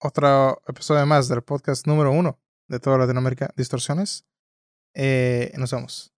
otro 0.00 0.62
episodio 0.66 1.04
más 1.06 1.28
del 1.28 1.42
podcast 1.42 1.86
número 1.86 2.12
uno 2.12 2.38
de 2.68 2.80
toda 2.80 2.98
Latinoamérica, 2.98 3.52
Distorsiones. 3.56 4.24
Eh, 4.94 5.52
nos 5.56 5.70
vemos. 5.72 6.17